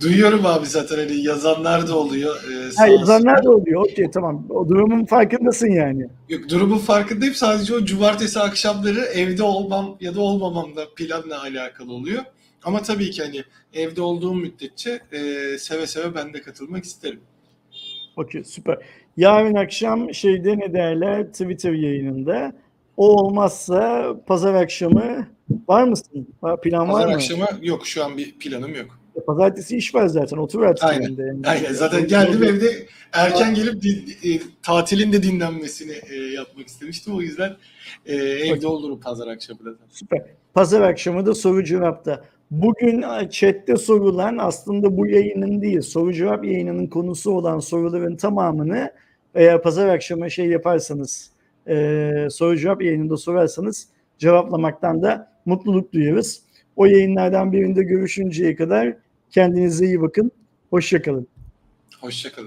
Duyuyorum 0.00 0.46
abi 0.46 0.66
zaten 0.66 0.96
hani 0.96 1.16
yazanlar 1.24 1.88
da 1.88 1.98
oluyor. 1.98 2.36
Ee, 2.52 2.70
Ha, 2.76 2.86
yazanlar 2.86 3.44
da 3.44 3.50
oluyor. 3.50 3.82
Okey 3.84 4.10
tamam. 4.10 4.46
O 4.50 4.68
durumun 4.68 5.04
farkındasın 5.04 5.70
yani. 5.70 6.06
Yok, 6.28 6.48
durumun 6.48 6.78
farkındayım. 6.78 7.34
Sadece 7.34 7.74
o 7.74 7.84
cumartesi 7.84 8.40
akşamları 8.40 9.00
evde 9.00 9.42
olmam 9.42 9.96
ya 10.00 10.14
da 10.14 10.20
olmamam 10.20 10.76
da 10.76 10.84
planla 10.96 11.42
alakalı 11.42 11.92
oluyor. 11.92 12.22
Ama 12.64 12.82
tabii 12.82 13.10
ki 13.10 13.22
hani 13.22 13.42
evde 13.74 14.02
olduğum 14.02 14.34
müddetçe 14.34 15.00
e, 15.12 15.18
seve 15.58 15.86
seve 15.86 16.14
ben 16.14 16.32
de 16.34 16.42
katılmak 16.42 16.84
isterim. 16.84 17.20
Okey 18.16 18.44
süper. 18.44 18.78
Yarın 19.16 19.54
akşam 19.54 20.14
şeyde 20.14 20.58
ne 20.58 20.72
derler 20.72 21.26
Twitter 21.26 21.72
yayınında. 21.72 22.52
O 22.96 23.08
olmazsa 23.22 24.06
pazar 24.26 24.54
akşamı 24.54 25.26
var 25.68 25.84
mısın? 25.84 26.28
Var- 26.42 26.60
Plan 26.60 26.88
var 26.88 26.92
Pazar 26.92 27.06
mı? 27.08 27.14
akşamı 27.14 27.46
yok 27.62 27.86
şu 27.86 28.04
an 28.04 28.16
bir 28.16 28.38
planım 28.38 28.74
yok. 28.74 28.99
Pazartesi 29.24 29.76
iş 29.76 29.94
var 29.94 30.06
zaten. 30.06 30.36
Otur 30.36 30.62
artık 30.62 30.84
Aynen. 30.84 31.16
Yani. 31.18 31.40
Aynen 31.46 31.72
zaten 31.72 32.06
geldim 32.06 32.44
evde 32.44 32.86
erken 33.12 33.54
gelip 33.54 33.82
din- 33.82 34.34
e, 34.34 34.40
tatilin 34.62 35.12
de 35.12 35.22
dinlenmesini 35.22 35.92
e, 36.10 36.16
yapmak 36.16 36.66
istemiştim. 36.66 37.14
O 37.16 37.20
yüzden 37.20 37.56
e, 38.06 38.16
evde 38.16 38.66
olurum 38.66 39.00
pazar 39.00 39.26
akşamı 39.26 39.64
da. 39.64 39.70
Süper. 39.88 40.22
Pazar 40.54 40.80
akşamı 40.80 41.26
da 41.26 41.34
soru 41.34 41.64
cevapta. 41.64 42.24
Bugün 42.50 43.04
chatte 43.30 43.76
sorulan 43.76 44.36
aslında 44.38 44.96
bu 44.96 45.06
yayının 45.06 45.62
değil, 45.62 45.80
soru 45.80 46.12
cevap 46.12 46.44
yayınının 46.44 46.86
konusu 46.86 47.30
olan 47.30 47.58
soruların 47.58 48.16
tamamını 48.16 48.90
eğer 49.34 49.62
pazar 49.62 49.88
akşamı 49.88 50.30
şey 50.30 50.46
yaparsanız, 50.46 51.30
e, 51.68 52.26
soru 52.30 52.56
cevap 52.56 52.82
yayınında 52.82 53.16
sorarsanız 53.16 53.88
cevaplamaktan 54.18 55.02
da 55.02 55.32
mutluluk 55.44 55.92
duyarız. 55.92 56.42
O 56.76 56.86
yayınlardan 56.86 57.52
birinde 57.52 57.82
görüşünceye 57.82 58.56
kadar 58.56 58.96
kendinize 59.30 59.86
iyi 59.86 60.00
bakın. 60.00 60.32
Hoşçakalın. 60.70 61.26
Hoşçakalın. 62.00 62.38